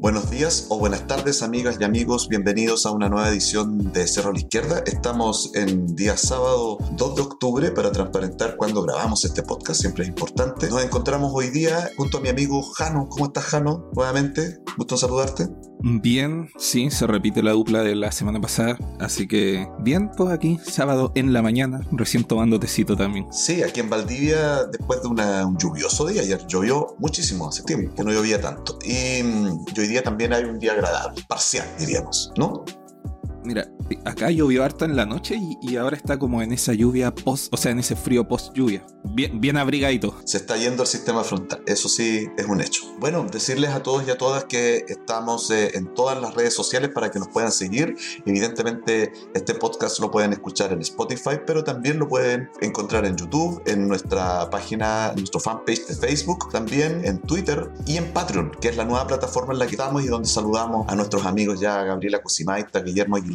Buenos 0.00 0.30
días 0.30 0.64
o 0.70 0.78
buenas 0.78 1.06
tardes 1.06 1.42
amigas 1.42 1.76
y 1.78 1.84
amigos, 1.84 2.26
bienvenidos 2.26 2.86
a 2.86 2.90
una 2.90 3.10
nueva 3.10 3.28
edición 3.28 3.92
de 3.92 4.08
Cerro 4.08 4.30
a 4.30 4.32
la 4.32 4.38
Izquierda. 4.38 4.82
Estamos 4.86 5.54
en 5.54 5.94
día 5.94 6.16
sábado 6.16 6.78
2 6.92 7.16
de 7.16 7.20
octubre 7.20 7.70
para 7.70 7.92
transparentar 7.92 8.56
cuando 8.56 8.82
grabamos 8.82 9.26
este 9.26 9.42
podcast, 9.42 9.82
siempre 9.82 10.04
es 10.04 10.08
importante. 10.08 10.70
Nos 10.70 10.82
encontramos 10.82 11.32
hoy 11.34 11.50
día 11.50 11.90
junto 11.98 12.16
a 12.16 12.20
mi 12.22 12.30
amigo 12.30 12.62
Jano. 12.62 13.10
¿Cómo 13.10 13.26
estás 13.26 13.44
Jano? 13.44 13.90
Nuevamente, 13.92 14.62
gusto 14.78 14.96
saludarte. 14.96 15.50
Bien, 15.82 16.50
sí, 16.58 16.90
se 16.90 17.06
repite 17.06 17.42
la 17.42 17.52
dupla 17.52 17.82
de 17.82 17.94
la 17.94 18.12
semana 18.12 18.40
pasada, 18.40 18.78
así 18.98 19.26
que 19.26 19.66
bien, 19.78 20.10
pues 20.16 20.30
aquí, 20.30 20.58
sábado 20.62 21.12
en 21.14 21.32
la 21.32 21.42
mañana, 21.42 21.80
recién 21.92 22.24
tomando 22.24 22.60
tecito 22.60 22.96
también. 22.96 23.26
Sí, 23.32 23.62
aquí 23.62 23.80
en 23.80 23.88
Valdivia, 23.88 24.64
después 24.64 25.02
de 25.02 25.08
un 25.08 25.58
lluvioso 25.58 26.06
día, 26.06 26.22
ayer 26.22 26.46
llovió 26.46 26.96
muchísimo 26.98 27.48
hace 27.48 27.62
tiempo, 27.62 27.94
que 27.94 28.04
no 28.04 28.12
llovía 28.12 28.40
tanto. 28.40 28.78
Y 28.84 29.22
mm, 29.22 29.64
yo 29.74 29.82
día 29.82 30.02
también 30.02 30.32
hay 30.32 30.44
un 30.44 30.58
día 30.58 30.72
agradable, 30.72 31.22
parcial, 31.26 31.66
diríamos, 31.78 32.32
¿no? 32.36 32.64
Mira, 33.42 33.66
acá 34.04 34.30
llovió 34.30 34.64
harta 34.64 34.84
en 34.84 34.96
la 34.96 35.06
noche 35.06 35.38
y, 35.62 35.76
ahora 35.76 35.96
está 35.96 36.18
como 36.18 36.42
en 36.42 36.52
esa 36.52 36.74
lluvia 36.74 37.14
post, 37.14 37.52
o 37.52 37.56
sea, 37.56 37.72
en 37.72 37.78
ese 37.78 37.96
frío 37.96 38.28
post 38.28 38.54
lluvia. 38.54 38.84
Bien, 39.04 39.40
bien 39.40 39.56
abrigadito. 39.56 40.14
Se 40.24 40.36
está 40.36 40.56
yendo 40.56 40.82
el 40.82 40.88
sistema 40.88 41.24
frontal, 41.24 41.62
eso 41.66 41.88
sí 41.88 42.28
es 42.36 42.46
un 42.46 42.60
hecho. 42.60 42.82
Bueno, 42.98 43.24
decirles 43.24 43.70
a 43.70 43.82
todos 43.82 44.06
y 44.06 44.10
a 44.10 44.18
todas 44.18 44.44
que 44.44 44.84
estamos 44.88 45.50
eh, 45.50 45.70
en 45.74 45.94
todas 45.94 46.20
las 46.20 46.34
redes 46.34 46.54
sociales 46.54 46.90
para 46.94 47.10
que 47.10 47.18
nos 47.18 47.28
puedan 47.28 47.50
seguir. 47.50 47.96
Evidentemente, 48.26 49.12
este 49.34 49.54
podcast 49.54 49.98
lo 50.00 50.10
pueden 50.10 50.32
escuchar 50.32 50.72
en 50.72 50.80
Spotify, 50.80 51.40
pero 51.46 51.64
también 51.64 51.98
lo 51.98 52.08
pueden 52.08 52.50
encontrar 52.60 53.06
en 53.06 53.16
YouTube, 53.16 53.62
en 53.66 53.88
nuestra 53.88 54.50
página, 54.50 55.10
en 55.10 55.16
nuestro 55.16 55.40
fanpage 55.40 55.86
de 55.86 55.94
Facebook, 55.94 56.50
también 56.50 57.04
en 57.04 57.18
Twitter 57.22 57.70
y 57.86 57.96
en 57.96 58.12
Patreon, 58.12 58.52
que 58.60 58.68
es 58.68 58.76
la 58.76 58.84
nueva 58.84 59.06
plataforma 59.06 59.54
en 59.54 59.60
la 59.60 59.66
que 59.66 59.72
estamos 59.72 60.04
y 60.04 60.08
donde 60.08 60.28
saludamos 60.28 60.86
a 60.88 60.94
nuestros 60.94 61.24
amigos 61.24 61.60
ya 61.60 61.82
Gabriela 61.84 62.22
Cusimaita, 62.22 62.80
Guillermo 62.80 63.16
Aguilar 63.16 63.30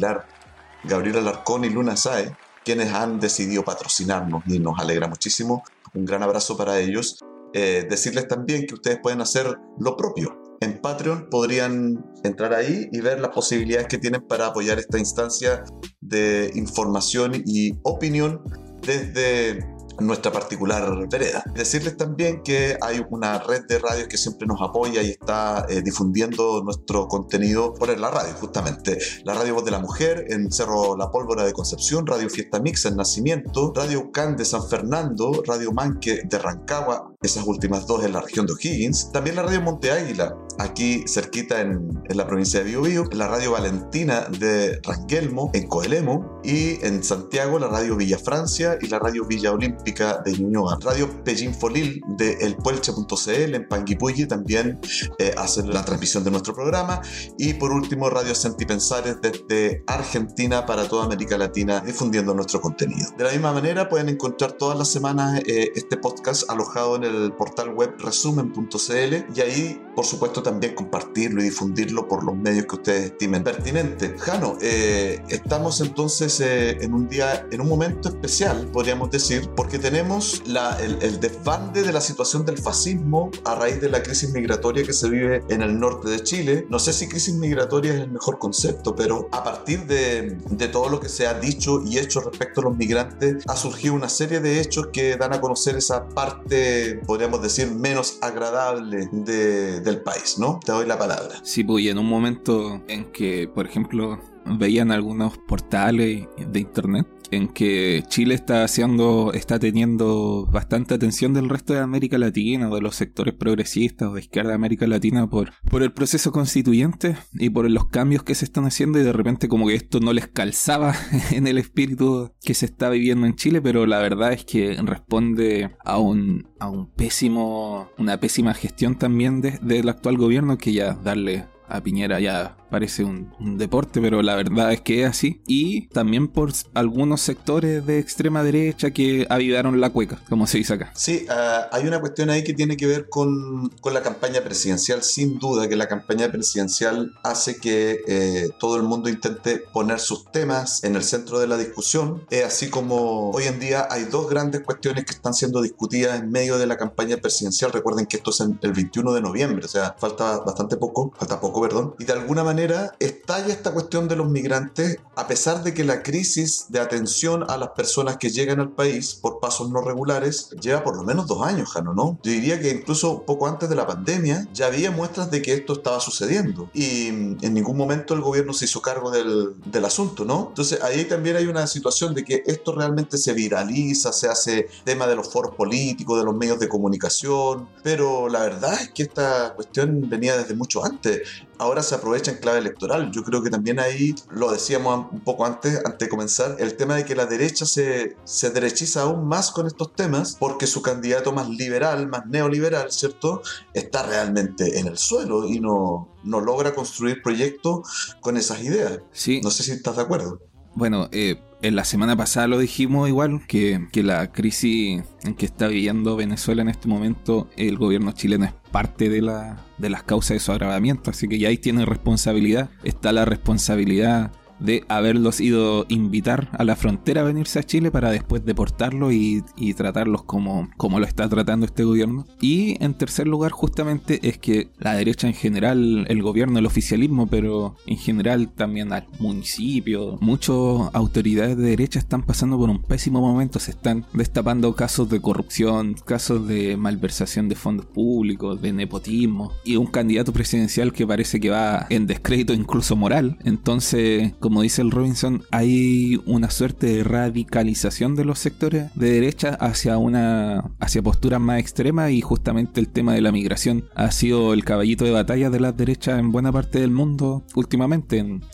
Gabriela 0.84 1.18
Alarcón 1.18 1.64
y 1.64 1.70
Luna 1.70 1.96
Sae, 1.96 2.36
quienes 2.64 2.92
han 2.92 3.20
decidido 3.20 3.64
patrocinarnos 3.64 4.42
y 4.46 4.58
nos 4.58 4.78
alegra 4.78 5.08
muchísimo. 5.08 5.62
Un 5.94 6.04
gran 6.04 6.22
abrazo 6.22 6.56
para 6.56 6.78
ellos. 6.78 7.18
Eh, 7.52 7.86
decirles 7.88 8.28
también 8.28 8.66
que 8.66 8.74
ustedes 8.74 8.98
pueden 9.02 9.20
hacer 9.20 9.56
lo 9.78 9.96
propio. 9.96 10.42
En 10.60 10.80
Patreon 10.80 11.28
podrían 11.30 12.04
entrar 12.24 12.54
ahí 12.54 12.88
y 12.92 13.00
ver 13.00 13.20
las 13.20 13.30
posibilidades 13.30 13.88
que 13.88 13.98
tienen 13.98 14.22
para 14.26 14.46
apoyar 14.46 14.78
esta 14.78 14.98
instancia 14.98 15.64
de 16.00 16.50
información 16.54 17.42
y 17.44 17.72
opinión 17.82 18.42
desde 18.82 19.60
nuestra 20.00 20.32
particular 20.32 21.08
vereda. 21.08 21.42
Decirles 21.54 21.96
también 21.96 22.42
que 22.42 22.76
hay 22.80 23.04
una 23.10 23.38
red 23.38 23.66
de 23.66 23.78
radios 23.78 24.08
que 24.08 24.16
siempre 24.16 24.46
nos 24.46 24.60
apoya 24.60 25.02
y 25.02 25.10
está 25.10 25.66
eh, 25.68 25.82
difundiendo 25.82 26.62
nuestro 26.62 27.08
contenido 27.08 27.74
por 27.74 27.96
la 27.98 28.10
radio, 28.10 28.34
justamente. 28.34 28.98
La 29.24 29.34
Radio 29.34 29.54
Voz 29.54 29.64
de 29.64 29.70
la 29.70 29.78
Mujer 29.78 30.26
en 30.28 30.50
Cerro 30.50 30.96
La 30.96 31.10
Pólvora 31.10 31.44
de 31.44 31.52
Concepción, 31.52 32.06
Radio 32.06 32.28
Fiesta 32.28 32.60
Mix 32.60 32.84
en 32.84 32.96
Nacimiento, 32.96 33.72
Radio 33.74 34.00
Ucán 34.00 34.36
de 34.36 34.44
San 34.44 34.66
Fernando, 34.66 35.42
Radio 35.46 35.72
Manque 35.72 36.22
de 36.24 36.38
Rancagua, 36.38 37.14
esas 37.26 37.46
últimas 37.46 37.86
dos 37.86 38.04
en 38.04 38.12
la 38.12 38.20
región 38.20 38.46
de 38.46 38.54
O'Higgins. 38.54 39.12
También 39.12 39.36
la 39.36 39.42
Radio 39.42 39.60
Monte 39.60 39.90
Águila, 39.90 40.36
aquí 40.58 41.04
cerquita 41.06 41.60
en, 41.60 41.90
en 42.08 42.16
la 42.16 42.26
provincia 42.26 42.60
de 42.60 42.66
Biobío, 42.66 43.04
la 43.12 43.28
Radio 43.28 43.52
Valentina 43.52 44.26
de 44.38 44.80
Rangelmo 44.82 45.50
en 45.52 45.66
Coelemo 45.68 46.40
y 46.42 46.84
en 46.84 47.02
Santiago 47.02 47.58
la 47.58 47.68
Radio 47.68 47.96
Villa 47.96 48.18
Francia 48.18 48.78
y 48.80 48.88
la 48.88 48.98
Radio 48.98 49.26
Villa 49.26 49.52
Olímpica 49.52 50.22
de 50.24 50.32
Ñuñoa. 50.32 50.78
Radio 50.82 51.22
Pellín 51.24 51.54
Folil 51.54 52.00
de 52.16 52.32
elpuelche.cl 52.40 53.54
en 53.54 53.68
Panguipulli 53.68 54.26
también 54.26 54.80
eh, 55.18 55.34
hacen 55.36 55.72
la 55.72 55.84
transmisión 55.84 56.24
de 56.24 56.30
nuestro 56.30 56.54
programa. 56.54 57.00
Y 57.38 57.54
por 57.54 57.72
último, 57.72 58.10
Radio 58.10 58.34
Sentipensares 58.34 59.16
desde 59.20 59.82
Argentina 59.86 60.66
para 60.66 60.88
toda 60.88 61.04
América 61.04 61.36
Latina 61.36 61.80
difundiendo 61.80 62.34
nuestro 62.34 62.60
contenido. 62.60 63.10
De 63.16 63.24
la 63.24 63.32
misma 63.32 63.52
manera, 63.52 63.88
pueden 63.88 64.08
encontrar 64.08 64.52
todas 64.52 64.78
las 64.78 64.88
semanas 64.88 65.40
eh, 65.46 65.72
este 65.74 65.96
podcast 65.96 66.48
alojado 66.50 66.96
en 66.96 67.04
el 67.04 67.15
portal 67.36 67.70
web 67.70 67.94
resumen.cl 67.98 69.14
y 69.34 69.40
ahí, 69.40 69.82
por 69.94 70.04
supuesto, 70.04 70.42
también 70.42 70.74
compartirlo 70.74 71.40
y 71.40 71.44
difundirlo 71.44 72.08
por 72.08 72.24
los 72.24 72.36
medios 72.36 72.66
que 72.66 72.76
ustedes 72.76 73.04
estimen 73.06 73.44
pertinentes. 73.44 74.20
Jano, 74.20 74.58
eh, 74.60 75.22
estamos 75.28 75.80
entonces 75.80 76.40
en 76.40 76.94
un 76.94 77.08
día, 77.08 77.46
en 77.50 77.60
un 77.60 77.68
momento 77.68 78.08
especial, 78.08 78.68
podríamos 78.72 79.10
decir, 79.10 79.48
porque 79.54 79.78
tenemos 79.78 80.42
el, 80.46 80.98
el, 81.02 81.20
desbande 81.20 81.82
de 81.82 81.92
la 81.92 82.00
situación 82.00 82.44
del 82.44 82.58
fascismo 82.58 83.30
a 83.44 83.54
raíz 83.54 83.80
de 83.80 83.88
la 83.88 84.02
crisis 84.02 84.32
migratoria 84.32 84.84
que 84.84 84.92
se 84.92 85.08
vive 85.08 85.44
en 85.48 85.62
el 85.62 85.78
norte 85.78 86.08
de 86.08 86.22
Chile. 86.22 86.66
No 86.68 86.78
sé 86.78 86.92
si 86.92 87.08
crisis 87.08 87.34
migratoria 87.34 87.94
es 87.94 88.00
el 88.00 88.10
mejor 88.10 88.38
concepto, 88.38 88.94
pero 88.94 89.28
a 89.32 89.42
partir 89.42 89.86
de, 89.86 90.38
de 90.50 90.68
todo 90.68 90.88
lo 90.88 91.00
que 91.00 91.08
se 91.08 91.26
ha 91.26 91.34
dicho 91.34 91.82
y 91.84 91.98
hecho 91.98 92.20
respecto 92.20 92.60
a 92.60 92.64
los 92.64 92.76
migrantes, 92.76 93.44
ha 93.46 93.56
surgido 93.56 93.94
una 93.94 94.08
serie 94.08 94.40
de 94.40 94.60
hechos 94.60 94.88
que 94.92 95.16
dan 95.16 95.32
a 95.32 95.40
conocer 95.40 95.76
esa 95.76 96.08
parte, 96.08 96.95
podríamos 96.96 97.42
decir, 97.42 97.70
menos 97.70 98.18
agradable 98.20 99.08
de, 99.12 99.80
del 99.80 100.02
país, 100.02 100.36
¿no? 100.38 100.60
Te 100.64 100.72
doy 100.72 100.86
la 100.86 100.98
palabra. 100.98 101.36
Sí, 101.42 101.64
pues 101.64 101.86
en 101.86 101.98
un 101.98 102.06
momento 102.06 102.82
en 102.88 103.10
que, 103.12 103.48
por 103.48 103.66
ejemplo, 103.66 104.18
veían 104.44 104.92
algunos 104.92 105.38
portales 105.38 106.26
de 106.36 106.60
internet 106.60 107.06
en 107.30 107.48
que 107.48 108.04
Chile 108.08 108.34
está 108.34 108.64
haciendo, 108.64 109.32
está 109.32 109.58
teniendo 109.58 110.46
bastante 110.50 110.94
atención 110.94 111.34
del 111.34 111.48
resto 111.48 111.72
de 111.72 111.80
América 111.80 112.18
Latina 112.18 112.68
de 112.76 112.80
los 112.80 112.96
sectores 112.96 113.34
progresistas 113.34 114.08
o 114.08 114.14
de 114.14 114.20
izquierda 114.20 114.50
de 114.50 114.54
América 114.54 114.86
Latina 114.86 115.28
por, 115.28 115.52
por 115.70 115.82
el 115.82 115.92
proceso 115.92 116.32
constituyente 116.32 117.16
y 117.32 117.50
por 117.50 117.68
los 117.70 117.86
cambios 117.88 118.22
que 118.22 118.34
se 118.34 118.44
están 118.44 118.64
haciendo 118.64 119.00
y 119.00 119.02
de 119.02 119.12
repente 119.12 119.48
como 119.48 119.66
que 119.66 119.74
esto 119.74 120.00
no 120.00 120.12
les 120.12 120.28
calzaba 120.28 120.94
en 121.32 121.46
el 121.46 121.58
espíritu 121.58 122.32
que 122.42 122.54
se 122.54 122.66
está 122.66 122.90
viviendo 122.90 123.26
en 123.26 123.34
Chile, 123.34 123.60
pero 123.60 123.86
la 123.86 123.98
verdad 123.98 124.32
es 124.32 124.44
que 124.44 124.76
responde 124.82 125.70
a 125.84 125.98
un, 125.98 126.48
a 126.60 126.68
un 126.68 126.90
pésimo, 126.92 127.90
una 127.98 128.20
pésima 128.20 128.54
gestión 128.54 128.96
también 128.96 129.40
del 129.40 129.88
actual 129.88 130.16
gobierno 130.16 130.58
que 130.58 130.72
ya 130.72 130.94
darle 130.94 131.46
a 131.68 131.82
Piñera 131.82 132.20
ya 132.20 132.56
parece 132.70 133.04
un, 133.04 133.26
deporte, 133.58 134.00
pero 134.00 134.22
la 134.22 134.34
verdad 134.34 134.72
es 134.72 134.80
que 134.80 135.02
es 135.02 135.08
así. 135.08 135.40
Y 135.46 135.88
también 135.88 136.28
por 136.28 136.52
algunos 136.74 137.20
sectores 137.20 137.86
de 137.86 137.98
extrema 137.98 138.42
derecha 138.42 138.90
que 138.90 139.26
avivaron 139.28 139.80
la 139.80 139.90
cueca, 139.90 140.20
como 140.28 140.46
se 140.46 140.58
dice 140.58 140.74
acá. 140.74 140.92
Sí, 140.94 141.26
ah, 141.28 141.68
hay 141.72 141.86
una 141.86 142.00
cuestión 142.00 142.30
ahí 142.30 142.44
que 142.44 142.54
tiene 142.54 142.76
que 142.76 142.86
ver 142.86 143.08
con, 143.08 143.68
con, 143.80 143.94
la 143.94 144.02
campaña 144.02 144.42
presidencial. 144.42 145.02
Sin 145.02 145.38
duda 145.38 145.68
que 145.68 145.76
la 145.76 145.88
campaña 145.88 146.30
presidencial 146.30 147.14
hace 147.22 147.56
que 147.56 148.00
eh, 148.06 148.48
todo 148.58 148.76
el 148.76 148.82
mundo 148.82 149.08
intente 149.08 149.58
poner 149.58 150.00
sus 150.00 150.30
temas 150.30 150.84
en 150.84 150.96
el 150.96 151.02
centro 151.02 151.38
de 151.38 151.46
la 151.46 151.56
discusión. 151.56 152.24
Es 152.30 152.44
así 152.44 152.68
como 152.68 153.30
hoy 153.30 153.44
en 153.44 153.58
día 153.58 153.86
hay 153.90 154.04
dos 154.04 154.28
grandes 154.28 154.62
cuestiones 154.62 155.04
que 155.04 155.12
están 155.12 155.34
siendo 155.34 155.62
discutidas 155.62 156.20
en 156.20 156.30
medio 156.30 156.58
de 156.58 156.66
la 156.66 156.76
campaña 156.76 157.16
presidencial. 157.16 157.72
Recuerden 157.72 158.06
que 158.06 158.18
esto 158.18 158.30
es 158.30 158.40
el 158.40 158.72
21 158.72 159.12
de 159.12 159.20
noviembre, 159.20 159.64
o 159.64 159.68
sea, 159.68 159.94
falta 159.98 160.38
bastante 160.38 160.76
poco, 160.76 161.12
falta 161.16 161.40
poco, 161.40 161.62
perdón. 161.62 161.94
Y 161.98 162.04
de 162.04 162.12
alguna 162.12 162.44
manera 162.44 162.55
estalla 162.98 163.52
esta 163.52 163.72
cuestión 163.72 164.08
de 164.08 164.16
los 164.16 164.28
migrantes 164.28 164.98
a 165.14 165.26
pesar 165.26 165.62
de 165.62 165.72
que 165.72 165.82
la 165.82 166.02
crisis 166.02 166.66
de 166.68 166.78
atención 166.78 167.44
a 167.48 167.56
las 167.56 167.70
personas 167.70 168.18
que 168.18 168.30
llegan 168.30 168.60
al 168.60 168.70
país 168.70 169.14
por 169.14 169.40
pasos 169.40 169.70
no 169.70 169.80
regulares 169.80 170.50
lleva 170.60 170.84
por 170.84 170.96
lo 170.96 171.04
menos 171.04 171.26
dos 171.26 171.42
años, 171.42 171.70
Jano, 171.70 171.94
¿no? 171.94 172.18
Yo 172.22 172.32
diría 172.32 172.60
que 172.60 172.70
incluso 172.70 173.22
poco 173.22 173.46
antes 173.46 173.68
de 173.68 173.76
la 173.76 173.86
pandemia 173.86 174.46
ya 174.52 174.66
había 174.66 174.90
muestras 174.90 175.30
de 175.30 175.40
que 175.40 175.54
esto 175.54 175.72
estaba 175.72 176.00
sucediendo 176.00 176.70
y 176.74 177.08
en 177.08 177.54
ningún 177.54 177.76
momento 177.76 178.12
el 178.12 178.20
gobierno 178.20 178.52
se 178.52 178.66
hizo 178.66 178.82
cargo 178.82 179.10
del, 179.10 179.54
del 179.64 179.84
asunto, 179.84 180.24
¿no? 180.24 180.46
Entonces 180.48 180.82
ahí 180.82 181.04
también 181.04 181.36
hay 181.36 181.46
una 181.46 181.66
situación 181.66 182.14
de 182.14 182.24
que 182.24 182.42
esto 182.46 182.72
realmente 182.72 183.16
se 183.16 183.32
viraliza, 183.32 184.12
se 184.12 184.28
hace 184.28 184.68
tema 184.84 185.06
de 185.06 185.16
los 185.16 185.28
foros 185.28 185.54
políticos, 185.54 186.18
de 186.18 186.24
los 186.24 186.34
medios 186.34 186.58
de 186.58 186.68
comunicación, 186.68 187.68
pero 187.82 188.28
la 188.28 188.40
verdad 188.40 188.74
es 188.74 188.90
que 188.90 189.04
esta 189.04 189.54
cuestión 189.54 190.08
venía 190.08 190.36
desde 190.36 190.54
mucho 190.54 190.84
antes 190.84 191.22
ahora 191.58 191.82
se 191.82 191.94
aprovecha 191.94 192.30
en 192.30 192.38
clave 192.38 192.58
electoral. 192.58 193.10
Yo 193.12 193.22
creo 193.22 193.42
que 193.42 193.50
también 193.50 193.78
ahí, 193.78 194.14
lo 194.30 194.50
decíamos 194.52 195.06
un 195.12 195.20
poco 195.20 195.46
antes, 195.46 195.80
antes 195.84 195.98
de 195.98 196.08
comenzar, 196.08 196.56
el 196.58 196.76
tema 196.76 196.96
de 196.96 197.04
que 197.04 197.14
la 197.14 197.26
derecha 197.26 197.66
se, 197.66 198.16
se 198.24 198.50
derechiza 198.50 199.02
aún 199.02 199.26
más 199.26 199.50
con 199.50 199.66
estos 199.66 199.94
temas 199.94 200.36
porque 200.38 200.66
su 200.66 200.82
candidato 200.82 201.32
más 201.32 201.48
liberal, 201.48 202.08
más 202.08 202.26
neoliberal, 202.26 202.90
¿cierto? 202.92 203.42
Está 203.74 204.02
realmente 204.02 204.78
en 204.78 204.86
el 204.86 204.98
suelo 204.98 205.48
y 205.48 205.60
no, 205.60 206.08
no 206.24 206.40
logra 206.40 206.74
construir 206.74 207.22
proyectos 207.22 208.16
con 208.20 208.36
esas 208.36 208.62
ideas. 208.62 209.00
Sí. 209.12 209.40
No 209.42 209.50
sé 209.50 209.62
si 209.62 209.72
estás 209.72 209.96
de 209.96 210.02
acuerdo. 210.02 210.40
Bueno, 210.74 211.08
eh, 211.10 211.40
en 211.66 211.74
la 211.74 211.84
semana 211.84 212.16
pasada 212.16 212.46
lo 212.46 212.58
dijimos 212.58 213.08
igual, 213.08 213.44
que, 213.46 213.88
que, 213.90 214.02
la 214.02 214.30
crisis 214.30 215.02
en 215.24 215.34
que 215.34 215.46
está 215.46 215.66
viviendo 215.66 216.14
Venezuela 216.14 216.62
en 216.62 216.68
este 216.68 216.86
momento, 216.86 217.48
el 217.56 217.76
gobierno 217.76 218.12
chileno 218.12 218.44
es 218.44 218.52
parte 218.70 219.08
de, 219.08 219.20
la, 219.20 219.64
de 219.76 219.90
las 219.90 220.04
causas 220.04 220.36
de 220.36 220.38
su 220.40 220.52
agravamiento, 220.52 221.10
así 221.10 221.26
que 221.26 221.38
ya 221.38 221.48
ahí 221.48 221.58
tiene 221.58 221.84
responsabilidad. 221.84 222.70
Está 222.84 223.12
la 223.12 223.24
responsabilidad 223.24 224.30
de 224.60 224.84
haberlos 224.88 225.40
ido 225.40 225.86
invitar 225.88 226.48
a 226.52 226.64
la 226.64 226.76
frontera 226.76 227.20
a 227.20 227.24
venirse 227.24 227.58
a 227.58 227.62
Chile 227.64 227.90
para 227.90 228.10
después 228.10 228.44
deportarlos 228.44 229.12
y, 229.12 229.42
y 229.56 229.74
tratarlos 229.74 230.22
como, 230.22 230.68
como 230.76 230.98
lo 230.98 231.06
está 231.06 231.28
tratando 231.28 231.66
este 231.66 231.84
gobierno. 231.84 232.26
Y 232.40 232.82
en 232.82 232.94
tercer 232.94 233.26
lugar, 233.26 233.52
justamente, 233.52 234.20
es 234.28 234.38
que 234.38 234.68
la 234.78 234.94
derecha 234.94 235.26
en 235.26 235.34
general, 235.34 236.06
el 236.08 236.22
gobierno, 236.22 236.58
el 236.58 236.66
oficialismo, 236.66 237.26
pero 237.26 237.76
en 237.86 237.98
general 237.98 238.48
también 238.48 238.92
al 238.92 239.06
municipio, 239.18 240.18
muchas 240.20 240.56
autoridades 240.92 241.56
de 241.56 241.64
derecha 241.64 241.98
están 241.98 242.22
pasando 242.22 242.58
por 242.58 242.70
un 242.70 242.82
pésimo 242.82 243.20
momento, 243.20 243.58
se 243.58 243.72
están 243.72 244.06
destapando 244.12 244.74
casos 244.74 245.08
de 245.08 245.20
corrupción, 245.20 245.94
casos 246.04 246.46
de 246.46 246.76
malversación 246.76 247.48
de 247.48 247.56
fondos 247.56 247.86
públicos, 247.86 248.60
de 248.60 248.72
nepotismo, 248.72 249.52
y 249.64 249.76
un 249.76 249.86
candidato 249.86 250.32
presidencial 250.32 250.92
que 250.92 251.06
parece 251.06 251.40
que 251.40 251.50
va 251.50 251.86
en 251.90 252.06
descrédito 252.06 252.52
incluso 252.52 252.96
moral. 252.96 253.38
Entonces, 253.44 254.32
como 254.46 254.62
dice 254.62 254.80
el 254.80 254.92
Robinson, 254.92 255.42
hay 255.50 256.20
una 256.24 256.50
suerte 256.50 256.86
de 256.86 257.02
radicalización 257.02 258.14
de 258.14 258.24
los 258.24 258.38
sectores 258.38 258.94
de 258.94 259.10
derecha 259.10 259.56
hacia 259.58 259.98
una 259.98 260.70
hacia 260.78 261.02
posturas 261.02 261.40
más 261.40 261.58
extremas 261.58 262.12
y 262.12 262.20
justamente 262.20 262.78
el 262.78 262.88
tema 262.88 263.12
de 263.12 263.22
la 263.22 263.32
migración 263.32 263.88
ha 263.96 264.12
sido 264.12 264.54
el 264.54 264.64
caballito 264.64 265.04
de 265.04 265.10
batalla 265.10 265.50
de 265.50 265.58
las 265.58 265.76
derechas 265.76 266.20
en 266.20 266.30
buena 266.30 266.52
parte 266.52 266.78
del 266.78 266.92
mundo 266.92 267.42
últimamente. 267.56 268.18
En, 268.18 268.44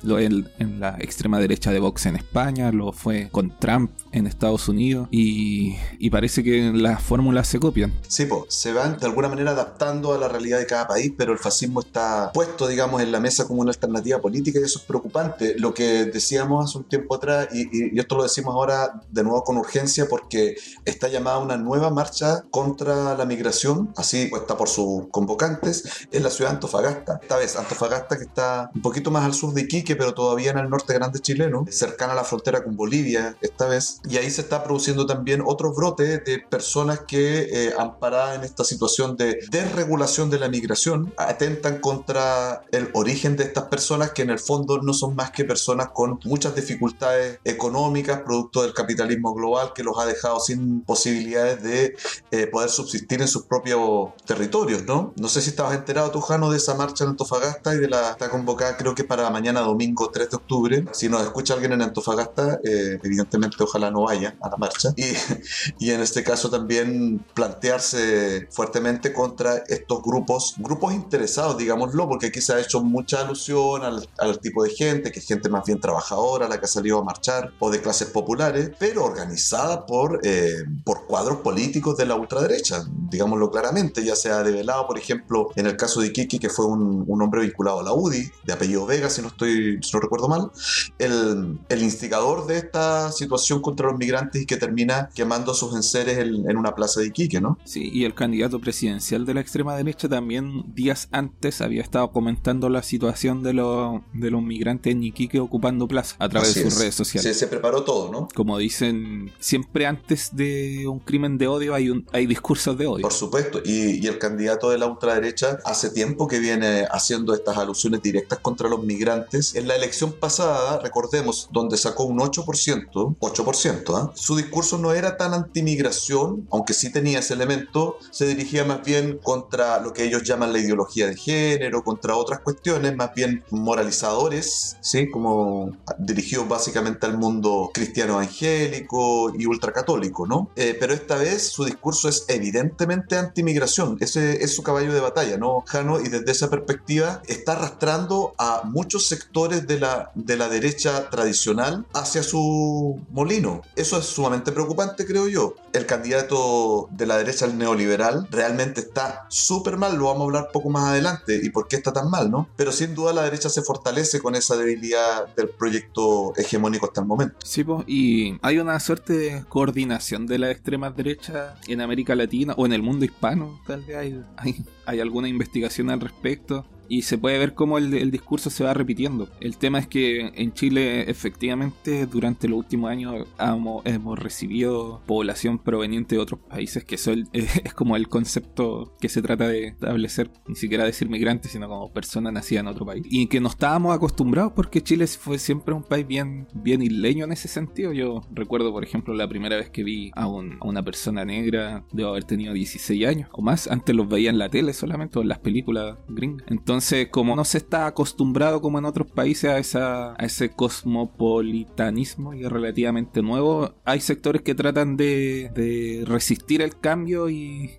en 0.59 0.81
la 0.81 0.97
extrema 0.99 1.39
derecha 1.39 1.73
de 1.73 1.81
Vox 1.81 2.07
en 2.07 2.17
España, 2.17 2.73
lo 2.73 2.93
fue 2.93 3.29
con 3.31 3.53
Trump 3.59 3.91
en 4.13 4.27
Estados 4.27 4.69
Unidos 4.69 5.09
y, 5.11 5.77
parece 6.13 6.45
que 6.45 6.71
las 6.75 7.03
fórmulas 7.03 7.49
se 7.49 7.59
copian. 7.59 7.91
Sí, 8.07 8.27
pues 8.27 8.43
se 8.49 8.75
van 8.75 8.99
de 8.99 9.07
alguna 9.07 9.31
manera 9.31 9.53
adaptando 9.53 10.13
a 10.13 10.19
la 10.19 10.29
realidad 10.29 10.59
de 10.59 10.67
cada 10.67 10.87
país, 10.87 11.11
pero 11.17 11.33
el 11.33 11.39
fascismo 11.39 11.81
está 11.81 12.31
puesto, 12.35 12.69
digamos, 12.69 13.01
en 13.01 13.11
la 13.11 13.19
mesa 13.19 13.47
como 13.47 13.63
una 13.63 13.71
alternativa 13.71 14.21
política 14.21 14.61
y 14.61 14.65
eso 14.65 14.79
es 14.79 14.85
preocupante. 14.85 15.59
Lo 15.59 15.73
que 15.73 16.05
decíamos 16.05 16.69
hace 16.69 16.77
un 16.77 16.85
tiempo 16.85 17.15
atrás, 17.15 17.49
y, 17.55 17.97
y 17.97 17.99
esto 17.99 18.15
lo 18.15 18.25
decimos 18.25 18.55
ahora 18.55 19.01
de 19.11 19.23
nuevo 19.23 19.43
con 19.43 19.57
urgencia 19.57 20.07
porque 20.07 20.57
está 20.85 21.09
llamada 21.09 21.39
una 21.39 21.57
nueva 21.57 21.89
marcha 21.89 22.45
contra 22.51 23.17
la 23.17 23.25
migración, 23.25 23.91
así 23.97 24.27
puesta 24.27 24.55
por 24.59 24.69
sus 24.69 25.09
convocantes, 25.11 26.07
en 26.11 26.23
la 26.23 26.29
ciudad 26.29 26.51
de 26.51 26.57
Antofagasta. 26.57 27.21
Esta 27.23 27.39
vez 27.39 27.57
Antofagasta 27.57 28.19
que 28.19 28.25
está 28.25 28.71
un 28.75 28.83
poquito 28.83 29.11
más 29.11 29.25
al 29.25 29.33
sur 29.33 29.55
de 29.55 29.63
Iquique, 29.63 29.97
pero 29.97 30.13
todavía 30.13 30.51
en 30.51 30.59
el 30.59 30.69
norte 30.69 30.93
grande 30.93 31.21
chileno, 31.21 31.65
cercana 31.71 32.13
a 32.13 32.17
la 32.17 32.25
frontera 32.25 32.63
con 32.63 32.77
Bolivia 32.77 33.35
esta 33.41 33.67
vez 33.67 34.02
y 34.09 34.17
ahí 34.17 34.31
se 34.31 34.43
está 34.43 34.65
produciendo 34.65 35.07
también 35.07 35.43
otro 35.45 35.73
brote 35.73 36.19
de 36.19 36.39
personas 36.39 37.01
que, 37.01 37.43
eh, 37.43 37.75
amparadas 37.79 38.37
en 38.37 38.45
esta 38.45 38.65
situación 38.65 39.17
de 39.17 39.39
desregulación 39.51 40.31
de 40.31 40.39
la 40.39 40.49
migración, 40.49 41.13
atentan 41.17 41.81
contra 41.81 42.65
el 42.73 42.91
origen 42.95 43.37
de 43.37 43.45
estas 43.45 43.65
personas 43.65 44.13
que 44.13 44.23
en 44.23 44.31
el 44.31 44.39
fondo 44.39 44.81
no 44.83 44.93
son 44.93 45.15
más 45.15 45.31
que 45.31 45.45
personas 45.45 45.91
con 45.93 46.19
muchas 46.25 46.55
dificultades 46.55 47.39
económicas, 47.45 48.23
producto 48.23 48.63
del 48.63 48.75
capitalismo 48.75 49.35
global 49.35 49.73
que 49.75 49.83
los 49.83 49.99
ha 49.99 50.07
dejado 50.07 50.41
sin 50.41 50.83
posibilidades 50.83 51.63
de 51.63 51.97
eh, 52.31 52.47
poder 52.47 52.71
subsistir 52.71 53.21
en 53.21 53.29
sus 53.29 53.45
propios 53.45 54.11
territorios, 54.27 54.85
¿no? 54.85 55.13
No 55.17 55.29
sé 55.29 55.41
si 55.41 55.51
estabas 55.51 55.75
enterado 55.75 56.11
tú, 56.11 56.21
Jano, 56.21 56.51
de 56.51 56.57
esa 56.57 56.75
marcha 56.75 57.05
en 57.05 57.11
Antofagasta 57.11 57.75
y 57.75 57.79
de 57.79 57.89
la 57.89 58.11
está 58.11 58.29
convocada 58.29 58.77
creo 58.77 58.95
que 58.95 59.05
para 59.05 59.31
mañana 59.31 59.61
domingo 59.61 60.11
3 60.11 60.31
de 60.31 60.37
octubre. 60.37 60.85
Si 60.93 61.09
nos 61.09 61.23
escucha 61.23 61.55
alguien 61.55 61.73
en 61.73 61.83
Antofagasta, 61.83 62.61
eh, 62.65 62.99
evidentemente 63.03 63.57
ojalá 63.63 63.91
no 63.93 64.03
vaya 64.03 64.37
a 64.41 64.49
la 64.49 64.57
marcha. 64.57 64.93
Y, 64.97 65.87
y, 65.87 65.91
en 65.91 66.01
este 66.01 66.23
caso 66.23 66.51
también 66.51 67.25
plantearse 67.35 68.49
fuertemente 68.51 69.13
contra 69.13 69.59
estos 69.69 70.03
grupos, 70.03 70.55
grupos 70.59 70.95
interesados, 70.95 71.57
digámoslo, 71.59 72.09
porque 72.09 72.27
aquí 72.27 72.41
se 72.41 72.55
ha 72.55 72.61
hecho 72.61 72.83
mucha 72.83 73.21
alusión 73.21 73.83
al, 73.83 74.09
al 74.19 74.39
tipo 74.41 74.63
de 74.63 74.71
gente, 74.71 75.13
que 75.13 75.19
es 75.19 75.27
gente 75.27 75.49
más 75.49 75.65
bien 75.65 75.81
trabajadora, 75.81 76.49
la 76.49 76.59
que 76.59 76.65
ha 76.67 76.69
salido 76.69 76.99
a 76.99 77.05
marchar, 77.05 77.53
o 77.59 77.71
de 77.71 77.81
clases 77.81 78.09
populares, 78.09 78.71
pero 78.79 79.05
organizada 79.05 79.87
por, 79.87 80.21
eh, 80.23 80.65
por 80.85 81.07
cuadros 81.07 81.39
políticos 81.39 81.97
de 81.97 82.07
la 82.07 82.15
ultraderecha, 82.15 82.85
digámoslo 83.11 83.51
claramente, 83.51 84.05
ya 84.05 84.17
se 84.17 84.31
ha 84.31 84.43
develado, 84.43 84.87
por 84.87 84.99
ejemplo, 84.99 85.51
en 85.57 85.67
el 85.67 85.77
caso 85.77 86.01
de 86.01 86.09
Iquique, 86.09 86.39
que 86.39 86.49
fue 86.49 86.67
un, 86.67 87.05
un 87.07 87.23
hombre 87.23 87.43
vinculado 87.43 87.81
a 87.81 87.83
la 87.83 87.93
UDI, 87.93 88.31
de 88.45 88.53
apellido 88.53 88.87
Vega, 88.87 89.11
si 89.11 89.23
no, 89.23 89.29
estoy, 89.29 89.79
si 89.83 89.91
no 89.93 90.01
recuerdo 90.01 90.29
mal, 90.29 90.51
el, 90.99 91.59
el 91.69 91.83
instigador 91.83 92.47
de 92.47 92.59
esta 92.59 93.13
situación 93.13 93.61
contra 93.61 93.82
los 93.83 93.97
migrantes 93.99 94.43
y 94.43 94.47
que 94.47 94.57
termina 94.57 95.11
quemando 95.15 95.55
sus 95.55 95.75
enseres 95.75 96.19
en, 96.19 96.57
una 96.57 96.75
plaza 96.75 97.01
de 97.01 97.07
Iquique, 97.07 97.41
¿no? 97.41 97.59
Sí, 97.65 97.91
y 97.93 98.05
el 98.05 98.15
candidato 98.15 98.61
presidencial 98.61 99.27
de 99.27 99.35
la 99.35 99.41
extrema 99.41 99.77
derecha 99.77 100.09
también 100.09 100.65
días 100.75 101.09
antes 101.13 101.61
había 101.61 101.83
estado 101.83 102.11
comentando 102.13 102.69
la 102.69 102.83
situación 102.83 103.43
de, 103.43 103.55
los 103.55 104.01
de 104.13 104.31
los 104.31 104.43
migrantes 104.43 104.93
en 104.93 105.03
Iquique 105.03 105.41
ocupando 105.41 105.89
plaza 105.89 106.17
a 106.19 106.29
través 106.29 106.55
de 106.55 106.63
sus 106.63 106.79
redes 106.79 106.95
sociales. 106.95 107.33
Sí, 107.33 107.39
se 107.39 107.47
preparó 107.47 107.85
todo, 107.85 108.11
¿no? 108.11 108.29
Como 108.35 108.59
dicen, 108.59 109.33
siempre 109.39 109.87
antes 109.87 110.35
de 110.35 110.87
un 110.87 111.01
crimen 111.01 111.39
de 111.39 111.47
odio 111.49 111.75
hay, 111.75 111.91
un, 111.91 112.07
hay 112.13 112.27
discursos 112.27 112.77
de 112.77 112.87
odio. 112.87 113.03
Por 113.03 113.13
supuesto, 113.13 113.61
y, 113.65 114.05
y 114.05 114.07
el 114.07 114.19
candidato 114.19 114.71
de 114.71 114.79
la 114.79 114.87
ultraderecha 114.87 115.59
hace 115.65 115.91
tiempo 115.91 116.27
que 116.27 116.39
viene 116.39 116.87
haciendo 116.91 117.35
estas 117.35 117.57
alusiones 117.57 118.03
directas 118.03 118.39
contra 118.41 118.69
los 118.69 118.83
migrantes. 118.83 119.55
En 119.55 119.69
la 119.69 119.77
elección 119.77 120.13
pasada, 120.13 120.81
recordemos, 120.81 121.49
donde 121.53 121.77
sacó 121.77 122.05
un 122.05 122.19
8%, 122.19 123.17
8%, 123.19 123.72
¿ah? 123.95 124.13
Su 124.15 124.37
discurso 124.37 124.79
no 124.79 124.93
era 124.93 125.17
tan 125.17 125.35
antimigración, 125.35 126.47
aunque 126.51 126.75
sí 126.75 126.91
tenía 126.91 127.21
ese 127.21 127.35
elemento, 127.35 127.99
se 128.11 128.27
dirigía 128.27 128.65
más 128.65 128.83
bien 128.85 129.19
contra 129.23 129.81
lo 129.81 129.93
que 129.93 130.05
ellos 130.05 130.23
llaman 130.23 130.53
la 130.53 130.59
ideología 130.59 131.07
de 131.07 131.17
género, 131.17 131.83
contra 131.85 132.17
otras 132.17 132.41
cuestiones 132.41 132.97
más 132.97 133.15
bien 133.15 133.45
moralizadores, 133.51 134.77
¿sí? 134.81 135.11
Como 135.11 135.73
dirigidos 135.99 136.49
básicamente 136.49 137.07
al 137.07 137.19
mundo 137.19 137.71
cristiano 137.73 138.15
evangélico 138.15 139.33
y 139.37 139.47
ultracatólico, 139.47 140.27
¿no? 140.27 140.51
Eh, 140.57 140.77
pero 140.79 140.95
esta 140.95 141.17
vez 141.17 141.49
su 141.49 141.65
discurso 141.65 142.09
es 142.09 142.25
evidentemente 142.29 143.17
antimigración, 143.17 143.97
ese 144.01 144.43
es 144.43 144.55
su 144.55 144.63
caballo 144.63 144.93
de 144.93 145.01
batalla, 145.01 145.37
¿no, 145.37 145.63
Jano? 145.67 146.01
Y 146.01 146.09
desde 146.09 146.33
esa 146.33 146.51
perspectiva 146.51 147.23
está 147.27 147.53
arrastrando 147.53 148.35
a 148.39 148.63
muchos 148.65 149.07
sectores 149.07 149.67
de 149.67 149.79
la, 149.79 150.11
de 150.15 150.37
la 150.37 150.49
derecha 150.49 151.11
tradicional 151.11 151.87
hacia 151.95 152.23
su 152.23 153.01
molino. 153.11 153.62
Eso 153.77 153.99
es 153.99 154.07
sumamente 154.07 154.53
preocupante, 154.53 155.07
creo 155.07 155.29
yo. 155.29 155.55
El 155.73 155.87
candidato 155.87 156.89
de 156.91 157.07
la 157.07 157.17
derecha, 157.17 157.47
el 157.47 157.57
neoliberal, 157.59 158.29
realmente 158.31 158.81
está 158.81 159.27
súper 159.29 159.77
mal, 159.77 159.97
lo 159.97 160.07
vamos 160.07 160.23
a 160.23 160.25
hablar 160.25 160.49
poco 160.53 160.71
más 160.71 160.85
adelante 160.91 161.41
y 161.43 161.51
por 161.51 161.69
qué 161.69 161.77
está 161.77 161.93
tan 161.93 162.11
mal, 162.11 162.31
¿no? 162.31 162.49
Pero 162.57 162.73
sin 162.73 162.95
duda 162.95 163.13
la 163.13 163.23
derecha 163.23 163.49
se 163.49 163.63
fortalece 163.63 164.21
con 164.21 164.35
esa 164.35 164.57
debilidad 164.57 165.35
del 165.35 165.49
proyecto 165.49 166.35
hegemónico 166.37 166.87
hasta 166.87 167.01
el 167.01 167.07
momento. 167.07 167.37
Sí, 167.45 167.65
pues, 167.65 167.85
y 167.87 168.39
hay 168.43 168.59
una 168.59 168.79
suerte 168.81 169.13
de 169.15 169.45
coordinación 169.49 170.27
de 170.27 170.39
la 170.39 170.51
extrema 170.51 170.91
derecha 170.91 171.57
en 171.67 171.81
América 171.81 172.15
Latina 172.15 172.55
o 172.57 172.67
en 172.67 172.73
el 172.73 172.83
mundo 172.83 173.05
hispano, 173.05 173.61
tal 173.67 173.83
vez 173.83 173.97
hay, 173.97 174.25
hay, 174.37 174.65
hay 174.87 175.01
alguna 175.01 175.29
investigación 175.29 175.91
al 175.91 176.01
respecto 176.01 176.67
y 176.89 177.03
se 177.03 177.19
puede 177.19 177.39
ver 177.39 177.55
cómo 177.55 177.79
el, 177.79 177.93
el, 177.95 178.11
discurso 178.11 178.51
se 178.51 178.65
va 178.65 178.75
repitiendo. 178.75 179.29
El 179.41 179.57
tema 179.57 179.79
es 179.79 179.87
que 179.87 180.33
en 180.35 180.53
Chile 180.53 181.11
efectivamente 181.11 182.07
durante 182.07 182.49
los 182.49 182.59
últimos 182.59 182.91
años 182.91 183.27
hemos, 183.39 183.85
hemos 183.87 184.19
recibido 184.19 185.01
población 185.07 185.59
proveniente 185.59 186.17
de 186.17 186.21
otros 186.21 186.41
países, 186.41 186.85
que 186.85 186.95
eso 186.97 187.13
es, 187.33 187.75
como 187.75 187.97
el 187.97 188.09
concepto 188.09 188.95
que 189.01 189.09
se 189.09 189.23
trata 189.23 189.49
de 189.49 189.69
establecer, 189.69 190.31
ni 190.47 190.55
siquiera 190.55 190.85
decir 190.85 191.09
migrantes, 191.09 191.53
sino 191.53 191.69
como 191.69 191.93
personas 191.93 192.33
nacidas 192.33 192.63
en 192.63 192.69
otro 192.69 192.87
país. 192.87 193.05
Y 193.09 193.27
que 193.27 193.41
no 193.41 193.49
estábamos 193.49 193.95
acostumbrados 193.95 194.53
porque 194.53 194.83
Chile 194.83 195.07
fue 195.07 195.39
siempre 195.39 195.75
un 195.75 195.83
país 195.83 196.07
bien, 196.07 196.47
bien 196.55 196.83
isleño 196.83 197.25
en 197.25 197.33
ese 197.33 197.49
sentido. 197.49 197.93
Yo 197.93 198.23
recuerdo, 198.33 198.73
por 198.73 198.85
ejemplo, 198.85 199.15
la 199.15 199.29
primera 199.29 199.57
vez 199.57 199.71
que 199.71 199.85
vi 199.85 200.11
a, 200.15 200.27
un, 200.27 200.59
a 200.61 200.67
una 200.67 200.83
persona 200.83 201.25
negra, 201.25 201.85
debo 201.93 202.11
haber 202.11 202.25
tenido 202.25 202.53
16 202.53 203.07
años 203.07 203.29
o 203.33 203.43
más. 203.43 203.69
Antes 203.69 203.95
los 203.95 204.09
veía 204.09 204.31
en 204.31 204.39
la 204.39 204.49
tele 204.49 204.73
solamente 204.73 205.19
o 205.19 205.23
en 205.23 205.29
las 205.29 205.39
películas 205.39 205.99
gringas. 206.09 206.47
Entonces, 206.49 206.72
entonces, 206.73 207.09
como 207.09 207.37
no 207.37 207.45
se 207.45 207.59
está 207.59 207.87
acostumbrado 207.87 208.63
como 208.63 208.79
en 208.79 208.87
otros 208.87 209.07
países 209.07 209.77
a, 209.77 210.17
ese 210.19 210.51
cosmopolitanismo 210.51 212.33
y 212.33 212.45
es 212.45 212.51
relativamente 212.51 213.21
nuevo, 213.21 213.75
hay 213.85 214.01
sectores 214.01 214.41
que 214.41 214.55
tratan 214.55 214.97
de, 214.97 216.03
resistir 216.07 216.63
el 216.63 216.79
cambio 216.79 217.29
y, 217.29 217.79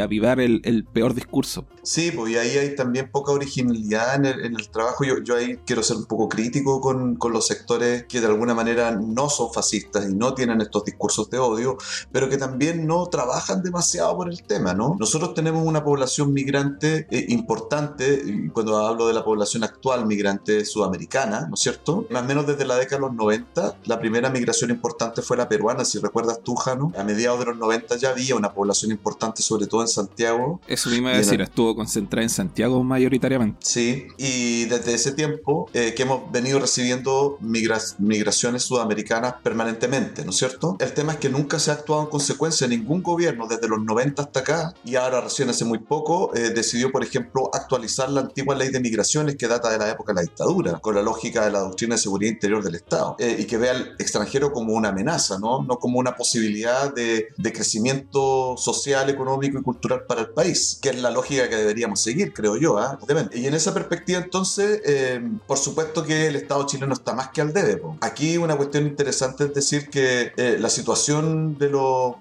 avivar 0.00 0.40
el, 0.40 0.86
peor 0.90 1.14
discurso. 1.14 1.66
Sí, 1.82 2.10
pues 2.10 2.32
y 2.32 2.36
ahí 2.36 2.58
hay 2.58 2.74
también 2.74 3.10
poca 3.10 3.32
originalidad 3.32 4.16
en 4.16 4.26
el, 4.26 4.44
en 4.44 4.54
el 4.54 4.68
trabajo. 4.68 5.04
Yo, 5.04 5.22
yo, 5.22 5.36
ahí 5.36 5.58
quiero 5.64 5.82
ser 5.82 5.96
un 5.96 6.06
poco 6.06 6.28
crítico 6.28 6.80
con, 6.80 7.16
con, 7.16 7.32
los 7.32 7.46
sectores 7.46 8.04
que 8.04 8.20
de 8.20 8.26
alguna 8.26 8.54
manera 8.54 8.90
no 8.90 9.28
son 9.30 9.52
fascistas 9.52 10.08
y 10.08 10.14
no 10.14 10.34
tienen 10.34 10.60
estos 10.60 10.84
discursos 10.84 11.30
de 11.30 11.38
odio, 11.38 11.78
pero 12.12 12.28
que 12.28 12.36
también 12.36 12.86
no 12.86 13.06
trabajan 13.06 13.62
demasiado 13.62 14.16
por 14.16 14.28
el 14.28 14.42
tema, 14.42 14.74
¿no? 14.74 14.96
Nosotros 14.98 15.34
tenemos 15.34 15.66
una 15.66 15.84
población 15.84 16.32
migrante 16.32 17.06
eh, 17.10 17.26
importante 17.28 18.50
cuando 18.52 18.78
hablo 18.78 19.06
de 19.06 19.14
la 19.14 19.24
población 19.24 19.64
actual 19.64 20.06
migrante 20.06 20.64
sudamericana, 20.64 21.46
¿no 21.48 21.54
es 21.54 21.60
cierto? 21.60 22.06
Más 22.10 22.22
o 22.22 22.26
menos 22.26 22.46
desde 22.46 22.64
la 22.64 22.76
década 22.76 22.96
de 22.96 23.08
los 23.08 23.14
90, 23.14 23.76
la 23.84 23.98
primera 23.98 24.30
migración 24.30 24.70
importante 24.70 25.22
fue 25.22 25.36
la 25.36 25.48
peruana, 25.48 25.84
si 25.84 25.98
recuerdas 25.98 26.40
tú, 26.42 26.54
Jano. 26.56 26.92
A 26.98 27.04
mediados 27.04 27.38
de 27.38 27.46
los 27.46 27.56
90 27.56 27.96
ya 27.96 28.10
había 28.10 28.34
una 28.36 28.52
población 28.52 28.90
importante, 28.90 29.42
sobre 29.42 29.66
todo 29.66 29.82
en 29.82 29.88
Santiago. 29.88 30.60
Eso 30.66 30.90
mismo 30.90 31.08
iba 31.08 31.16
a 31.16 31.18
decir, 31.18 31.40
estuvo 31.40 31.69
concentrada 31.74 32.22
en 32.22 32.30
Santiago 32.30 32.82
mayoritariamente. 32.82 33.58
Sí, 33.60 34.06
y 34.18 34.64
desde 34.66 34.94
ese 34.94 35.12
tiempo 35.12 35.68
eh, 35.72 35.94
que 35.94 36.02
hemos 36.02 36.30
venido 36.30 36.58
recibiendo 36.58 37.38
migraciones 37.40 38.62
sudamericanas 38.62 39.34
permanentemente, 39.42 40.24
¿no 40.24 40.30
es 40.30 40.36
cierto? 40.36 40.76
El 40.80 40.92
tema 40.92 41.12
es 41.12 41.18
que 41.18 41.28
nunca 41.28 41.58
se 41.58 41.70
ha 41.70 41.74
actuado 41.74 42.02
en 42.02 42.08
consecuencia, 42.08 42.66
ningún 42.66 43.02
gobierno 43.02 43.46
desde 43.46 43.68
los 43.68 43.82
90 43.82 44.22
hasta 44.22 44.40
acá, 44.40 44.74
y 44.84 44.96
ahora 44.96 45.20
recién 45.20 45.48
hace 45.50 45.64
muy 45.64 45.78
poco, 45.78 46.34
eh, 46.34 46.50
decidió, 46.50 46.90
por 46.90 47.02
ejemplo, 47.02 47.50
actualizar 47.52 48.10
la 48.10 48.22
antigua 48.22 48.54
ley 48.54 48.70
de 48.70 48.80
migraciones 48.80 49.36
que 49.36 49.48
data 49.48 49.70
de 49.70 49.78
la 49.78 49.90
época 49.90 50.12
de 50.12 50.16
la 50.16 50.22
dictadura, 50.22 50.78
con 50.80 50.94
la 50.94 51.02
lógica 51.02 51.44
de 51.44 51.50
la 51.50 51.60
doctrina 51.60 51.94
de 51.94 52.00
seguridad 52.00 52.32
interior 52.32 52.62
del 52.62 52.74
Estado, 52.74 53.16
eh, 53.18 53.36
y 53.38 53.44
que 53.44 53.58
ve 53.58 53.70
al 53.70 53.96
extranjero 53.98 54.52
como 54.52 54.74
una 54.74 54.90
amenaza, 54.90 55.38
¿no? 55.38 55.62
No 55.62 55.78
como 55.78 55.98
una 55.98 56.14
posibilidad 56.14 56.92
de, 56.94 57.28
de 57.36 57.52
crecimiento 57.52 58.56
social, 58.56 59.10
económico 59.10 59.58
y 59.58 59.62
cultural 59.62 60.04
para 60.06 60.22
el 60.22 60.30
país, 60.30 60.78
que 60.80 60.90
es 60.90 61.00
la 61.00 61.10
lógica 61.10 61.48
que 61.48 61.56
deberíamos 61.60 62.00
seguir, 62.00 62.32
creo 62.32 62.56
yo, 62.56 62.78
¿ah? 62.78 62.98
Y 63.32 63.46
en 63.46 63.54
esa 63.54 63.74
perspectiva, 63.74 64.20
entonces, 64.20 64.82
eh, 64.84 65.20
por 65.46 65.58
supuesto 65.58 66.02
que 66.02 66.26
el 66.26 66.36
Estado 66.36 66.66
chileno 66.66 66.94
está 66.94 67.14
más 67.14 67.30
que 67.30 67.40
al 67.40 67.52
debe. 67.52 67.80
Aquí 68.00 68.36
una 68.36 68.56
cuestión 68.56 68.86
interesante 68.86 69.44
es 69.44 69.54
decir 69.54 69.88
que 69.88 70.32
eh, 70.36 70.56
la 70.58 70.68
situación 70.68 71.58
de, 71.58 71.68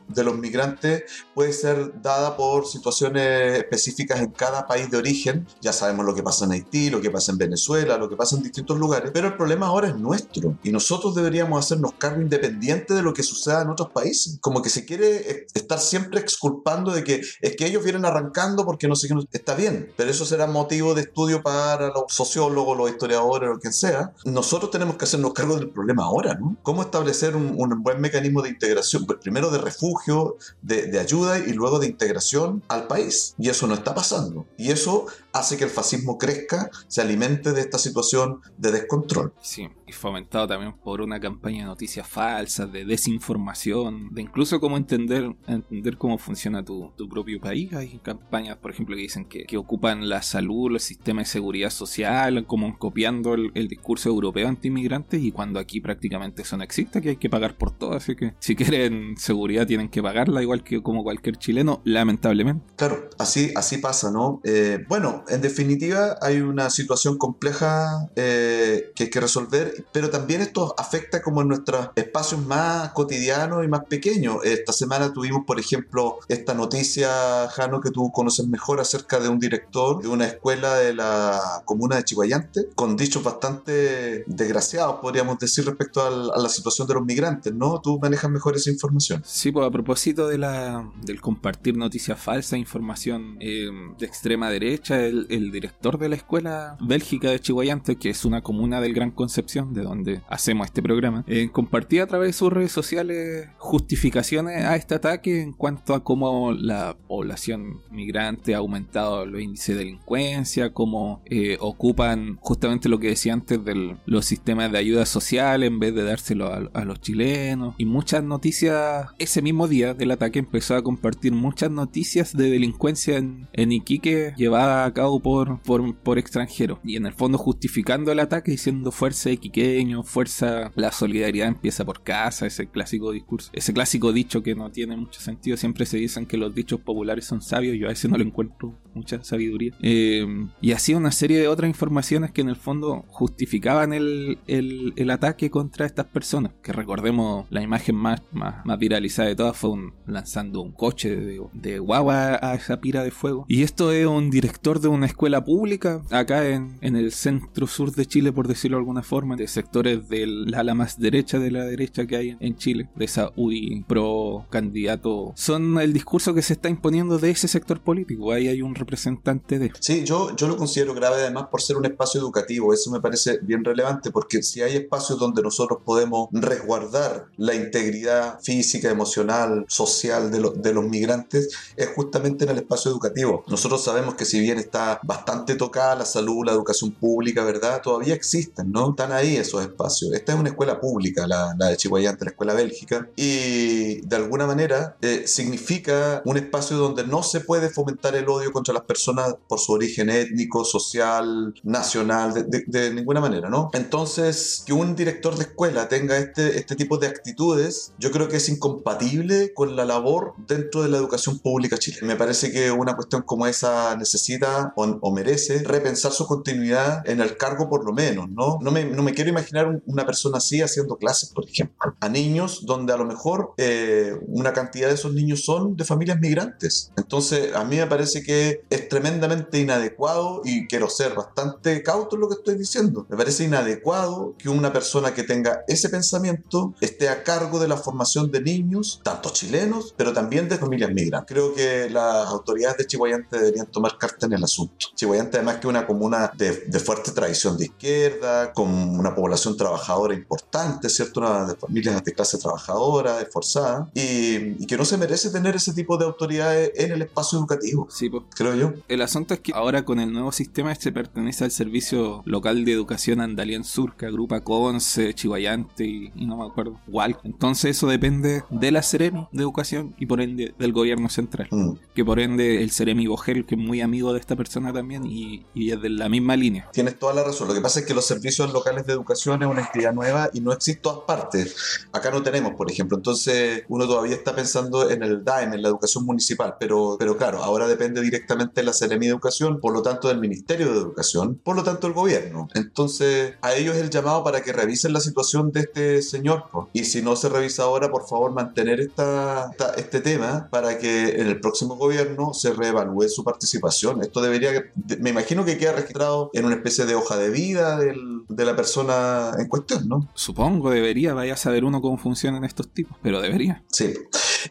de 0.08 0.24
los 0.24 0.38
migrantes 0.38 1.04
puede 1.34 1.54
ser 1.54 2.02
dada 2.02 2.36
por 2.36 2.66
situaciones 2.66 3.58
específicas 3.58 4.20
en 4.20 4.32
cada 4.32 4.68
país 4.68 4.90
de 4.90 4.98
origen. 4.98 5.48
Ya 5.62 5.74
sabemos 5.74 6.06
lo 6.06 6.16
que 6.16 6.24
pasa 6.24 6.46
en 6.46 6.52
Haití, 6.52 6.90
lo 6.90 7.02
que 7.02 7.12
pasa 7.12 7.32
en 7.32 7.38
Venezuela, 7.38 7.98
lo 7.98 8.10
que 8.10 8.16
pasa 8.16 8.36
en 8.36 8.44
distintos 8.44 8.78
lugares, 8.78 9.12
pero 9.14 9.28
el 9.28 9.38
problema 9.38 9.68
ahora 9.68 9.90
es 9.90 9.96
nuestro 9.96 10.58
y 10.64 10.72
nosotros 10.72 11.16
deberíamos 11.16 11.64
hacernos 11.64 11.94
cargo 11.98 12.22
independiente 12.22 12.94
de 12.94 13.02
lo 13.02 13.14
que 13.14 13.24
suceda 13.24 13.62
en 13.62 13.70
otros 13.70 13.90
países. 13.90 14.38
Como 14.42 14.62
que 14.62 14.70
se 14.70 14.86
quiere 14.86 15.46
estar 15.54 15.80
siempre 15.80 16.20
exculpando 16.20 16.92
de 16.92 17.04
que 17.04 17.22
es 17.42 17.56
que 17.56 17.66
ellos 17.66 17.84
vienen 17.84 18.06
arrancando 18.06 18.66
porque 18.66 18.88
no 18.88 18.96
sé 18.96 19.08
qué. 19.08 19.16
Está 19.32 19.54
bien, 19.54 19.94
pero 19.96 20.10
eso 20.10 20.26
será 20.26 20.48
motivo 20.48 20.96
de 20.96 21.02
estudio 21.02 21.44
para 21.44 21.90
los 21.90 22.06
sociólogos, 22.08 22.76
los 22.76 22.90
historiadores, 22.90 23.50
lo 23.50 23.60
que 23.60 23.72
sea. 23.72 24.12
Nosotros 24.26 24.72
tenemos 24.72 24.98
que 24.98 25.06
hacernos 25.06 25.34
cargo 25.34 25.56
del 25.56 25.70
problema 25.70 26.06
ahora, 26.06 26.34
¿no? 26.34 26.58
¿Cómo 26.64 26.82
establecer 26.82 27.36
un, 27.36 27.56
buen 27.84 28.02
mecanismo 28.02 28.42
de 28.42 28.50
integración? 28.50 29.06
Pues 29.06 29.20
primero 29.20 29.52
de 29.52 29.60
refugio, 29.60 30.38
de, 30.64 30.88
de 30.88 31.00
ayuda 31.00 31.38
y 31.38 31.54
luego 31.54 31.78
de 31.78 31.88
integración 31.88 32.64
al 32.70 32.88
país. 32.88 33.36
Y 33.38 33.50
eso 33.50 33.68
no 33.68 33.76
está 33.76 33.94
pasando. 33.94 34.48
Y 34.58 34.72
eso 34.72 35.06
hace 35.34 35.58
que 35.58 35.64
el 35.64 35.70
fascismo 35.70 36.18
crezca, 36.18 36.70
se 36.88 37.02
alimente 37.02 37.54
de 37.54 37.62
esta 37.62 37.78
situación 37.78 38.42
de 38.58 38.72
descontrol. 38.72 39.34
Sí, 39.42 39.70
y 39.88 39.92
fomentado 39.92 40.48
también 40.48 40.74
por 40.74 41.02
una 41.02 41.20
campaña 41.20 41.60
de 41.60 41.66
noticias 41.66 42.08
falsas, 42.08 42.72
de 42.72 42.86
desinformación, 42.86 44.14
de 44.14 44.22
incluso 44.22 44.60
cómo 44.60 44.78
entender, 44.78 45.36
entender 45.48 45.98
cómo 45.98 46.18
funciona 46.18 46.64
tu, 46.64 46.92
tu 46.96 47.08
propio 47.08 47.40
país. 47.40 47.74
Hay 47.74 48.00
campañas, 48.00 48.58
por 48.58 48.72
ejemplo, 48.72 48.96
que 48.96 49.04
dicen 49.04 49.26
que, 49.26 49.46
que, 49.46 49.58
ocupan 49.58 50.10
la 50.10 50.22
salud, 50.22 50.72
el 50.72 50.80
sistema 50.80 51.22
de 51.22 51.26
seguridad 51.26 51.70
social, 51.70 52.46
como 52.46 52.78
copiando 52.78 53.34
el, 53.34 53.52
el 53.56 53.68
discurso 53.68 54.10
europeo 54.10 54.48
anti-inmigrantes 54.48 55.22
y 55.22 55.32
cuando 55.32 55.60
aquí 55.60 55.82
prácticamente 55.82 56.42
eso 56.42 56.58
no 56.58 56.64
existe, 56.64 57.02
que 57.02 57.10
hay 57.10 57.18
que 57.18 57.30
pagar 57.30 57.58
por 57.58 57.72
todo, 57.72 57.94
así 57.94 58.16
que 58.16 58.34
si 58.40 58.56
quieren 58.56 59.18
seguridad 59.18 59.68
tienen 59.68 59.90
que 59.90 60.02
pagarla 60.02 60.42
igual 60.42 60.64
que 60.64 60.82
como 60.82 61.04
cualquier 61.04 61.38
chileno, 61.38 61.82
lamentablemente. 61.84 62.66
Claro, 62.76 63.10
así, 63.18 63.52
así 63.56 63.78
pasa, 63.78 64.12
¿no? 64.12 64.42
Eh, 64.44 64.80
bueno, 64.88 65.19
en 65.28 65.42
definitiva 65.42 66.18
hay 66.22 66.42
una 66.42 66.70
situación 66.70 67.18
compleja 67.18 68.10
eh, 68.16 68.92
que 68.96 69.06
hay 69.06 69.10
que 69.10 69.20
resolver, 69.20 69.86
pero 69.92 70.10
también 70.10 70.42
esto 70.42 70.74
afecta 70.78 71.22
como 71.22 71.42
en 71.42 71.50
nuestros 71.50 71.90
espacios 71.96 72.46
más 72.46 72.92
cotidianos 72.92 73.64
y 73.64 73.68
más 73.68 73.86
pequeños. 73.86 74.38
Esta 74.44 74.74
semana 74.74 75.14
tuvimos, 75.14 75.44
por 75.46 75.60
ejemplo, 75.60 76.20
esta 76.28 76.54
noticia, 76.54 77.48
Jano, 77.50 77.82
que 77.82 77.92
tú 77.92 78.12
conoces 78.12 78.48
mejor 78.48 78.80
acerca 78.80 79.20
de 79.20 79.30
un 79.30 79.40
director 79.40 80.02
de 80.02 80.08
una 80.08 80.26
escuela 80.26 80.76
de 80.76 80.94
la 80.94 81.62
comuna 81.66 81.98
de 81.98 82.04
Chihuayante, 82.04 82.70
con 82.76 82.96
dichos 82.96 83.24
bastante 83.24 84.24
desgraciados, 84.28 85.00
podríamos 85.02 85.40
decir, 85.40 85.66
respecto 85.66 86.02
a 86.02 86.40
la 86.40 86.50
situación 86.50 86.88
de 86.88 86.94
los 86.94 87.06
migrantes, 87.06 87.54
¿no? 87.54 87.82
Tú 87.82 88.00
manejas 88.00 88.30
mejor 88.30 88.56
esa 88.56 88.70
información. 88.70 89.22
Sí, 89.26 89.52
pues 89.52 89.66
a 89.68 89.72
propósito 89.72 90.28
de 90.28 90.38
la, 90.38 90.90
del 91.04 91.22
compartir 91.22 91.78
noticias 91.78 92.20
falsas, 92.20 92.60
información 92.60 93.38
eh, 93.40 93.70
de 93.98 94.06
extrema 94.06 94.50
derecha, 94.50 94.98
el, 95.10 95.52
director 95.52 95.98
de 95.98 96.10
la 96.10 96.16
escuela 96.16 96.78
Bélgica 96.80 97.30
de 97.30 97.40
Chihuayante, 97.40 97.98
que 97.98 98.10
es 98.10 98.26
una 98.26 98.42
comuna 98.42 98.82
del 98.82 98.94
Gran 98.94 99.12
Concepción, 99.12 99.74
de 99.74 99.84
donde 99.84 100.22
hacemos 100.30 100.68
este 100.68 100.82
programa, 100.82 101.24
eh, 101.28 101.50
compartía 101.52 102.04
a 102.04 102.08
través 102.08 102.30
de 102.30 102.34
sus 102.34 102.52
redes 102.52 102.72
sociales 102.72 103.50
justificaciones 103.58 104.64
a 104.66 104.76
este 104.76 104.96
ataque 104.96 105.42
en 105.42 105.54
cuanto 105.54 105.94
a 105.94 106.04
cómo 106.04 106.54
la 106.54 106.96
población 107.08 107.82
migrante 107.92 108.56
ha 108.56 108.60
aumentado 108.60 109.26
los 109.26 109.42
índices 109.42 109.76
de 109.76 109.86
delincuencia, 109.86 110.74
cómo 110.74 111.22
eh, 111.26 111.58
ocupan 111.60 112.38
justamente 112.42 112.90
lo 112.90 113.00
que 113.00 113.10
decía 113.10 113.34
antes 113.34 113.64
de 113.64 113.98
los 114.06 114.26
sistemas 114.26 114.72
de 114.72 114.78
ayuda 114.78 115.06
social 115.06 115.64
en 115.64 115.80
vez 115.80 115.96
de 115.96 116.04
dárselo 116.04 116.52
a, 116.74 116.86
los 116.86 117.02
chilenos. 117.02 117.76
Y 117.78 117.86
muchas 117.86 118.24
noticias, 118.24 119.08
ese 119.20 119.42
mismo 119.42 119.68
día 119.68 119.94
del 119.94 120.12
ataque 120.12 120.40
empezó 120.40 120.76
a 120.76 120.84
compartir 120.84 121.34
muchas 121.34 121.72
noticias 121.72 122.36
de 122.36 122.50
delincuencia 122.50 123.18
en, 123.18 123.72
Iquique 123.72 124.34
llevada 124.36 124.86
a 124.86 124.94
por, 125.00 125.62
por, 125.62 125.96
por 125.96 126.18
extranjeros. 126.20 126.80
Y 126.84 126.98
en 126.98 127.06
el 127.06 127.14
fondo 127.14 127.38
justificando 127.38 128.12
el 128.12 128.20
ataque 128.20 128.52
diciendo 128.52 128.92
fuerza 128.92 129.30
equiqueño, 129.30 130.04
fuerza, 130.04 130.72
la 130.76 130.92
solidaridad 130.92 131.48
empieza 131.48 131.86
por 131.86 132.04
casa, 132.04 132.46
ese 132.46 132.68
clásico 132.68 133.12
discurso, 133.12 133.50
ese 133.54 133.74
clásico 133.74 134.12
dicho 134.12 134.44
que 134.44 134.56
no 134.56 134.72
tiene 134.72 134.98
mucho 134.98 135.22
sentido. 135.22 135.58
Siempre 135.58 135.86
se 135.86 135.98
dicen 135.98 136.26
que 136.26 136.38
los 136.38 136.54
dichos 136.54 136.82
populares 136.82 137.26
son 137.26 137.42
sabios, 137.42 137.78
yo 137.78 137.88
a 137.88 137.90
veces 137.90 138.12
no 138.12 138.18
le 138.18 138.26
encuentro 138.26 138.78
mucha 138.94 139.24
sabiduría. 139.24 139.74
Eh, 139.82 140.26
y 140.62 140.72
así 140.74 140.94
una 140.94 141.12
serie 141.12 141.40
de 141.40 141.48
otras 141.48 141.70
informaciones 141.70 142.32
que 142.32 142.42
en 142.42 142.50
el 142.50 142.56
fondo 142.56 143.06
justificaban 143.08 143.94
el, 143.94 144.40
el, 144.48 145.10
ataque 145.10 145.50
contra 145.50 145.86
estas 145.86 146.06
personas. 146.08 146.54
Que 146.62 146.74
recordemos 146.74 147.48
la 147.50 147.62
imagen 147.62 147.96
más, 147.96 148.22
más, 148.32 148.66
más 148.66 148.78
viralizada 148.78 149.30
de 149.30 149.36
todas 149.36 149.58
fue 149.58 149.72
un, 149.72 149.94
lanzando 150.06 150.62
un 150.62 150.72
coche 150.72 151.16
de, 151.16 151.42
de 151.54 151.80
guagua 151.80 152.40
a 152.42 152.56
esa 152.56 152.80
pira 152.80 153.04
de 153.04 153.12
fuego. 153.12 153.46
Y 153.48 153.64
esto 153.64 153.92
es 153.92 154.06
un 154.06 154.30
director 154.30 154.80
de 154.80 154.89
una 154.90 155.06
escuela 155.06 155.44
pública 155.44 156.02
acá 156.10 156.48
en, 156.48 156.78
en, 156.82 156.96
el 156.96 157.12
centro 157.12 157.68
sur 157.68 157.94
de 157.94 158.06
Chile, 158.06 158.32
por 158.32 158.48
decirlo 158.48 158.78
de 158.78 158.82
alguna 158.82 159.04
forma, 159.04 159.36
de 159.36 159.48
sectores 159.48 160.10
del 160.10 160.54
ala 160.54 160.74
más 160.74 161.00
derecha 161.00 161.40
de 161.40 161.52
la 161.52 161.66
derecha 161.66 162.06
que 162.06 162.16
hay 162.16 162.38
en 162.40 162.58
Chile, 162.58 162.90
de 162.96 163.06
esa 163.06 163.32
UDI 163.36 163.84
pro 163.88 164.46
candidato, 164.50 165.34
son 165.36 165.80
el 165.80 165.94
discurso 165.94 166.34
que 166.34 166.42
se 166.42 166.54
está 166.54 166.70
imponiendo 166.70 167.18
de 167.20 167.32
ese 167.32 167.48
sector 167.48 167.82
político. 167.82 168.32
Ahí 168.32 168.48
hay 168.48 168.62
un 168.62 168.76
representante 168.76 169.60
de. 169.60 169.72
Sí, 169.80 170.04
yo, 170.04 170.36
yo 170.36 170.48
lo 170.48 170.58
considero 170.58 170.94
grave 170.94 171.18
además 171.18 171.48
por 171.50 171.62
ser 171.62 171.78
un 171.78 171.86
espacio 171.86 172.20
educativo. 172.20 172.74
Eso 172.74 172.92
me 172.92 173.02
parece 173.02 173.40
bien 173.42 173.64
relevante 173.64 174.12
porque 174.12 174.44
si 174.44 174.62
hay 174.62 174.76
espacios 174.76 175.20
donde 175.20 175.42
nosotros 175.42 175.80
podemos 175.84 176.30
resguardar 176.32 177.28
la 177.38 177.56
integridad 177.56 178.40
física, 178.42 178.90
emocional, 178.90 179.66
social 179.68 180.32
de, 180.32 180.52
de 180.56 180.74
los 180.74 180.86
migrantes, 180.86 181.50
es 181.76 181.90
justamente 181.96 182.46
en 182.46 182.52
el 182.52 182.58
espacio 182.58 182.92
educativo. 182.92 183.44
Nosotros 183.48 183.84
sabemos 183.84 184.16
que 184.16 184.26
si 184.26 184.40
bien 184.40 184.58
está 184.58 184.79
bastante 185.04 185.56
tocada 185.56 185.96
la 185.96 186.06
salud, 186.06 186.46
la 186.46 186.52
educación 186.52 186.92
pública, 186.92 187.44
¿verdad? 187.44 187.82
Todavía 187.82 188.14
existen, 188.14 188.72
¿no? 188.72 188.92
Están 188.92 189.12
ahí 189.12 189.38
esos 189.38 189.62
espacios. 189.62 190.14
Esta 190.14 190.34
es 190.34 190.40
una 190.40 190.50
escuela 190.50 190.80
pública, 190.80 191.28
la, 191.28 191.56
la 191.58 191.68
de 191.68 191.78
Chihuayante, 191.78 192.26
la 192.26 192.32
escuela 192.32 192.54
bélgica, 192.54 193.10
y 193.16 194.02
de 194.02 194.16
alguna 194.16 194.46
manera 194.46 194.98
eh, 195.02 195.24
significa 195.28 196.22
un 196.26 196.38
espacio 196.38 196.78
donde 196.78 197.06
no 197.06 197.24
se 197.24 197.42
puede 197.42 197.70
fomentar 197.70 198.16
el 198.16 198.28
odio 198.30 198.52
contra 198.52 198.74
las 198.74 198.84
personas 198.84 199.36
por 199.48 199.60
su 199.60 199.74
origen 199.74 200.10
étnico, 200.10 200.66
social, 200.66 201.54
nacional, 201.64 202.34
de, 202.34 202.64
de, 202.66 202.94
ninguna 202.94 203.22
manera, 203.22 203.50
¿no? 203.50 203.70
Entonces, 203.74 204.64
que 204.66 204.74
un 204.74 204.96
director 204.96 205.36
de 205.36 205.44
escuela 205.44 205.88
tenga 205.88 206.18
este, 206.18 206.58
este 206.58 206.76
tipo 206.76 206.98
de 206.98 207.08
actitudes, 207.08 207.94
yo 207.98 208.12
creo 208.12 208.28
que 208.28 208.38
es 208.38 208.50
incompatible 208.50 209.54
con 209.54 209.76
la 209.76 209.86
labor 209.86 210.34
dentro 210.48 210.84
de 210.84 210.90
la 210.90 210.98
educación 210.98 211.40
pública 211.40 211.78
chilena. 211.78 212.08
Me 212.08 212.16
parece 212.16 212.52
que 212.52 212.72
una 212.72 212.96
cuestión 212.96 213.22
como 213.22 213.48
esa 213.48 213.96
necesita 213.96 214.69
o, 214.76 215.12
merece 215.12 215.64
repensar 215.64 216.12
su 216.12 216.28
continuidad 216.28 217.08
en 217.10 217.20
el 217.22 217.36
cargo 217.38 217.70
por 217.70 217.86
lo 217.86 217.94
menos, 217.94 218.30
¿no? 218.30 218.60
No 218.62 218.72
me, 218.72 218.86
no 218.86 219.04
me 219.04 219.14
quiero 219.14 219.30
imaginar 219.30 219.82
una 219.86 220.06
persona 220.06 220.38
así 220.38 220.62
haciendo 220.62 220.98
clases, 220.98 221.30
por 221.30 221.46
ejemplo. 221.46 221.96
a 222.00 222.10
niños 222.10 222.66
donde 222.66 222.94
a 222.94 222.98
lo 222.98 223.06
mejor 223.06 223.54
eh, 223.58 224.14
una 224.28 224.54
cantidad 224.54 224.88
de 224.88 224.94
esos 224.96 225.14
niños 225.14 225.44
son 225.44 225.76
de 225.76 225.84
familias 225.84 226.20
migrantes. 226.20 226.92
Entonces, 226.98 227.56
a 227.56 227.64
mí 227.64 227.78
me 227.78 227.88
parece 227.88 228.24
que 228.24 228.64
es 228.70 228.90
tremendamente 228.90 229.60
inadecuado 229.60 230.42
y 230.44 230.68
quiero 230.68 230.90
ser 230.90 231.14
bastante 231.16 231.84
cauto 231.84 232.16
en 232.16 232.22
lo 232.22 232.30
que 232.30 232.36
estoy 232.36 232.56
diciendo. 232.56 233.06
Me 233.10 233.18
parece 233.18 233.44
inadecuado 233.44 234.36
que 234.38 234.50
una 234.50 234.72
persona 234.72 235.14
que 235.14 235.24
tenga 235.24 235.64
ese 235.68 235.90
pensamiento 235.90 236.74
esté 236.82 237.10
a 237.10 237.24
cargo 237.24 237.60
de 237.60 237.68
la 237.68 237.78
formación 237.78 238.32
de 238.32 238.42
niños, 238.42 239.02
tanto 239.04 239.30
chilenos, 239.32 239.94
pero 239.98 240.14
también 240.14 240.50
de 240.50 240.58
familias 240.58 240.92
migrantes. 240.92 241.28
Creo 241.28 241.54
que 241.54 241.90
las 241.90 242.28
autoridades 242.28 242.78
de 242.78 242.88
Chihuayante 242.88 243.38
deberían 243.38 243.68
tomar 243.68 243.98
carta 243.98 244.26
en 244.26 244.34
el 244.34 244.44
asunto. 244.44 244.59
Chihuayante 244.96 245.38
además 245.38 245.56
que 245.56 245.62
es 245.62 245.66
una 245.66 245.86
comuna 245.86 246.32
de, 246.36 246.66
de 246.68 246.80
fuerte 246.80 247.12
tradición 247.12 247.58
de 247.58 247.66
izquierda, 247.66 248.54
con 248.54 248.70
una 248.70 249.16
población 249.16 249.56
trabajadora 249.58 250.14
importante, 250.14 250.90
¿cierto? 250.90 251.20
Una 251.20 251.46
de 251.46 251.56
familias 251.56 252.04
de 252.04 252.14
clase 252.14 252.38
trabajadora, 252.38 253.22
esforzada, 253.22 253.90
y, 253.94 254.62
y, 254.62 254.66
que 254.68 254.78
no 254.78 254.86
se 254.86 254.98
merece 254.98 255.30
tener 255.30 255.56
ese 255.56 255.74
tipo 255.74 255.98
de 255.98 256.06
autoridades 256.06 256.72
en 256.76 256.92
el 256.92 257.02
espacio 257.02 257.40
educativo. 257.40 257.88
Sí, 257.90 258.10
pues. 258.10 258.24
Creo 258.36 258.56
yo. 258.56 258.74
El 258.88 259.02
asunto 259.02 259.34
es 259.34 259.40
que 259.40 259.52
ahora 259.54 259.84
con 259.86 260.00
el 260.00 260.12
nuevo 260.12 260.32
sistema 260.32 260.74
se 260.76 260.92
pertenece 260.92 261.44
al 261.44 261.52
Servicio 261.52 262.22
Local 262.26 262.66
de 262.66 262.72
Educación 262.74 263.22
Andalien 263.22 263.64
Sur, 263.64 263.96
que 263.96 264.06
agrupa 264.06 264.42
Conce, 264.42 265.14
Chihuayante 265.14 265.86
y, 265.86 266.12
y 266.16 266.26
no 266.26 266.38
me 266.38 266.46
acuerdo, 266.46 266.80
Walk. 266.88 267.20
Entonces 267.24 267.78
eso 267.78 267.88
depende 267.88 268.44
de 268.50 268.72
la 268.72 268.84
Ceremi 268.84 269.28
de 269.32 269.44
Educación 269.44 269.96
y 269.98 270.06
por 270.06 270.22
ende 270.22 270.54
del 270.58 270.74
gobierno 270.74 271.10
central. 271.10 271.48
Mm. 271.52 271.74
Que 271.94 272.06
por 272.06 272.20
ende 272.20 272.62
el 272.64 272.72
Ceremi 272.72 273.08
Bogel, 273.08 273.46
que 273.46 273.56
es 273.56 273.62
muy 273.62 273.82
amigo 273.82 274.14
de 274.14 274.20
esta 274.20 274.36
persona 274.36 274.49
también 274.74 275.06
y, 275.06 275.46
y 275.54 275.72
es 275.72 275.82
de 275.82 275.90
la 275.90 276.10
misma 276.10 276.36
línea. 276.36 276.70
Tienes 276.74 276.98
toda 276.98 277.14
la 277.14 277.24
razón. 277.24 277.48
Lo 277.48 277.54
que 277.54 277.62
pasa 277.62 277.80
es 277.82 277.86
que 277.86 277.94
los 277.94 278.06
servicios 278.06 278.52
locales 278.52 278.86
de 278.86 278.94
educación 278.94 279.42
es 279.44 279.48
una 279.50 279.62
entidad 279.62 279.94
nueva 279.94 280.30
y 280.34 280.42
no 280.42 280.52
existe 280.52 280.82
todas 280.82 281.00
partes. 281.08 281.88
Acá 281.92 282.12
no 282.12 282.24
tenemos, 282.24 282.54
por 282.56 282.70
ejemplo. 282.72 282.98
Entonces, 282.98 283.64
uno 283.70 283.88
todavía 283.88 284.16
está 284.16 284.36
pensando 284.36 284.90
en 284.90 285.04
el 285.04 285.24
DAEM, 285.24 285.54
en 285.54 285.62
la 285.62 285.68
educación 285.70 286.06
municipal, 286.06 286.56
pero, 286.60 286.96
pero 287.00 287.18
claro, 287.18 287.44
ahora 287.44 287.68
depende 287.68 288.02
directamente 288.02 288.62
de 288.62 288.66
la 288.66 288.74
Seremi 288.74 289.06
de 289.06 289.12
Educación, 289.12 289.60
por 289.60 289.74
lo 289.74 289.82
tanto 289.82 290.08
del 290.08 290.20
Ministerio 290.20 290.72
de 290.72 290.80
Educación, 290.80 291.36
por 291.44 291.56
lo 291.56 291.64
tanto 291.64 291.88
del 291.88 291.94
gobierno. 291.94 292.48
Entonces, 292.56 293.34
a 293.42 293.54
ellos 293.56 293.76
el 293.78 293.90
llamado 293.90 294.24
para 294.24 294.42
que 294.42 294.54
revisen 294.54 294.94
la 294.94 295.00
situación 295.00 295.52
de 295.52 295.62
este 295.62 296.02
señor. 296.02 296.46
Y 296.74 296.86
si 296.86 297.02
no 297.02 297.16
se 297.16 297.30
revisa 297.30 297.64
ahora, 297.64 297.92
por 297.92 298.08
favor, 298.08 298.32
mantener 298.32 298.80
esta, 298.80 299.50
esta- 299.52 299.74
este 299.76 300.02
tema 300.02 300.48
para 300.50 300.78
que 300.78 301.10
en 301.22 301.28
el 301.28 301.40
próximo 301.40 301.76
gobierno 301.76 302.34
se 302.34 302.54
reevalúe 302.54 303.10
su 303.10 303.24
participación. 303.24 304.02
Esto 304.02 304.22
debería, 304.30 304.64
de- 304.76 304.98
me 304.98 305.10
imagino 305.10 305.44
que 305.46 305.58
queda 305.58 305.74
registrado 305.74 306.30
en 306.34 306.46
una 306.46 306.56
especie 306.56 306.86
de 306.86 306.96
hoja 306.96 307.18
de 307.18 307.30
vida 307.30 307.78
del- 307.78 308.22
de 308.28 308.46
la 308.46 308.56
persona 308.56 309.32
en 309.40 309.48
cuestión, 309.48 309.88
¿no? 309.88 310.10
Supongo 310.14 310.70
debería, 310.72 311.14
vaya 311.14 311.34
a 311.34 311.38
saber 311.38 311.64
uno 311.66 311.82
cómo 311.82 311.98
funcionan 311.98 312.44
estos 312.44 312.70
tipos, 312.70 312.98
pero 313.02 313.22
debería. 313.22 313.64
Sí. 313.72 313.94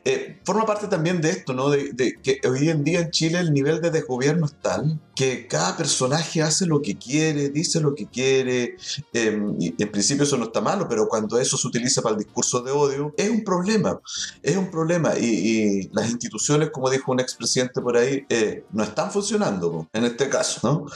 Eh, 0.05 0.41
forma 0.45 0.67
parte 0.67 0.87
también 0.89 1.21
de 1.21 1.31
esto, 1.31 1.55
¿no? 1.55 1.71
De, 1.71 1.93
de 1.93 2.15
que 2.23 2.41
hoy 2.49 2.69
en 2.69 2.85
día 2.85 3.01
en 3.01 3.11
Chile 3.11 3.39
el 3.39 3.53
nivel 3.53 3.81
de 3.81 3.91
desgobierno 3.91 4.47
es 4.47 4.55
tal 4.61 5.01
que 5.19 5.49
cada 5.49 5.77
personaje 5.77 6.41
hace 6.43 6.65
lo 6.65 6.81
que 6.81 6.97
quiere, 6.97 7.49
dice 7.49 7.81
lo 7.81 7.93
que 7.93 8.07
quiere, 8.07 8.77
y 9.13 9.83
en 9.83 9.91
principio 9.91 10.23
eso 10.23 10.37
no 10.37 10.45
está 10.45 10.61
malo, 10.61 10.87
pero 10.89 11.09
cuando 11.09 11.41
eso 11.41 11.57
se 11.57 11.67
utiliza 11.67 12.01
para 12.03 12.15
el 12.15 12.23
discurso 12.23 12.61
de 12.61 12.71
odio, 12.71 13.13
es 13.17 13.29
un 13.29 13.43
problema, 13.43 13.99
es 14.45 14.57
un 14.57 14.71
problema, 14.71 15.19
y, 15.19 15.91
las 15.93 16.09
instituciones, 16.09 16.71
como 16.71 16.89
dijo 16.89 17.11
un 17.11 17.19
expresidente 17.19 17.81
por 17.81 17.97
ahí, 17.97 18.25
eh, 18.29 18.65
no 18.71 18.85
están 18.85 19.11
funcionando 19.11 19.89
en 19.93 20.05
este 20.05 20.29
caso, 20.29 20.61
¿no? 20.63 20.87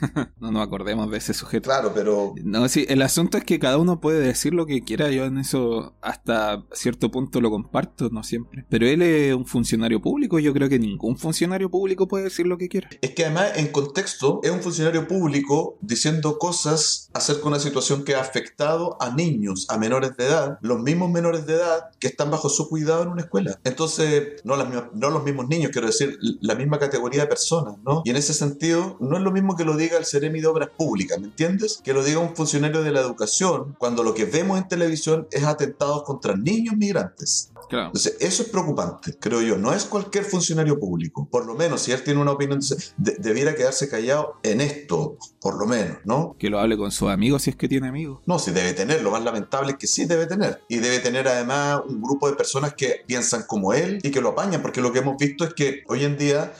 No 0.40 0.50
nos 0.50 0.66
acordemos 0.66 1.10
de 1.10 1.18
ese 1.18 1.34
sujeto. 1.34 1.64
Claro, 1.68 1.92
pero 1.94 2.34
No, 2.42 2.68
sí, 2.68 2.86
el 2.88 3.02
asunto 3.02 3.38
es 3.38 3.44
que 3.44 3.58
cada 3.58 3.78
uno 3.78 4.00
puede 4.00 4.20
decir 4.20 4.54
lo 4.54 4.66
que 4.66 4.82
quiera. 4.82 5.10
Yo 5.10 5.24
en 5.24 5.38
eso 5.38 5.94
hasta 6.00 6.64
cierto 6.72 7.10
punto 7.10 7.40
lo 7.40 7.50
comparto, 7.50 8.10
no 8.10 8.22
siempre. 8.22 8.66
Pero 8.68 8.86
él 8.86 9.02
es 9.02 9.34
un 9.34 9.46
funcionario 9.46 10.00
público. 10.00 10.38
Yo 10.38 10.52
creo 10.52 10.68
que 10.68 10.78
ningún 10.78 11.16
funcionario 11.16 11.70
público 11.70 12.08
puede 12.08 12.24
decir 12.24 12.46
lo 12.46 12.58
que 12.58 12.68
quiera. 12.68 12.88
Es 13.00 13.10
que 13.14 13.24
además 13.24 13.52
en 13.56 13.68
contexto 13.68 14.40
es 14.42 14.50
un 14.50 14.62
funcionario 14.62 15.06
público 15.08 15.78
diciendo 15.80 16.38
cosas 16.38 17.10
acerca 17.12 17.42
de 17.42 17.48
una 17.48 17.58
situación 17.58 18.04
que 18.04 18.14
ha 18.14 18.20
afectado 18.20 18.96
a 19.00 19.10
niños, 19.14 19.66
a 19.70 19.78
menores 19.78 20.16
de 20.16 20.26
edad, 20.26 20.58
los 20.60 20.80
mismos 20.80 21.10
menores 21.10 21.46
de 21.46 21.54
edad 21.54 21.90
que 21.98 22.08
están 22.08 22.30
bajo 22.30 22.48
su 22.48 22.68
cuidado 22.68 23.02
en 23.02 23.08
una 23.08 23.22
escuela. 23.22 23.58
Entonces, 23.64 24.42
no, 24.44 24.56
las 24.56 24.68
no 24.94 25.10
los 25.10 25.24
mismos 25.24 25.48
niños, 25.48 25.70
quiero 25.70 25.86
decir, 25.86 26.18
la 26.40 26.54
misma 26.54 26.78
categoría 26.78 27.22
de 27.22 27.28
personas, 27.28 27.76
¿no? 27.84 28.02
Y 28.04 28.10
en 28.10 28.16
ese 28.16 28.34
sentido, 28.34 28.96
no 29.00 29.16
es 29.16 29.22
lo 29.22 29.30
mismo 29.30 29.56
que 29.56 29.64
lo 29.64 29.76
diga 29.76 29.83
el 29.92 30.04
Ceremi 30.06 30.40
de 30.40 30.46
Obras 30.46 30.70
Públicas, 30.76 31.18
¿me 31.18 31.26
entiendes? 31.26 31.80
Que 31.84 31.92
lo 31.92 32.02
diga 32.04 32.18
un 32.20 32.34
funcionario 32.34 32.82
de 32.82 32.90
la 32.92 33.00
educación 33.00 33.74
cuando 33.78 34.02
lo 34.02 34.14
que 34.14 34.24
vemos 34.24 34.58
en 34.58 34.68
televisión 34.68 35.26
es 35.30 35.44
atentados 35.44 36.02
contra 36.04 36.36
niños 36.36 36.76
migrantes. 36.76 37.50
Claro. 37.68 37.86
Entonces, 37.86 38.16
eso 38.20 38.42
es 38.42 38.48
preocupante, 38.50 39.16
creo 39.18 39.40
yo. 39.40 39.56
No 39.56 39.72
es 39.72 39.84
cualquier 39.84 40.24
funcionario 40.24 40.78
público. 40.78 41.26
Por 41.30 41.46
lo 41.46 41.54
menos, 41.54 41.80
si 41.80 41.92
él 41.92 42.02
tiene 42.04 42.20
una 42.20 42.32
opinión, 42.32 42.60
de- 42.98 43.16
debiera 43.18 43.54
quedarse 43.54 43.88
callado 43.88 44.34
en 44.42 44.60
esto, 44.60 45.16
por 45.40 45.58
lo 45.58 45.64
menos, 45.66 45.96
¿no? 46.04 46.36
Que 46.38 46.50
lo 46.50 46.58
hable 46.60 46.76
con 46.76 46.92
sus 46.92 47.08
amigos 47.08 47.42
si 47.42 47.50
es 47.50 47.56
que 47.56 47.66
tiene 47.66 47.88
amigos. 47.88 48.20
No, 48.26 48.38
si 48.38 48.50
debe 48.50 48.74
tener, 48.74 49.02
lo 49.02 49.10
más 49.10 49.24
lamentable 49.24 49.72
es 49.72 49.78
que 49.78 49.86
sí 49.86 50.04
debe 50.04 50.26
tener. 50.26 50.62
Y 50.68 50.76
debe 50.76 50.98
tener 51.00 51.26
además 51.26 51.80
un 51.88 52.02
grupo 52.02 52.28
de 52.28 52.36
personas 52.36 52.74
que 52.74 53.00
piensan 53.06 53.44
como 53.46 53.72
él 53.72 53.98
y 54.02 54.10
que 54.10 54.20
lo 54.20 54.30
apañan, 54.30 54.60
porque 54.60 54.82
lo 54.82 54.92
que 54.92 54.98
hemos 54.98 55.16
visto 55.16 55.44
es 55.44 55.54
que 55.54 55.82
hoy 55.88 56.04
en 56.04 56.18
día 56.18 56.52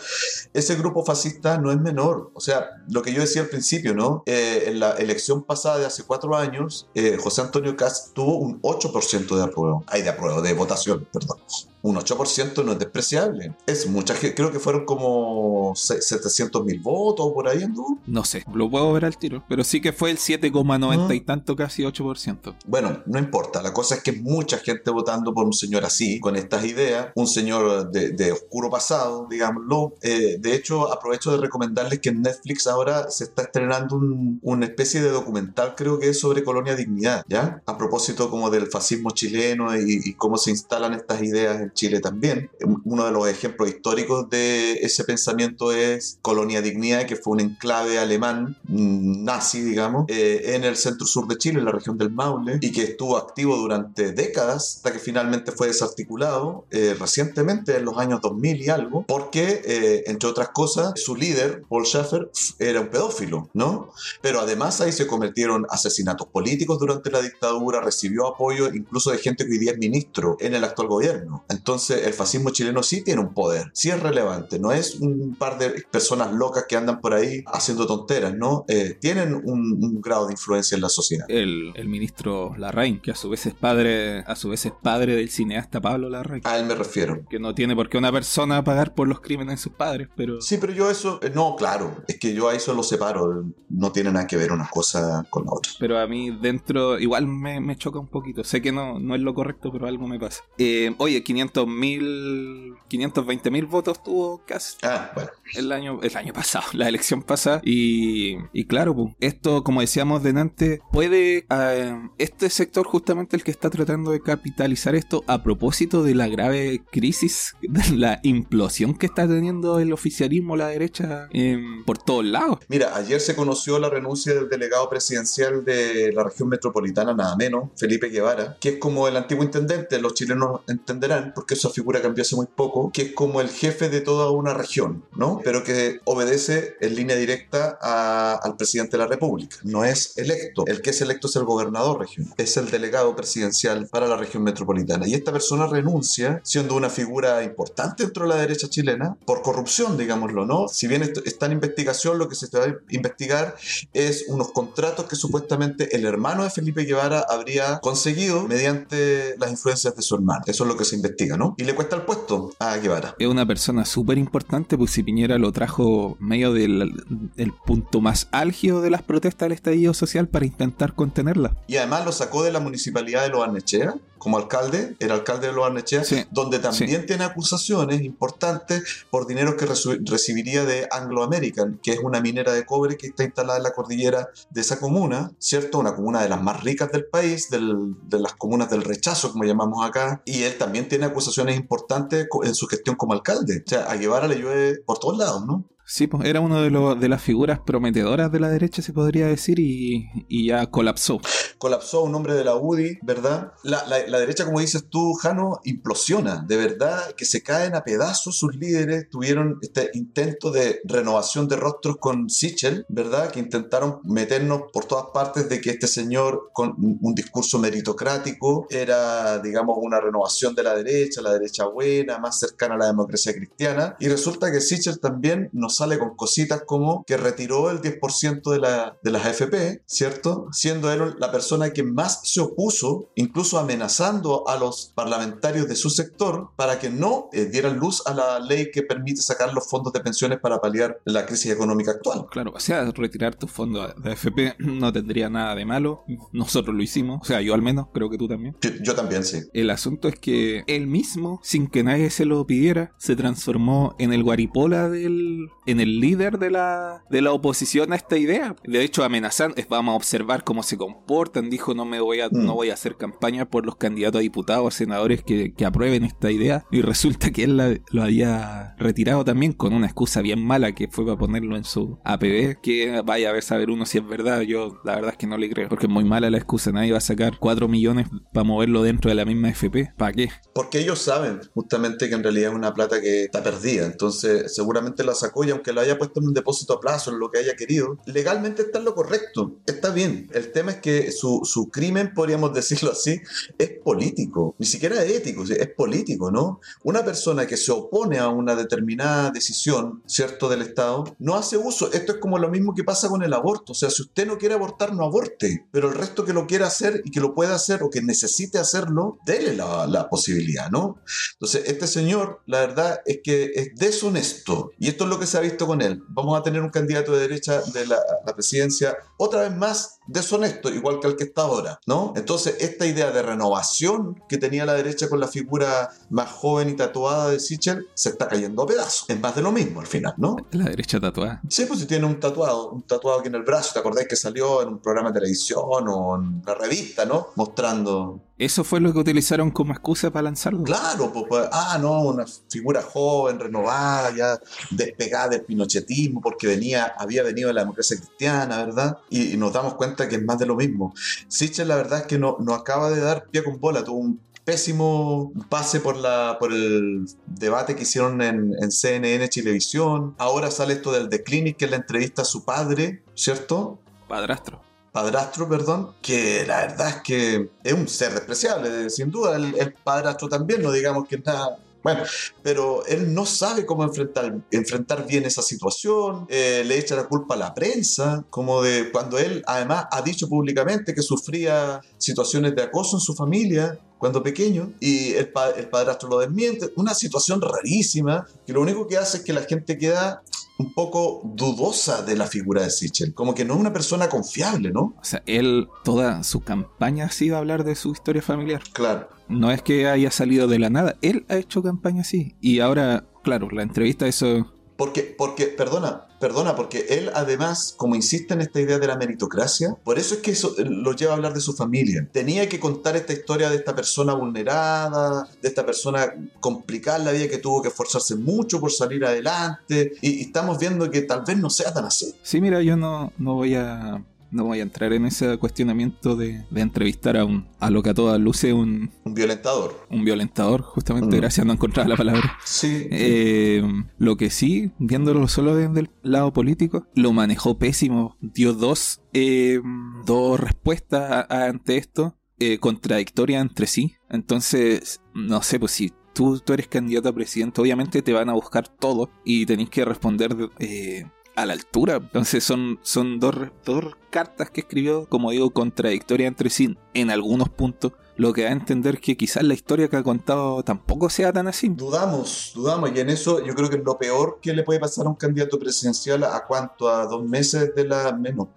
ese 0.55 0.75
grupo 0.77 1.05
fascista 1.05 1.59
no 1.59 1.70
es 1.70 1.79
menor. 1.81 2.31
O 2.35 2.40
sea, 2.40 2.64
lo 2.88 3.03
que 3.03 3.12
yo 3.14 3.20
decía 3.20 3.42
al 3.42 3.48
principio, 3.48 3.94
¿no? 3.94 4.22
Eh, 4.27 4.64
en 4.66 4.81
la 4.81 4.92
elección 4.92 5.42
pasada 5.42 5.79
de 5.79 5.87
hace 5.87 6.05
cuatro 6.05 6.37
años, 6.37 6.88
eh, 6.94 7.16
José 7.20 7.42
Antonio 7.42 7.77
Cast 7.77 8.12
tuvo 8.12 8.37
un 8.37 8.61
8% 8.62 9.37
de 9.37 9.42
apruebo. 9.42 9.85
Ay, 9.87 10.03
de 10.03 10.11
apruebo, 10.11 10.42
de 10.42 10.53
votación, 10.53 11.07
perdón. 11.12 11.38
Un 11.85 11.97
8% 11.97 12.64
no 12.64 12.73
es 12.73 12.79
despreciable. 12.79 13.55
Es 13.66 13.87
mucha 13.88 14.14
gente, 14.14 14.35
creo 14.35 14.51
que 14.51 14.59
fueron 14.59 14.87
como 14.87 15.73
700 15.77 16.64
mil 16.64 16.79
votos 16.81 17.31
por 17.33 17.47
ahí 17.47 17.62
anduvo. 17.62 17.99
No 18.07 18.25
sé, 18.25 18.42
lo 18.55 18.70
puedo 18.70 18.90
ver 18.94 19.05
al 19.05 19.18
tiro. 19.18 19.44
Pero 19.49 19.62
sí 19.64 19.81
que 19.81 19.92
fue 19.92 20.11
el 20.11 20.16
7,90 20.18 21.11
Ah. 21.11 21.14
y 21.14 21.20
tanto, 21.20 21.55
casi 21.55 21.83
8%. 21.85 22.55
Bueno, 22.66 23.03
no 23.07 23.18
importa. 23.18 23.61
La 23.62 23.73
cosa 23.75 23.97
es 23.97 24.03
que 24.03 24.12
mucha 24.12 24.59
gente 24.59 24.90
votando 24.90 25.35
por 25.35 25.44
un 25.44 25.53
señor 25.53 25.85
así, 25.85 26.20
con 26.20 26.37
estas 26.37 26.64
ideas, 26.64 27.09
un 27.14 27.27
señor 27.27 27.90
de, 27.90 28.11
de 28.12 28.33
oscuro 28.33 28.70
pasado, 28.70 29.27
digámoslo. 29.31 29.94
Eh, 30.03 30.38
de 30.40 30.55
hecho, 30.55 30.92
aprovecho 30.92 31.33
de 31.33 31.37
recomendarles 31.38 32.01
que 32.01 32.09
en 32.09 32.23
Netflix 32.23 32.66
ahora 32.66 33.11
se 33.11 33.25
está 33.25 33.42
estrenando 33.42 33.97
un- 33.97 34.40
una 34.42 34.64
especie 34.66 35.03
de 35.03 35.11
documental, 35.11 35.75
creo 35.77 35.99
que 35.99 36.09
es 36.09 36.18
sobre 36.18 36.42
Colonia 36.44 36.75
Dignidad, 36.77 37.25
¿ya? 37.29 37.62
A 37.66 37.77
propósito 37.77 38.31
como 38.31 38.49
del 38.49 38.68
fascismo 38.68 39.11
chileno 39.11 39.77
y, 39.77 40.01
y 40.05 40.14
cómo 40.14 40.38
se 40.38 40.51
instalan 40.51 40.94
estas 40.94 41.23
ideas 41.23 41.61
en 41.61 41.73
Chile 41.74 42.00
también. 42.00 42.50
Uno 42.84 43.04
de 43.04 43.12
los 43.12 43.28
ejemplos 43.28 43.68
históricos 43.68 44.28
de 44.30 44.74
ese 44.74 45.04
pensamiento 45.04 45.72
es 45.72 46.18
Colonia 46.22 46.62
Dignidad, 46.62 47.06
que 47.06 47.16
fue 47.16 47.34
un 47.34 47.40
enclave 47.40 47.98
alemán 47.98 48.56
mm, 48.64 49.24
nazi, 49.24 49.60
digamos, 49.60 50.06
eh, 50.08 50.54
en 50.54 50.64
el 50.64 50.76
centro 50.76 51.06
sur 51.06 51.26
de 51.26 51.37
Chile, 51.37 51.58
en 51.58 51.66
la 51.66 51.72
región 51.72 51.98
del 51.98 52.10
Maule, 52.10 52.58
y 52.60 52.72
que 52.72 52.82
estuvo 52.84 53.16
activo 53.16 53.56
durante 53.56 54.12
décadas 54.12 54.76
hasta 54.76 54.92
que 54.92 54.98
finalmente 54.98 55.52
fue 55.52 55.68
desarticulado 55.68 56.66
eh, 56.70 56.96
recientemente, 56.98 57.76
en 57.76 57.84
los 57.84 57.98
años 57.98 58.20
2000 58.20 58.62
y 58.62 58.68
algo, 58.68 59.04
porque, 59.06 59.62
eh, 59.64 60.04
entre 60.06 60.28
otras 60.28 60.48
cosas, 60.50 60.92
su 60.96 61.16
líder, 61.16 61.64
Paul 61.68 61.84
Schaeffer, 61.84 62.30
era 62.58 62.80
un 62.80 62.88
pedófilo, 62.88 63.50
¿no? 63.52 63.90
Pero 64.20 64.40
además 64.40 64.80
ahí 64.80 64.92
se 64.92 65.06
cometieron 65.06 65.66
asesinatos 65.70 66.28
políticos 66.28 66.78
durante 66.78 67.10
la 67.10 67.20
dictadura, 67.20 67.80
recibió 67.80 68.26
apoyo 68.26 68.72
incluso 68.72 69.10
de 69.10 69.18
gente 69.18 69.44
que 69.44 69.52
hoy 69.52 69.58
día 69.58 69.72
es 69.72 69.78
ministro 69.78 70.37
en 70.40 70.54
el 70.54 70.64
actual 70.64 70.88
gobierno. 70.88 71.44
Entonces 71.48 71.63
el 71.66 72.12
fascismo 72.12 72.50
chileno 72.50 72.83
sí 72.83 73.03
tiene 73.03 73.20
un 73.20 73.33
poder, 73.33 73.70
sí 73.72 73.90
es 73.90 74.00
relevante, 74.00 74.59
no 74.59 74.72
es 74.72 74.96
un 74.96 75.35
par 75.35 75.59
de 75.59 75.70
personas 75.90 76.33
locas 76.33 76.66
que 76.68 76.77
andan 76.77 77.00
por 77.00 77.14
ahí 77.14 77.42
haciendo 77.46 77.87
tonteras, 77.87 78.35
¿no? 78.35 78.64
Eh, 78.68 78.96
tienen 79.00 79.35
un, 79.35 79.79
un 79.83 80.00
grado 80.00 80.27
de 80.27 80.33
influencia 80.33 80.74
en 80.74 80.83
la 80.83 80.88
sociedad. 80.88 81.27
El, 81.29 81.72
el 81.74 81.88
ministro 81.88 82.55
Larraín, 82.57 83.00
que 83.00 83.11
a 83.11 83.14
su 83.14 83.31
vez 83.31 83.46
es 83.46 83.55
padre, 83.55 84.20
a 84.27 84.37
su 84.37 84.50
vez 84.50 84.66
es 84.66 84.72
padre 84.72 85.16
del 85.16 85.31
cineasta 85.31 85.81
Pablo 85.81 86.09
Larraín. 86.09 86.42
A 86.44 86.59
él 86.59 86.66
me 86.66 86.74
refiero. 86.74 87.24
Que 87.29 87.38
no 87.38 87.55
tiene 87.55 87.74
por 87.74 87.88
qué 87.88 87.98
una 87.98 88.12
persona 88.12 88.62
pagar 88.62 88.94
por 88.94 89.09
los 89.09 89.20
crímenes 89.20 89.55
de 89.55 89.62
sus 89.62 89.72
padres, 89.72 90.09
pero 90.16 90.40
Sí, 90.40 90.59
pero 90.59 90.72
yo 90.72 90.90
eso, 90.90 91.20
eh, 91.22 91.31
no, 91.35 91.57
claro, 91.57 92.05
es 92.07 92.18
que 92.18 92.35
yo 92.35 92.48
a 92.48 92.55
eso 92.55 92.74
lo 92.74 92.83
separo, 92.83 93.44
no 93.68 93.92
tiene 93.92 94.12
nada 94.12 94.27
que 94.27 94.37
ver 94.37 94.53
una 94.53 94.68
cosa 94.68 95.27
con 95.31 95.44
la 95.44 95.53
otra. 95.53 95.72
Pero 95.79 95.98
a 95.98 96.07
mí 96.07 96.31
dentro 96.31 96.98
igual 96.98 97.27
me, 97.27 97.61
me 97.61 97.77
choca 97.77 97.98
un 97.98 98.09
poquito. 98.09 98.44
Sé 98.44 98.61
que 98.61 98.72
no, 98.72 98.98
no 99.00 99.14
es 99.14 99.20
lo 99.20 99.35
correcto, 99.35 99.70
pero 99.72 99.87
algo 99.87 100.07
me 100.07 100.18
pasa. 100.18 100.42
Eh, 100.59 100.94
oye, 100.98 101.22
500 101.22 101.54
mil, 101.67 102.75
520 102.88 103.51
mil 103.51 103.67
votos 103.67 104.03
tuvo 104.03 104.43
casi. 104.47 104.77
Ah, 104.83 105.11
bueno. 105.14 105.31
El 105.55 105.73
año, 105.73 106.01
el 106.03 106.17
año 106.17 106.33
pasado, 106.33 106.67
la 106.73 106.88
elección 106.88 107.23
pasada. 107.23 107.61
Y, 107.64 108.37
y 108.53 108.67
claro, 108.67 108.95
pues, 108.95 109.14
esto, 109.21 109.62
como 109.62 109.81
decíamos 109.81 110.23
delante, 110.23 110.81
puede. 110.93 111.47
eh, 111.51 112.09
este 112.19 112.51
sector, 112.51 112.87
justamente 112.87 113.37
el 113.37 113.45
que 113.45 113.51
está 113.51 113.71
tratando 113.71 114.11
de 114.11 114.21
capitalizar 114.21 114.95
esto 114.95 115.23
a 115.27 115.43
propósito 115.43 116.03
de 116.03 116.14
la 116.14 116.29
grave 116.29 116.83
crisis, 116.90 117.55
de 117.62 117.97
la 117.97 118.21
implosión 118.23 118.95
que 118.95 119.07
está 119.07 119.27
teniendo 119.29 119.79
el 119.79 119.93
oficialismo, 119.93 120.57
la 120.57 120.69
derecha, 120.69 121.29
em, 121.33 121.85
por 121.85 121.99
todos 121.99 122.25
lados. 122.25 122.59
Mira, 122.69 122.97
ayer 122.97 123.21
se 123.21 123.35
conoció 123.37 123.79
la 123.79 123.88
renuncia 123.90 124.35
del 124.35 124.49
delegado 124.49 124.88
presidencial 124.88 125.64
de 125.64 126.12
la 126.12 126.25
región 126.25 126.49
metropolitana, 126.49 127.14
nada 127.14 127.37
menos, 127.37 127.71
Felipe 127.77 128.09
Guevara, 128.09 128.57
que 128.61 128.71
es 128.71 128.79
como 128.79 129.09
el 129.09 129.17
antiguo 129.17 129.45
intendente, 129.45 130.01
los 130.01 130.14
chilenos 130.14 130.61
entenderán, 130.69 131.33
porque 131.44 131.54
esa 131.54 131.68
figura 131.68 132.00
cambió 132.00 132.22
hace 132.22 132.37
muy 132.37 132.46
poco, 132.46 132.90
que 132.90 133.02
es 133.02 133.12
como 133.12 133.42
el 133.42 133.50
jefe 133.50 133.90
de 133.90 134.00
toda 134.00 134.30
una 134.30 134.54
región, 134.54 135.04
¿no? 135.14 135.42
Pero 135.44 135.62
que 135.62 136.00
obedece 136.04 136.74
en 136.80 136.94
línea 136.94 137.16
directa 137.16 137.78
a- 137.83 138.40
al 138.42 138.57
presidente 138.57 138.92
de 138.92 139.02
la 139.02 139.07
República. 139.07 139.59
No 139.62 139.85
es 139.85 140.16
electo. 140.16 140.64
El 140.66 140.80
que 140.80 140.88
es 140.90 141.02
electo 141.02 141.26
es 141.28 141.37
el 141.37 141.44
gobernador 141.44 142.00
regional. 142.00 142.33
Es 142.38 142.57
el 142.57 142.70
delegado 142.70 143.14
presidencial 143.14 143.88
para 143.88 144.07
la 144.09 144.16
región 144.16 144.42
metropolitana. 144.42 145.07
Y 145.07 145.12
esta 145.12 145.33
persona 145.33 145.66
renuncia 145.66 146.40
siendo 146.44 146.76
una 146.76 146.88
figura 146.88 147.42
importante 147.44 148.04
dentro 148.04 148.22
de 148.24 148.30
la 148.30 148.37
derecha 148.40 148.68
chilena 148.70 149.18
por 149.26 149.42
corrupción, 149.42 149.98
digámoslo, 149.98 150.46
¿no? 150.46 150.68
Si 150.68 150.87
bien 150.88 151.02
está 151.26 151.44
en 151.44 151.52
investigación, 151.52 152.16
lo 152.18 152.26
que 152.26 152.37
se 152.37 152.46
va 152.57 152.64
a 152.64 152.74
investigar 152.88 153.54
es 153.92 154.24
unos 154.28 154.50
contratos 154.52 155.04
que 155.11 155.16
supuestamente 155.16 155.94
el 155.94 156.07
hermano 156.07 156.42
de 156.44 156.48
Felipe 156.48 156.85
Guevara 156.85 157.26
habría 157.28 157.80
conseguido 157.80 158.48
mediante 158.48 159.37
las 159.38 159.50
influencias 159.50 159.94
de 159.94 160.00
su 160.00 160.14
hermano. 160.14 160.42
Eso 160.46 160.64
es 160.64 160.68
lo 160.68 160.76
que 160.78 160.87
se 160.87 160.96
investiga, 160.96 161.23
¿no? 161.37 161.54
Y 161.58 161.64
le 161.64 161.74
cuesta 161.74 161.96
el 161.96 162.02
puesto 162.02 162.52
a 162.58 162.76
Guevara. 162.76 163.14
Es 163.18 163.26
una 163.28 163.46
persona 163.46 163.84
súper 163.84 164.18
importante, 164.18 164.76
pues 164.78 164.90
si 164.92 165.02
Piñera 165.02 165.38
lo 165.38 165.52
trajo 165.52 166.16
medio 166.20 166.52
del, 166.52 166.92
del 167.37 167.52
punto 167.52 168.00
más 168.00 168.28
álgido 168.32 168.80
de 168.82 168.90
las 168.90 169.02
protestas 169.02 169.46
del 169.46 169.52
estallido 169.52 169.94
social 169.94 170.28
para 170.28 170.46
intentar 170.46 170.94
contenerla. 170.94 171.56
Y 171.66 171.76
además 171.76 172.04
lo 172.04 172.12
sacó 172.12 172.42
de 172.42 172.52
la 172.52 172.60
municipalidad 172.60 173.22
de 173.22 173.28
Los 173.30 173.42
Arnechea 173.42 173.94
como 174.18 174.38
alcalde, 174.38 174.96
era 175.00 175.12
alcalde 175.14 175.48
de 175.48 175.52
Los 175.52 175.66
Arnechea, 175.66 176.02
Sí, 176.02 176.24
donde 176.30 176.58
también 176.58 177.04
tiene 177.04 177.24
acusaciones 177.24 178.00
importantes 178.02 179.04
por 179.10 179.26
dinero 179.26 179.54
que 179.56 179.66
recibiría 179.66 180.64
de 180.64 180.88
Anglo 180.90 181.22
American, 181.22 181.78
que 181.82 181.92
es 181.92 181.98
una 182.02 182.20
minera 182.22 182.52
de 182.52 182.64
cobre 182.64 182.96
que 182.96 183.06
está 183.08 183.24
instalada 183.24 183.58
en 183.58 183.64
la 183.64 183.72
cordillera 183.74 184.28
de 184.48 184.60
esa 184.62 184.78
comuna, 184.80 185.30
¿cierto? 185.38 185.78
Una 185.78 185.94
comuna 185.94 186.22
de 186.22 186.30
las 186.30 186.42
más 186.42 186.62
ricas 186.64 186.90
del 186.90 187.04
país, 187.04 187.50
del- 187.50 187.94
de 188.08 188.18
las 188.18 188.32
comunas 188.34 188.70
del 188.70 188.82
rechazo, 188.82 189.30
como 189.30 189.44
llamamos 189.44 189.84
acá, 189.87 190.22
y 190.24 190.42
él 190.44 190.56
también 190.56 190.88
tiene 190.88 191.04
acusaciones 191.14 191.57
importantes 191.57 192.27
en 192.42 192.55
su 192.55 192.66
gestión 192.66 192.96
como 192.96 193.12
alcalde. 193.12 193.62
O 193.64 193.68
sea, 193.68 193.85
a 193.85 193.96
Guevara 193.96 194.29
le 194.29 194.37
llueve 194.37 194.79
por 194.81 194.98
todos 194.98 195.16
lados, 195.16 195.46
¿no? 195.46 195.64
Sí, 195.87 196.07
pues 196.07 196.25
era 196.27 196.40
uno 196.40 196.62
de, 196.62 196.70
los 196.70 196.99
de 196.99 197.09
las 197.11 197.23
figuras 197.23 197.61
prometedoras 197.61 198.33
de 198.33 198.40
la 198.40 198.49
derecha, 198.49 198.81
se 198.81 198.92
podría 198.94 199.27
decir, 199.27 199.59
y, 199.61 200.07
y 200.29 200.47
ya 200.49 200.66
colapsó. 200.70 201.20
colapsó 201.59 202.03
un 202.03 202.14
hombre 202.14 202.33
de 202.35 202.42
la 202.44 202.57
UDI, 202.57 202.99
¿verdad? 203.03 203.53
La, 203.62 203.87
la- 203.87 204.07
la 204.07 204.18
derecha, 204.18 204.47
como 204.47 204.61
dices 204.61 204.87
tú, 204.88 205.12
Jano, 205.14 205.61
implosiona, 205.64 206.42
de 206.47 206.57
verdad, 206.57 207.12
que 207.16 207.27
se 207.27 207.42
caen 207.42 207.75
a 207.75 207.85
pedazos 207.85 208.37
sus 208.38 208.57
líderes, 208.57 209.09
tuvieron 209.11 209.59
este 209.61 209.90
intento 209.94 210.51
de 210.51 210.81
renovación 210.85 211.49
de 211.49 211.57
rostros 211.57 211.97
con 211.99 212.31
Sichel, 212.31 212.87
¿verdad? 212.88 213.31
Que 213.31 213.40
intentaron 213.40 214.01
meternos 214.05 214.62
por 214.73 214.87
todas 214.87 215.07
partes 215.12 215.49
de 215.51 215.61
que 215.61 215.70
este 215.70 215.87
señor 215.87 216.51
con 216.55 216.75
un 216.79 217.14
discurso 217.14 217.59
meritocrático 217.59 218.66
era, 218.70 219.38
digamos, 219.38 219.77
una 219.81 220.01
renovación 220.01 220.55
de 220.55 220.62
la 220.62 220.75
derecha, 220.75 221.20
la 221.23 221.33
derecha 221.35 221.66
buena, 221.66 222.18
más 222.18 222.38
cercana 222.38 222.75
a 222.75 222.79
la 222.79 222.87
democracia 222.87 223.35
cristiana, 223.35 223.97
y 224.01 224.09
resulta 224.09 224.51
que 224.51 224.61
Sichel 224.61 224.99
también 224.99 225.51
nos 225.53 225.75
sale 225.85 225.99
con 225.99 226.16
cositas 226.16 226.62
como 226.66 227.05
que 227.07 227.18
retiró 227.18 227.70
el 227.70 227.83
10% 227.83 228.51
de, 228.51 228.59
la, 228.59 228.97
de 229.03 229.11
las 229.11 229.27
AFP, 229.27 229.83
¿cierto? 229.85 230.49
Siendo 230.51 230.90
él 230.90 231.14
la 231.18 231.31
persona 231.31 231.75
que 231.75 231.83
más 231.83 232.20
se 232.25 232.40
opuso, 232.40 233.11
incluso 233.16 233.59
amenazando 233.59 234.49
a 234.49 234.57
los 234.57 234.92
parlamentarios 234.94 235.68
de 235.68 235.77
su 235.77 235.90
sector 235.90 236.49
para 236.57 236.79
que 236.79 236.88
no 236.88 237.29
eh, 237.33 237.44
dieran 237.44 237.79
luz 237.79 238.03
a 238.07 238.14
la 238.14 238.40
ley 238.40 238.70
que 238.73 238.83
permite 238.83 239.20
sacar 239.20 239.53
los 239.53 239.68
fondos 239.68 239.92
de 239.92 240.01
pensiones 240.01 240.38
para 240.38 240.59
paliar 240.59 241.03
la 241.05 241.27
crisis 241.27 241.53
económica 241.53 241.90
actual. 241.90 242.29
Claro, 242.31 242.53
o 242.55 242.61
sea, 242.61 242.90
retirar 242.92 243.35
tus 243.35 243.51
fondos 243.51 243.94
de 244.03 244.12
AFP 244.12 244.57
no 244.61 244.90
tendría 244.90 245.29
nada 245.29 245.55
de 245.55 245.66
malo. 245.66 246.05
Nosotros 246.33 246.75
lo 246.75 246.83
hicimos, 246.83 247.20
o 247.20 247.25
sea, 247.27 247.42
yo 247.42 247.53
al 247.53 247.61
menos, 247.61 247.88
creo 247.92 248.09
que 248.09 248.16
tú 248.16 248.27
también. 248.27 248.57
Yo, 248.62 248.70
yo 248.83 248.94
también, 248.94 249.23
sí. 249.23 249.42
El 249.53 249.68
asunto 249.68 250.09
es 250.09 250.18
que 250.18 250.64
él 250.66 250.87
mismo, 250.87 251.40
sin 251.42 251.66
que 251.66 251.83
nadie 251.83 252.09
se 252.09 252.25
lo 252.25 252.47
pidiera, 252.47 252.94
se 252.97 253.16
transformó 253.16 253.94
en 253.99 254.14
el 254.14 254.23
guaripola 254.23 254.88
del. 254.88 255.51
En 255.66 255.81
el 255.81 256.00
líder 256.00 256.38
de 256.38 256.50
la, 256.50 257.05
de 257.11 257.22
la 257.22 257.33
oposición 257.33 257.92
a 257.92 257.96
esta 257.96 258.16
idea. 258.16 258.55
De 258.64 258.83
hecho, 258.83 259.05
amenazando, 259.05 259.57
es, 259.57 259.68
vamos 259.68 259.92
a 259.92 259.96
observar 259.96 260.44
cómo 260.44 260.62
se 260.62 260.77
comportan. 260.77 261.50
Dijo, 261.50 261.74
no 261.74 261.85
me 261.85 262.00
voy 262.00 262.20
a, 262.20 262.29
Mm. 262.29 262.44
no 262.46 262.55
voy 262.55 262.70
a 262.70 262.74
hacer 262.74 262.96
campaña 262.96 263.48
por 263.50 263.64
los 263.66 263.77
candidatos 263.77 264.18
a 264.18 264.22
diputados 264.22 264.74
senadores 264.74 265.22
que, 265.22 265.53
que 265.55 265.64
aprueben 265.64 266.05
esta 266.05 266.31
idea. 266.31 266.64
Y 266.70 266.83
resulta 266.83 267.31
que 267.31 267.44
él 267.44 267.57
la- 267.57 267.77
lo 267.90 268.03
había 268.03 268.74
retirado 268.79 269.24
también 269.24 269.53
con 269.53 269.72
una 269.74 269.87
excusa 269.87 270.20
bien 270.22 270.44
mala 270.44 270.72
que 270.72 270.88
fue 270.88 271.05
para 271.05 271.16
ponerlo 271.18 271.57
en 271.57 271.64
su 271.64 271.98
APB. 272.05 272.61
Que 272.62 273.03
vaya 273.05 273.31
a 273.31 273.33
ver 273.33 273.42
saber 273.42 273.70
uno 273.70 273.87
si 273.87 273.98
es 273.98 274.07
verdad. 274.09 274.40
Yo 274.42 274.81
la 274.85 274.94
verdad 274.96 275.12
es 275.12 275.16
que 275.18 275.27
no 275.27 275.37
le 275.38 275.48
creo. 275.50 275.68
Porque 275.68 275.87
es 275.87 275.92
muy 275.92 276.05
mala 276.05 276.31
la 276.31 276.37
excusa. 276.38 276.72
Nadie 276.72 276.92
va 276.92 276.98
a 276.98 277.00
sacar 277.03 277.38
4 277.38 277.68
millones 277.68 278.09
para 278.33 278.44
moverlo 278.44 278.83
dentro 278.83 279.09
de 279.11 279.14
la 279.14 279.24
misma 279.24 279.50
FP. 279.50 279.92
¿Para 279.96 280.12
qué? 280.12 280.29
Porque 280.55 280.81
ellos 280.81 280.98
saben 281.00 281.40
justamente 281.55 282.09
que 282.09 282.14
en 282.14 282.22
realidad 282.22 282.50
es 282.50 282.57
una 282.57 282.74
plata 282.74 283.00
que 283.00 283.24
está 283.24 283.42
perdida. 283.42 283.87
Entonces, 283.87 284.55
seguramente 284.55 285.05
la 285.05 285.14
sacó 285.14 285.44
aunque 285.55 285.73
la 285.73 285.83
haya 285.83 285.99
puesto 285.99 286.21
en 286.21 286.29
un 286.29 286.35
depósito 286.35 286.75
a 286.75 286.81
plazo, 286.81 287.11
en 287.11 287.19
lo 287.19 287.31
que 287.31 287.38
haya 287.38 287.57
querido, 287.57 287.99
legalmente 288.07 288.62
está 288.62 288.79
en 288.79 288.85
lo 288.85 288.95
correcto. 288.95 289.57
Está 289.67 289.90
bien. 289.90 290.29
El 290.33 290.53
tema 290.53 290.73
es 290.73 290.79
que 290.79 291.12
su, 291.12 291.40
su 291.45 291.69
crimen, 291.71 292.12
podríamos 292.14 292.53
decirlo 292.55 292.93
así, 292.93 293.21
es 293.59 293.71
político. 293.83 294.55
Ni 294.59 294.67
siquiera 294.67 295.03
es 295.03 295.11
ético, 295.11 295.45
es 295.45 295.69
político, 295.75 296.31
¿no? 296.31 296.61
Una 296.83 297.05
persona 297.05 297.47
que 297.47 297.57
se 297.57 297.73
opone 297.73 298.19
a 298.19 298.29
una 298.29 298.55
determinada 298.55 299.31
decisión, 299.31 300.03
¿cierto?, 300.07 300.49
del 300.49 300.62
Estado, 300.62 301.05
no 301.19 301.35
hace 301.35 301.57
uso. 301.57 301.93
Esto 301.93 302.12
es 302.12 302.19
como 302.19 302.38
lo 302.38 302.51
mismo 302.51 302.75
que 302.75 302.85
pasa 302.85 303.09
con 303.09 303.23
el 303.23 303.33
aborto. 303.33 303.73
O 303.73 303.75
sea, 303.75 303.90
si 303.90 304.03
usted 304.03 304.27
no 304.27 304.38
quiere 304.38 304.55
abortar, 304.55 304.95
no 304.95 305.05
aborte. 305.05 305.67
Pero 305.71 305.88
el 305.88 305.95
resto 305.95 306.25
que 306.25 306.33
lo 306.33 306.47
quiera 306.47 306.67
hacer 306.67 307.03
y 307.05 307.11
que 307.11 307.21
lo 307.21 307.35
pueda 307.35 307.55
hacer 307.55 307.83
o 307.83 307.90
que 307.90 308.03
necesite 308.03 308.59
hacerlo, 308.59 309.19
dele 309.25 309.55
la, 309.55 309.87
la 309.87 310.09
posibilidad, 310.09 310.71
¿no? 310.71 310.99
Entonces, 311.35 311.64
este 311.67 311.87
señor, 311.87 312.40
la 312.47 312.61
verdad 312.61 313.01
es 313.07 313.21
que 313.23 313.53
es 313.55 313.75
deshonesto. 313.75 314.73
Y 314.79 314.88
esto 314.88 315.05
es 315.05 315.11
lo 315.11 315.19
que 315.19 315.27
se 315.27 315.38
visto 315.44 315.66
con 315.66 315.80
él. 315.80 316.02
Vamos 316.09 316.38
a 316.38 316.42
tener 316.42 316.61
un 316.61 316.70
candidato 316.70 317.12
de 317.12 317.20
derecha 317.20 317.62
de 317.72 317.87
la, 317.87 317.98
la 318.26 318.35
presidencia 318.35 318.96
otra 319.16 319.42
vez 319.42 319.57
más 319.57 319.98
deshonesto, 320.07 320.68
igual 320.68 321.00
que 321.00 321.07
el 321.07 321.16
que 321.16 321.24
está 321.24 321.42
ahora, 321.42 321.80
¿no? 321.87 322.12
Entonces, 322.16 322.57
esta 322.61 322.87
idea 322.87 323.11
de 323.11 323.22
renovación 323.22 324.22
que 324.28 324.38
tenía 324.38 324.66
la 324.66 324.74
derecha 324.74 325.09
con 325.09 325.20
la 325.20 325.28
figura 325.28 325.90
más 326.11 326.30
joven 326.30 326.70
y 326.70 326.74
tatuada 326.74 327.30
de 327.30 327.40
Sichel 327.40 327.87
se 327.94 328.11
está 328.11 328.28
cayendo 328.28 328.62
a 328.62 328.66
pedazos. 328.66 329.09
Es 329.09 329.20
más 329.20 329.35
de 329.35 329.42
lo 329.42 329.52
mismo 329.52 329.80
al 329.80 329.87
final, 329.87 330.14
¿no? 330.16 330.37
La 330.52 330.64
derecha 330.64 331.00
tatuada. 331.00 331.40
Sí, 331.48 331.64
pues 331.66 331.80
si 331.80 331.87
tiene 331.87 332.07
un 332.07 332.20
tatuado, 332.20 332.70
un 332.70 332.83
tatuado 332.83 333.20
aquí 333.20 333.28
en 333.28 333.37
el 333.37 333.42
brazo, 333.42 333.70
¿te 333.72 333.78
acordás 333.78 334.07
que 334.07 334.16
salió 334.16 334.62
en 334.62 334.68
un 334.68 334.78
programa 334.78 335.11
de 335.11 335.20
televisión 335.20 335.62
o 335.64 336.16
en 336.16 336.42
una 336.42 336.54
revista, 336.54 337.04
¿no? 337.04 337.28
Mostrando 337.37 338.20
Eso 338.37 338.64
fue 338.64 338.81
lo 338.81 338.92
que 338.92 338.99
utilizaron 338.99 339.51
como 339.53 339.73
excusa 339.73 340.11
para 340.11 340.25
lanzarlo. 340.25 340.64
Claro, 340.64 341.12
pues, 341.12 341.27
pues, 341.29 341.49
ah, 341.53 341.79
no, 341.81 342.01
una 342.03 342.25
figura 342.49 342.83
joven, 342.83 343.38
renovada, 343.38 344.14
ya 344.14 344.40
despegada 344.70 345.29
del 345.29 345.42
pinochetismo, 345.42 346.20
porque 346.20 346.49
venía, 346.49 346.94
había 346.99 347.23
venido 347.23 347.49
de 347.49 347.55
la 347.55 347.61
democracia 347.61 347.97
cristiana, 347.97 348.64
¿verdad? 348.64 348.99
Y, 349.09 349.35
y 349.35 349.37
nos 349.37 349.53
damos 349.53 349.75
cuenta 349.75 350.09
que 350.09 350.16
es 350.16 350.25
más 350.25 350.38
de 350.38 350.47
lo 350.47 350.57
mismo. 350.57 350.94
Sichel, 351.29 351.68
la 351.68 351.77
verdad 351.77 352.01
es 352.01 352.07
que 352.07 352.18
no, 352.18 352.37
no 352.40 352.55
acaba 352.55 352.90
de 352.90 353.01
dar 353.01 353.27
pie 353.31 353.44
con 353.44 353.61
bola, 353.61 353.85
tuvo 353.85 353.99
un 353.99 354.20
pésimo 354.44 355.33
pase 355.49 355.81
por, 355.81 355.97
la, 355.97 356.37
por 356.38 356.53
el 356.53 357.07
debate 357.27 357.77
que 357.77 357.83
hicieron 357.83 358.20
en, 358.20 358.53
en 358.61 358.70
CNN 358.70 359.29
Chilevisión. 359.29 360.14
Ahora 360.18 360.51
sale 360.51 360.75
esto 360.75 360.92
del 360.92 361.09
The 361.09 361.23
Clinic, 361.23 361.57
que 361.57 361.64
es 361.66 361.70
la 361.70 361.79
entrevista 361.79 362.23
a 362.23 362.25
su 362.25 362.44
padre, 362.44 363.03
¿cierto? 363.14 363.79
Padrastro. 364.09 364.63
Padrastro, 364.94 365.48
perdón, 365.48 365.90
que 366.00 366.44
la 366.46 366.66
verdad 366.66 366.88
es 366.88 366.96
que 367.02 367.50
es 367.64 367.72
un 367.72 367.88
ser 367.88 368.12
despreciable, 368.14 368.88
sin 368.90 369.11
duda. 369.11 369.35
El, 369.35 369.52
el 369.59 369.72
padrastro 369.72 370.28
también, 370.28 370.62
no 370.62 370.70
digamos 370.70 371.09
que 371.09 371.18
nada. 371.18 371.59
Bueno, 371.83 372.02
pero 372.42 372.87
él 372.87 373.12
no 373.12 373.26
sabe 373.26 373.66
cómo 373.66 373.83
enfrentar, 373.83 374.38
enfrentar 374.52 375.04
bien 375.07 375.24
esa 375.24 375.42
situación, 375.42 376.26
eh, 376.30 376.62
le 376.64 376.78
echa 376.78 376.94
la 376.94 377.04
culpa 377.09 377.35
a 377.35 377.37
la 377.37 377.52
prensa, 377.52 378.24
como 378.30 378.62
de 378.62 378.90
cuando 378.92 379.18
él 379.18 379.42
además 379.46 379.87
ha 379.90 380.00
dicho 380.00 380.28
públicamente 380.28 380.94
que 380.94 381.02
sufría 381.02 381.80
situaciones 381.98 382.54
de 382.54 382.62
acoso 382.62 382.96
en 382.96 383.00
su 383.00 383.14
familia 383.14 383.78
cuando 383.98 384.22
pequeño 384.22 384.72
y 384.80 385.12
el, 385.14 385.28
pa- 385.28 385.50
el 385.50 385.68
padrastro 385.68 386.09
lo 386.09 386.20
desmiente. 386.20 386.72
Una 386.76 386.94
situación 386.94 387.42
rarísima 387.42 388.26
que 388.46 388.52
lo 388.54 388.62
único 388.62 388.87
que 388.87 388.96
hace 388.96 389.18
es 389.18 389.24
que 389.24 389.33
la 389.35 389.42
gente 389.42 389.76
queda 389.76 390.22
un 390.59 390.73
poco 390.73 391.21
dudosa 391.25 392.03
de 392.03 392.17
la 392.17 392.27
figura 392.27 392.62
de 392.62 392.71
Sichel, 392.71 393.14
como 393.14 393.35
que 393.35 393.45
no 393.45 393.55
es 393.55 393.61
una 393.61 393.73
persona 393.73 394.09
confiable, 394.09 394.71
¿no? 394.71 394.95
O 395.01 395.05
sea, 395.05 395.23
él, 395.27 395.69
toda 395.83 396.23
su 396.23 396.40
campaña 396.40 397.11
sí 397.11 397.27
iba 397.27 397.37
a 397.37 397.40
hablar 397.40 397.64
de 397.64 397.75
su 397.75 397.93
historia 397.93 398.23
familiar. 398.23 398.62
Claro. 398.73 399.09
no 399.29 399.51
es 399.51 399.62
que 399.62 399.88
haya 399.88 400.11
salido 400.11 400.47
de 400.47 400.59
la 400.59 400.71
nada, 400.71 400.97
él 401.03 401.25
ha 401.29 401.37
hecho 401.37 401.62
campaña 401.62 402.03
así. 402.03 402.37
Y 402.40 402.61
ahora, 402.61 403.05
claro, 403.23 403.49
la 403.51 403.62
entrevista, 403.62 404.07
eso 404.07 404.47
porque, 404.77 405.14
porque, 405.17 405.47
perdona, 405.47 406.07
perdona, 406.24 406.56
porque 406.56 406.87
él 406.88 407.10
además, 407.12 407.74
como 407.76 407.94
insiste 407.96 408.32
en 408.32 408.40
esta 408.40 408.58
idea 408.58 408.78
de 408.78 408.87
la 408.87 408.96
meritocracia, 408.96 409.76
por 409.84 409.98
eso 409.98 410.14
es 410.14 410.22
que 410.22 410.30
eso 410.30 410.54
eh, 410.56 410.64
lo 410.64 410.92
lleva 410.92 411.12
a 411.12 411.16
hablar 411.16 411.34
de 411.34 411.40
su 411.42 411.52
familia. 411.52 412.08
Tenía 412.12 412.48
que 412.48 412.58
contar 412.58 412.96
esta 412.96 413.12
historia 413.12 413.50
de 413.50 413.56
esta 413.56 413.74
persona 413.74 414.14
vulnerada, 414.14 415.28
de 415.42 415.48
esta 415.48 415.66
persona 415.66 416.14
complicada 416.40 416.96
en 417.00 417.04
la 417.04 417.12
vida 417.12 417.28
que 417.28 417.37
tuvo 417.37 417.60
que 417.60 417.68
esforzarse 417.68 418.14
mucho 418.14 418.58
por 418.58 418.72
salir 418.72 419.04
adelante, 419.04 419.92
y, 420.00 420.12
y 420.12 420.20
estamos 420.22 420.58
viendo 420.58 420.90
que 420.90 421.02
tal 421.02 421.24
vez 421.26 421.37
no 421.37 421.50
sea 421.50 421.74
tan 421.74 421.84
así. 421.84 422.14
Sí, 422.22 422.40
mira, 422.40 422.62
yo 422.62 422.74
no, 422.74 423.12
no 423.18 423.34
voy 423.34 423.54
a 423.56 424.02
no 424.35 424.44
voy 424.44 424.59
a 424.59 424.62
entrar 424.62 424.92
en 424.92 425.07
ese 425.07 425.38
cuestionamiento 425.38 426.16
de, 426.16 426.44
entrevistar 426.55 427.16
a 427.16 427.25
un 427.25 427.47
a 427.61 427.70
lo 427.70 427.83
que 427.83 427.90
a 427.90 427.94
todas 427.94 428.20
luces 428.20 428.53
un 428.53 428.90
un 429.05 429.14
violentador. 429.14 429.87
un 429.90 430.05
violentador 430.05 430.62
justamente 430.62 431.16
mm. 431.16 431.20
gracias 431.20 431.44
a 431.44 431.47
no 431.47 431.53
encontrar 431.53 431.88
la 431.88 431.97
palabra. 431.97 432.38
Sí 432.44 432.88
eh, 432.90 433.62
lo 433.99 434.16
que 434.16 434.31
sí 434.31 434.73
viéndolo 434.79 435.27
solo 435.29 435.55
desde 435.55 435.81
el 435.81 435.90
lado 436.03 436.33
político 436.33 436.87
lo 436.94 437.12
manejó 437.12 437.59
pésimo. 437.59 438.16
Dio 438.20 438.53
dos 438.53 439.03
eh, 439.12 439.61
dos 440.05 440.40
respuestas 440.40 441.27
ante 441.31 441.77
esto 441.77 442.16
eh, 442.38 442.59
contradictorias 442.59 443.40
entre 443.40 443.66
sí. 443.66 443.94
Entonces 444.11 445.01
no 445.14 445.42
sé 445.42 445.59
pues 445.61 445.73
si 445.73 445.92
Tú, 446.14 446.38
tú, 446.38 446.53
eres 446.53 446.68
candidato 446.68 447.09
a 447.09 447.12
presidente, 447.12 447.61
obviamente 447.61 448.01
te 448.01 448.12
van 448.12 448.29
a 448.29 448.35
buscar 448.35 448.68
todo 448.68 449.11
y 449.25 449.47
tenéis 449.47 449.68
que 449.68 449.85
responder 449.85 450.37
eh, 450.61 451.07
a 451.37 451.47
la 451.47 451.53
altura. 451.53 451.97
Entonces 451.97 452.44
son, 452.44 452.79
son 452.83 453.20
dos, 453.20 453.35
dos 453.64 453.97
cartas 454.11 454.51
que 454.51 454.61
escribió, 454.61 455.07
como 455.09 455.31
digo, 455.31 455.51
contradictorias 455.51 456.29
entre 456.29 456.51
sí 456.51 456.77
en 456.94 457.11
algunos 457.11 457.49
puntos. 457.49 457.92
Lo 458.16 458.33
que 458.33 458.42
da 458.42 458.51
a 458.51 458.53
entender 458.53 459.01
que 459.01 459.16
quizás 459.16 459.42
la 459.42 459.55
historia 459.55 459.88
que 459.88 459.97
ha 459.97 460.03
contado 460.05 460.62
tampoco 460.62 461.11
sea 461.11 461.33
tan 461.33 461.49
así. 461.49 461.68
Dudamos, 461.70 462.53
dudamos. 462.55 462.92
Y 462.94 463.01
en 463.01 463.11
eso 463.11 463.44
yo 463.44 463.55
creo 463.55 463.68
que 463.68 463.77
es 463.77 463.85
lo 463.85 463.99
peor 463.99 464.38
que 464.40 464.53
le 464.53 464.62
puede 464.62 464.79
pasar 464.79 465.07
a 465.07 465.09
un 465.09 465.16
candidato 465.16 465.59
presidencial 465.59 466.23
a 466.23 466.44
cuánto, 466.47 466.88
a 466.88 467.07
dos 467.07 467.25
meses 467.25 467.75
de 467.75 467.88
la 467.88 468.12
menos, 468.12 468.49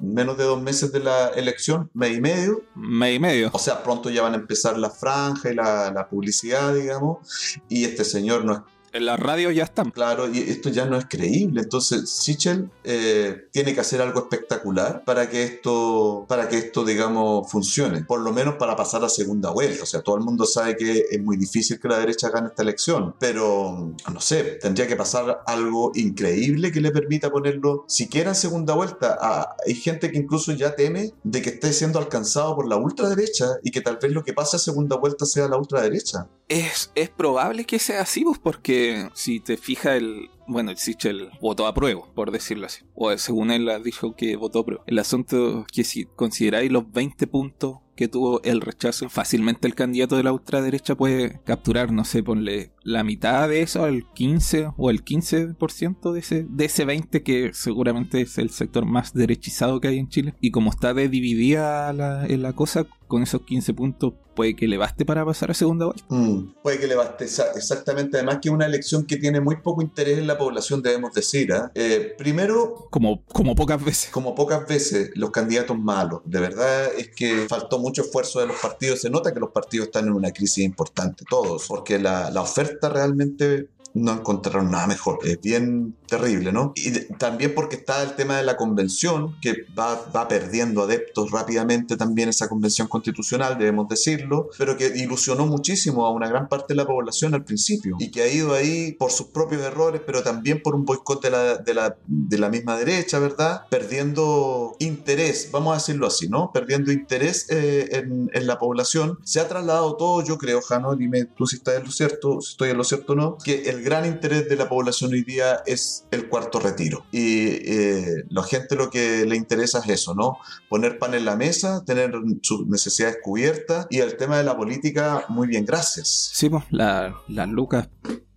menos 0.00 0.38
de 0.38 0.44
dos 0.44 0.62
meses 0.62 0.92
de 0.92 1.00
la 1.00 1.28
elección, 1.28 1.90
mes 1.92 2.16
y 2.16 2.20
medio. 2.22 2.62
Mes 2.74 3.16
y 3.16 3.18
medio. 3.18 3.50
O 3.52 3.58
sea, 3.58 3.82
pronto 3.82 4.08
ya 4.08 4.22
van 4.22 4.32
a 4.32 4.36
empezar 4.36 4.78
la 4.78 4.88
franja 4.88 5.50
y 5.50 5.54
la, 5.54 5.92
la 5.92 6.08
publicidad, 6.08 6.74
digamos. 6.74 7.58
Y 7.68 7.84
este 7.84 8.02
señor 8.02 8.46
no 8.46 8.54
es 8.54 8.60
en 8.96 9.06
la 9.06 9.16
radio 9.16 9.50
ya 9.50 9.64
están. 9.64 9.90
Claro, 9.90 10.32
y 10.32 10.38
esto 10.38 10.68
ya 10.68 10.86
no 10.86 10.96
es 10.96 11.06
creíble. 11.06 11.62
Entonces, 11.62 12.10
Sichel 12.10 12.70
eh, 12.84 13.48
tiene 13.52 13.74
que 13.74 13.80
hacer 13.80 14.00
algo 14.00 14.20
espectacular 14.20 15.04
para 15.04 15.28
que 15.28 15.44
esto, 15.44 16.24
para 16.28 16.48
que 16.48 16.58
esto, 16.58 16.84
digamos, 16.84 17.50
funcione. 17.50 18.04
Por 18.04 18.20
lo 18.20 18.32
menos 18.32 18.56
para 18.56 18.76
pasar 18.76 19.04
a 19.04 19.08
segunda 19.08 19.50
vuelta. 19.50 19.82
O 19.82 19.86
sea, 19.86 20.02
todo 20.02 20.16
el 20.16 20.24
mundo 20.24 20.44
sabe 20.46 20.76
que 20.76 21.04
es 21.10 21.22
muy 21.22 21.36
difícil 21.36 21.78
que 21.78 21.88
la 21.88 21.98
derecha 21.98 22.30
gane 22.30 22.48
esta 22.48 22.62
elección. 22.62 23.14
Pero, 23.18 23.92
no 24.12 24.20
sé, 24.20 24.58
tendría 24.60 24.86
que 24.86 24.96
pasar 24.96 25.42
algo 25.46 25.92
increíble 25.94 26.72
que 26.72 26.80
le 26.80 26.90
permita 26.90 27.30
ponerlo 27.30 27.84
siquiera 27.88 28.30
en 28.30 28.36
segunda 28.36 28.74
vuelta. 28.74 29.18
Ah, 29.20 29.56
hay 29.66 29.74
gente 29.74 30.10
que 30.10 30.18
incluso 30.18 30.52
ya 30.52 30.74
teme 30.74 31.12
de 31.22 31.42
que 31.42 31.50
esté 31.50 31.72
siendo 31.72 31.98
alcanzado 31.98 32.56
por 32.56 32.66
la 32.66 32.76
ultraderecha 32.76 33.46
y 33.62 33.70
que 33.70 33.80
tal 33.80 33.98
vez 34.00 34.12
lo 34.12 34.24
que 34.24 34.32
pase 34.32 34.56
a 34.56 34.58
segunda 34.58 34.96
vuelta 34.96 35.26
sea 35.26 35.48
la 35.48 35.56
ultraderecha. 35.56 36.26
Es, 36.48 36.92
probable 37.16 37.64
que 37.64 37.78
sea 37.78 38.02
así, 38.02 38.22
pues, 38.24 38.38
porque 38.38 39.08
si 39.14 39.40
te 39.40 39.56
fijas, 39.56 39.96
el, 39.96 40.30
bueno, 40.46 40.70
el 40.70 40.76
Sichel 40.76 41.30
votó 41.40 41.66
a 41.66 41.74
prueba, 41.74 42.02
por 42.14 42.30
decirlo 42.30 42.66
así. 42.66 42.84
O 42.94 43.16
según 43.18 43.50
él 43.50 43.68
dicho 43.82 44.14
que 44.16 44.36
votó 44.36 44.60
a 44.60 44.64
prueba. 44.64 44.84
El 44.86 44.98
asunto 44.98 45.66
que 45.72 45.82
si 45.82 46.04
consideráis 46.04 46.70
los 46.70 46.90
20 46.92 47.26
puntos 47.26 47.78
que 47.96 48.08
tuvo 48.08 48.42
el 48.44 48.60
rechazo, 48.60 49.08
fácilmente 49.08 49.66
el 49.66 49.74
candidato 49.74 50.16
de 50.16 50.22
la 50.22 50.32
ultraderecha 50.32 50.94
puede 50.94 51.40
capturar, 51.44 51.90
no 51.92 52.04
sé, 52.04 52.22
ponle 52.22 52.72
la 52.82 53.02
mitad 53.02 53.48
de 53.48 53.62
eso, 53.62 53.86
el 53.86 54.04
15 54.14 54.72
o 54.76 54.90
el 54.90 55.02
15% 55.02 56.12
de 56.12 56.20
ese, 56.20 56.46
de 56.48 56.64
ese 56.66 56.84
20 56.84 57.22
que 57.22 57.52
seguramente 57.54 58.20
es 58.20 58.36
el 58.36 58.50
sector 58.50 58.84
más 58.84 59.14
derechizado 59.14 59.80
que 59.80 59.88
hay 59.88 59.98
en 59.98 60.10
Chile. 60.10 60.34
Y 60.40 60.50
como 60.50 60.70
está 60.70 60.92
de 60.94 61.08
dividida 61.08 61.92
la 61.92 62.52
cosa, 62.52 62.86
con 63.06 63.22
esos 63.22 63.42
15 63.42 63.74
puntos 63.74 64.14
puede 64.34 64.54
que 64.54 64.68
le 64.68 64.76
baste 64.76 65.04
para 65.04 65.24
pasar 65.24 65.50
a 65.50 65.54
segunda 65.54 65.86
vuelta. 65.86 66.04
Mm, 66.08 66.54
puede 66.62 66.78
que 66.78 66.86
le 66.86 66.94
baste, 66.94 67.24
exactamente. 67.24 68.18
Además 68.18 68.38
que 68.40 68.48
es 68.48 68.54
una 68.54 68.66
elección 68.66 69.04
que 69.04 69.16
tiene 69.16 69.40
muy 69.40 69.56
poco 69.56 69.82
interés 69.82 70.18
en 70.18 70.26
la 70.26 70.36
población, 70.38 70.82
debemos 70.82 71.12
decir. 71.14 71.52
¿ah? 71.52 71.72
Eh, 71.74 72.14
primero... 72.18 72.86
Como, 72.90 73.24
como 73.24 73.54
pocas 73.54 73.82
veces. 73.82 74.10
Como 74.10 74.34
pocas 74.34 74.68
veces, 74.68 75.10
los 75.14 75.30
candidatos 75.30 75.78
malos. 75.78 76.20
De 76.24 76.38
verdad 76.38 76.92
es 76.96 77.08
que 77.08 77.46
faltó 77.48 77.78
mucho 77.78 78.02
esfuerzo 78.02 78.40
de 78.40 78.46
los 78.46 78.56
partidos. 78.56 79.00
Se 79.00 79.10
nota 79.10 79.32
que 79.32 79.40
los 79.40 79.50
partidos 79.50 79.86
están 79.86 80.06
en 80.06 80.12
una 80.12 80.30
crisis 80.30 80.64
importante, 80.64 81.24
todos, 81.28 81.66
porque 81.66 81.98
la, 81.98 82.30
la 82.30 82.42
oferta 82.42 82.88
realmente 82.90 83.70
no 83.96 84.12
encontraron 84.12 84.70
nada 84.70 84.86
mejor. 84.86 85.18
Es 85.24 85.40
bien 85.40 85.96
terrible, 86.06 86.52
¿no? 86.52 86.72
Y 86.76 86.92
también 87.14 87.54
porque 87.54 87.76
está 87.76 88.02
el 88.02 88.14
tema 88.14 88.36
de 88.36 88.44
la 88.44 88.56
convención, 88.56 89.36
que 89.40 89.64
va, 89.76 90.00
va 90.14 90.28
perdiendo 90.28 90.82
adeptos 90.82 91.30
rápidamente 91.30 91.96
también 91.96 92.28
esa 92.28 92.48
convención 92.48 92.88
constitucional, 92.88 93.58
debemos 93.58 93.88
decirlo, 93.88 94.50
pero 94.58 94.76
que 94.76 94.92
ilusionó 94.96 95.46
muchísimo 95.46 96.06
a 96.06 96.12
una 96.12 96.28
gran 96.28 96.48
parte 96.48 96.74
de 96.74 96.76
la 96.76 96.86
población 96.86 97.34
al 97.34 97.44
principio 97.44 97.96
y 97.98 98.10
que 98.10 98.22
ha 98.22 98.28
ido 98.28 98.54
ahí 98.54 98.92
por 98.92 99.10
sus 99.10 99.28
propios 99.28 99.62
errores, 99.62 100.02
pero 100.04 100.22
también 100.22 100.62
por 100.62 100.74
un 100.74 100.84
boicot 100.84 101.22
de 101.22 101.30
la, 101.30 101.56
de 101.56 101.74
la, 101.74 101.96
de 102.06 102.38
la 102.38 102.48
misma 102.50 102.76
derecha, 102.76 103.18
¿verdad? 103.18 103.62
Perdiendo 103.70 104.76
interés, 104.78 105.48
vamos 105.50 105.72
a 105.72 105.78
decirlo 105.78 106.06
así, 106.06 106.28
¿no? 106.28 106.52
Perdiendo 106.52 106.92
interés 106.92 107.46
eh, 107.50 107.88
en, 107.92 108.30
en, 108.32 108.46
la 108.46 108.58
población. 108.58 109.18
Se 109.24 109.40
ha 109.40 109.48
trasladado 109.48 109.96
todo, 109.96 110.22
yo 110.22 110.38
creo, 110.38 110.60
Jano, 110.60 110.94
dime 110.94 111.24
tú 111.24 111.46
si 111.46 111.56
estás 111.56 111.76
en 111.76 111.84
lo 111.84 111.90
cierto, 111.90 112.40
si 112.40 112.52
estoy 112.52 112.70
en 112.70 112.76
lo 112.76 112.84
cierto 112.84 113.14
o 113.14 113.16
no, 113.16 113.38
que 113.42 113.68
el 113.70 113.85
gran 113.86 114.04
interés 114.04 114.48
de 114.48 114.56
la 114.56 114.68
población 114.68 115.12
hoy 115.12 115.22
día 115.22 115.62
es 115.64 116.08
el 116.10 116.28
cuarto 116.28 116.58
retiro. 116.58 117.06
Y 117.12 117.46
eh, 117.46 118.24
la 118.30 118.42
gente 118.42 118.74
lo 118.74 118.90
que 118.90 119.24
le 119.24 119.36
interesa 119.36 119.78
es 119.78 119.88
eso, 119.88 120.12
¿no? 120.12 120.38
Poner 120.68 120.98
pan 120.98 121.14
en 121.14 121.24
la 121.24 121.36
mesa, 121.36 121.84
tener 121.84 122.12
sus 122.42 122.66
necesidades 122.66 123.18
cubiertas 123.22 123.86
y 123.88 123.98
el 123.98 124.16
tema 124.16 124.38
de 124.38 124.44
la 124.44 124.56
política, 124.56 125.24
muy 125.28 125.46
bien, 125.46 125.64
gracias. 125.64 126.32
Sí, 126.34 126.50
pues 126.50 126.64
las 126.70 127.48
lucas 127.48 127.88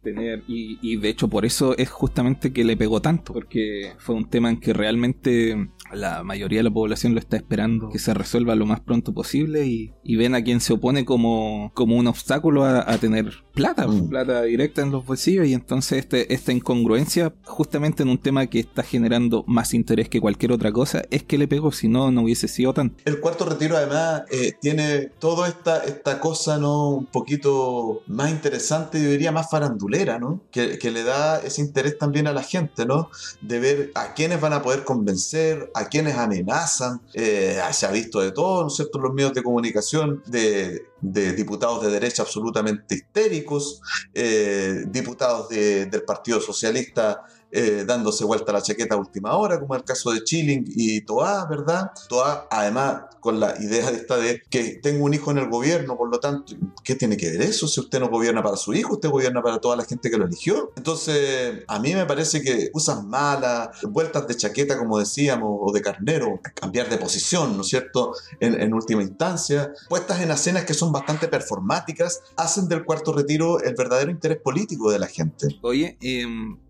tener 0.04 0.44
y, 0.48 0.80
y, 0.82 0.96
de 0.96 1.10
hecho 1.10 1.28
por 1.28 1.46
eso 1.46 1.78
es 1.78 1.90
justamente 1.90 2.54
que 2.54 2.64
le 2.64 2.78
pegó 2.78 3.02
tanto 3.02 3.34
porque 3.34 3.96
fue 3.98 4.16
un 4.16 4.30
tema 4.30 4.50
en 4.50 4.62
que 4.62 4.72
realmente 4.72 5.72
la 5.94 6.24
mayoría 6.24 6.60
de 6.60 6.64
la 6.64 6.72
población 6.72 7.14
lo 7.14 7.20
está 7.20 7.38
esperando 7.38 7.90
que 7.90 8.00
se 8.00 8.14
resuelva 8.14 8.56
lo 8.56 8.66
más 8.66 8.80
pronto 8.80 9.14
posible 9.14 9.68
y, 9.68 9.94
y 10.04 10.16
ven 10.16 10.36
a 10.36 10.44
quien 10.44 10.62
se 10.62 10.74
opone 10.74 11.06
como, 11.06 11.72
como 11.74 11.98
un 11.98 12.08
obstáculo 12.08 12.64
a, 12.64 12.92
a 12.92 12.98
tener 12.98 13.44
plata, 13.54 13.88
mm. 13.88 14.10
plata 14.10 14.44
directa 14.44 14.82
en 14.82 14.92
los 14.92 15.06
bolsillos 15.06 15.48
y 15.48 15.54
entonces 15.54 16.00
este, 16.00 16.34
esta 16.34 16.52
incongruencia 16.52 17.34
justamente 17.44 18.04
en 18.04 18.10
un 18.10 18.18
tema 18.18 18.48
que 18.48 18.60
está 18.60 18.84
generando 18.84 19.44
más 19.48 19.74
interés 19.74 20.10
que 20.10 20.22
cualquier 20.22 20.52
otra 20.52 20.72
cosa 20.72 21.04
es 21.10 21.24
que 21.24 21.38
le 21.38 21.48
pegó, 21.48 21.72
si 21.72 21.88
no, 21.88 22.12
no 22.12 22.24
hubiese 22.24 22.48
sido 22.48 22.74
tanto. 22.74 22.98
El 23.06 23.20
cuarto 23.20 23.46
retiro 23.46 23.78
además 23.78 24.24
eh, 24.32 24.54
tiene 24.62 25.12
toda 25.20 25.48
esta, 25.48 25.84
esta 25.84 26.20
cosa 26.20 26.58
no 26.58 26.90
un 26.90 27.06
poquito 27.06 28.02
más 28.08 28.32
interesante, 28.32 29.02
yo 29.02 29.10
diría 29.10 29.32
más 29.32 29.50
farandulera, 29.50 30.20
¿no? 30.20 30.42
Que, 30.52 30.78
que 30.78 30.92
le 30.92 31.04
da 31.04 31.40
ese 31.40 31.62
interés 31.62 31.98
también 31.98 32.28
a 32.28 32.34
la 32.34 32.44
gente, 32.44 32.86
¿no? 32.86 33.10
De 33.42 33.60
ver 33.60 33.92
a 33.96 34.14
quiénes 34.14 34.40
van 34.42 34.54
a 34.54 34.62
poder 34.62 34.84
convencer, 34.84 35.72
a 35.80 35.88
quienes 35.88 36.16
amenazan. 36.16 37.02
Eh, 37.14 37.60
se 37.72 37.86
ha 37.86 37.92
visto 37.92 38.20
de 38.20 38.32
todo, 38.32 38.62
¿no 38.62 38.68
es 38.68 38.76
cierto?, 38.76 39.00
los 39.00 39.14
medios 39.14 39.34
de 39.34 39.44
comunicación 39.44 40.22
de, 40.26 40.84
diputados 41.02 41.82
de 41.82 41.90
derecha 41.90 42.24
absolutamente 42.24 42.96
histéricos, 42.96 43.82
eh, 44.14 44.84
diputados 44.88 45.48
de, 45.50 45.86
del 45.86 46.04
Partido 46.04 46.42
Socialista 46.42 47.24
eh, 47.52 47.84
dándose 47.86 48.24
vuelta 48.26 48.54
la 48.54 48.62
chaqueta 48.62 48.96
a 48.96 48.98
última 48.98 49.36
hora, 49.36 49.60
como 49.60 49.76
el 49.76 49.84
caso 49.84 50.12
de 50.12 50.24
Chilling 50.24 50.66
y 50.68 51.02
Toa, 51.02 51.46
¿verdad? 51.46 51.92
Toa, 52.08 52.48
además, 52.50 53.04
con 53.20 53.40
la 53.40 53.56
idea 53.62 53.90
de 53.92 53.98
esta 53.98 54.18
de 54.18 54.42
que 54.50 54.80
tengo 54.82 55.06
un 55.06 55.14
hijo 55.14 55.32
en 55.32 55.40
el 55.40 55.50
gobierno, 55.50 55.98
por 55.98 56.10
lo 56.10 56.20
tanto, 56.20 56.54
¿qué 56.84 56.96
tiene 56.96 57.18
que 57.18 57.32
ver 57.32 57.42
eso? 57.42 57.68
Si 57.68 57.80
usted 57.80 58.00
no 58.00 58.10
gobierna 58.10 58.44
para 58.44 58.56
su 58.56 58.74
hijo, 58.74 58.94
usted 58.94 59.10
gobierna 59.10 59.42
para 59.42 59.60
toda 59.60 59.76
la 59.76 59.84
gente 59.86 60.10
que 60.10 60.18
lo 60.18 60.26
eligió. 60.26 60.72
Entonces, 60.76 61.64
a 61.68 61.80
mí 61.80 61.94
me 61.94 62.06
parece 62.06 62.42
que 62.42 62.72
cosas 62.72 63.04
malas, 63.04 63.70
vueltas 63.84 64.28
de 64.28 64.36
chaqueta, 64.36 64.78
como 64.78 65.00
decíamos, 65.00 65.60
o 65.62 65.72
de 65.72 65.82
carnero, 65.82 66.40
cambiar 66.54 66.90
de 66.90 66.98
posición, 66.98 67.56
¿no 67.56 67.62
es 67.64 67.68
cierto? 67.68 68.14
En, 68.40 68.62
en 68.62 68.74
última 68.74 69.02
instancia, 69.02 69.74
puestas 69.90 70.22
en 70.22 70.32
escenas 70.32 70.66
que 70.66 70.74
son 70.74 70.92
bastante 70.92 71.28
performáticas, 71.28 72.22
hacen 72.38 72.68
del 72.68 72.86
cuarto 72.86 73.12
retiro 73.12 73.60
el 73.60 73.76
verdadero 73.76 74.12
interés 74.12 74.40
político 74.40 74.92
de 74.92 75.00
la 75.00 75.08
gente. 75.08 75.48
Oye, 75.62 75.98
eh 76.02 76.26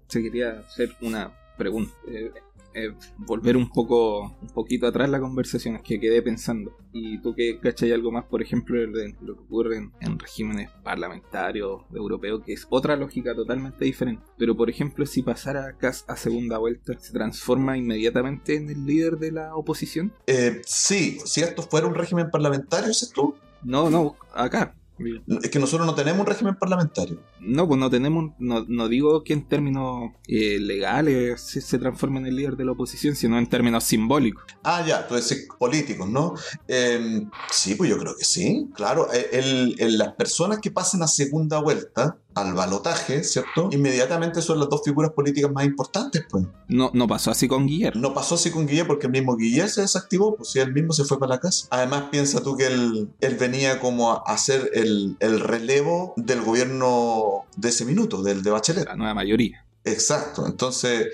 se 0.10 0.22
quería 0.22 0.60
hacer 0.60 0.95
una 1.02 1.32
pregunta. 1.58 1.93
Eh, 2.08 2.32
eh, 2.76 2.93
volver 3.17 3.58
un 3.58 3.69
poco 3.69 4.38
un 4.41 4.50
poquito 4.54 4.86
atrás 4.86 5.10
la 5.10 5.19
conversación, 5.19 5.76
es 5.76 5.82
que 5.82 6.00
quedé 6.00 6.22
pensando. 6.22 6.78
Y 6.93 7.19
tú 7.19 7.34
que 7.34 7.60
cachai 7.60 7.91
algo 7.91 8.12
más, 8.12 8.26
por 8.26 8.41
ejemplo, 8.41 8.80
de 8.80 9.15
lo 9.22 9.36
que 9.36 9.41
ocurre 9.41 9.78
en, 10.00 10.19
regímenes 10.19 10.69
parlamentarios 10.84 11.82
europeos, 11.93 12.43
que 12.45 12.54
es 12.54 12.67
otra 12.69 12.95
lógica 12.95 13.34
totalmente 13.34 13.86
diferente. 13.86 14.24
Pero, 14.38 14.56
por 14.56 14.69
ejemplo, 14.69 15.06
si 15.06 15.24
pasara 15.24 15.78
Kass 15.78 16.06
a 16.08 16.15
segunda 16.15 16.58
vuelta, 16.58 16.93
¿se 17.00 17.12
transforma 17.12 17.78
inmediatamente 17.78 18.56
en 18.56 18.69
el 18.69 18.86
líder 18.86 19.17
de 19.17 19.32
la 19.32 19.56
oposición? 19.56 20.13
Eh, 20.28 20.62
sí, 20.65 21.19
si 21.26 21.41
esto 21.41 21.63
fuera 21.63 21.88
un 21.88 21.95
régimen 21.95 22.30
parlamentario, 22.30 22.91
¿es 22.91 23.12
tú? 23.13 23.36
No, 23.63 23.89
no, 23.89 24.15
acá 24.34 24.74
Es 25.41 25.50
que 25.50 25.60
nosotros 25.60 25.86
no 25.86 25.95
tenemos 25.95 26.22
un 26.22 26.28
régimen 26.28 26.56
parlamentario. 26.56 27.19
No, 27.41 27.67
pues 27.67 27.80
no 27.80 27.89
tenemos, 27.89 28.32
no, 28.39 28.65
no 28.67 28.88
digo 28.88 29.23
que 29.23 29.34
en 29.34 29.47
términos 29.47 30.12
eh, 30.28 30.60
legales 30.60 31.41
se, 31.41 31.62
se, 31.62 31.80
transforme 31.80 32.19
en 32.19 32.28
el 32.28 32.36
líder 32.36 32.58
de 32.58 32.65
la 32.65 32.73
oposición, 32.73 33.15
sino 33.15 33.38
en 33.38 33.47
términos 33.47 33.84
simbólicos. 33.84 34.43
Ah, 34.63 34.84
ya, 34.86 35.08
tú 35.08 35.15
decís 35.15 35.47
políticos, 35.58 36.10
¿no? 36.10 36.34
Eh, 36.67 37.25
sí, 37.52 37.75
pues 37.75 37.89
yo 37.89 37.97
creo 37.97 38.15
que 38.17 38.25
sí, 38.25 38.69
claro. 38.73 39.12
Eh, 39.13 39.30
el, 39.34 39.75
el, 39.80 39.97
las 39.97 40.13
personas 40.13 40.60
que 40.60 40.71
pasen 40.71 41.02
a 41.04 41.08
segunda 41.08 41.60
vuelta 41.60 42.17
al 42.36 42.54
balotaje, 42.54 43.23
¿cierto? 43.23 43.69
Inmediatamente 43.71 44.41
son 44.41 44.60
las 44.60 44.69
dos 44.69 44.82
figuras 44.84 45.12
políticas 45.12 45.52
más 45.52 45.65
importantes, 45.65 46.23
pues. 46.30 46.45
No, 46.67 46.91
no 46.93 47.08
pasó 47.08 47.32
así 47.32 47.47
con 47.47 47.65
Guillermo. 47.67 48.02
No 48.02 48.13
pasó 48.13 48.36
así 48.36 48.52
con 48.52 48.67
Guillermo 48.67 48.89
porque 48.89 49.08
el 49.08 49.12
mismo 49.12 49.36
Guillermo 49.36 49.69
se 49.69 49.82
desactivó, 49.82 50.36
pues 50.36 50.52
si 50.52 50.60
él 50.60 50.73
mismo 50.73 50.93
se 50.93 51.04
fue 51.04 51.19
para 51.19 51.36
la 51.36 51.39
casa. 51.39 51.67
Además, 51.71 52.06
piensa 52.12 52.41
tú 52.41 52.56
que 52.56 52.67
él, 52.67 53.10
él 53.19 53.36
venía 53.36 53.80
como 53.80 54.12
a 54.12 54.23
hacer 54.25 54.71
el, 54.73 55.17
el 55.19 55.39
relevo 55.39 56.13
del 56.15 56.41
gobierno 56.41 57.29
de 57.56 57.70
ese 57.70 57.86
minuto, 57.86 58.22
del 58.24 58.44
de 58.44 58.52
Bachelet. 58.52 58.86
La 58.86 58.96
nueva 58.96 59.13
mayoría. 59.13 59.65
Exacto, 59.91 60.45
entonces 60.45 61.08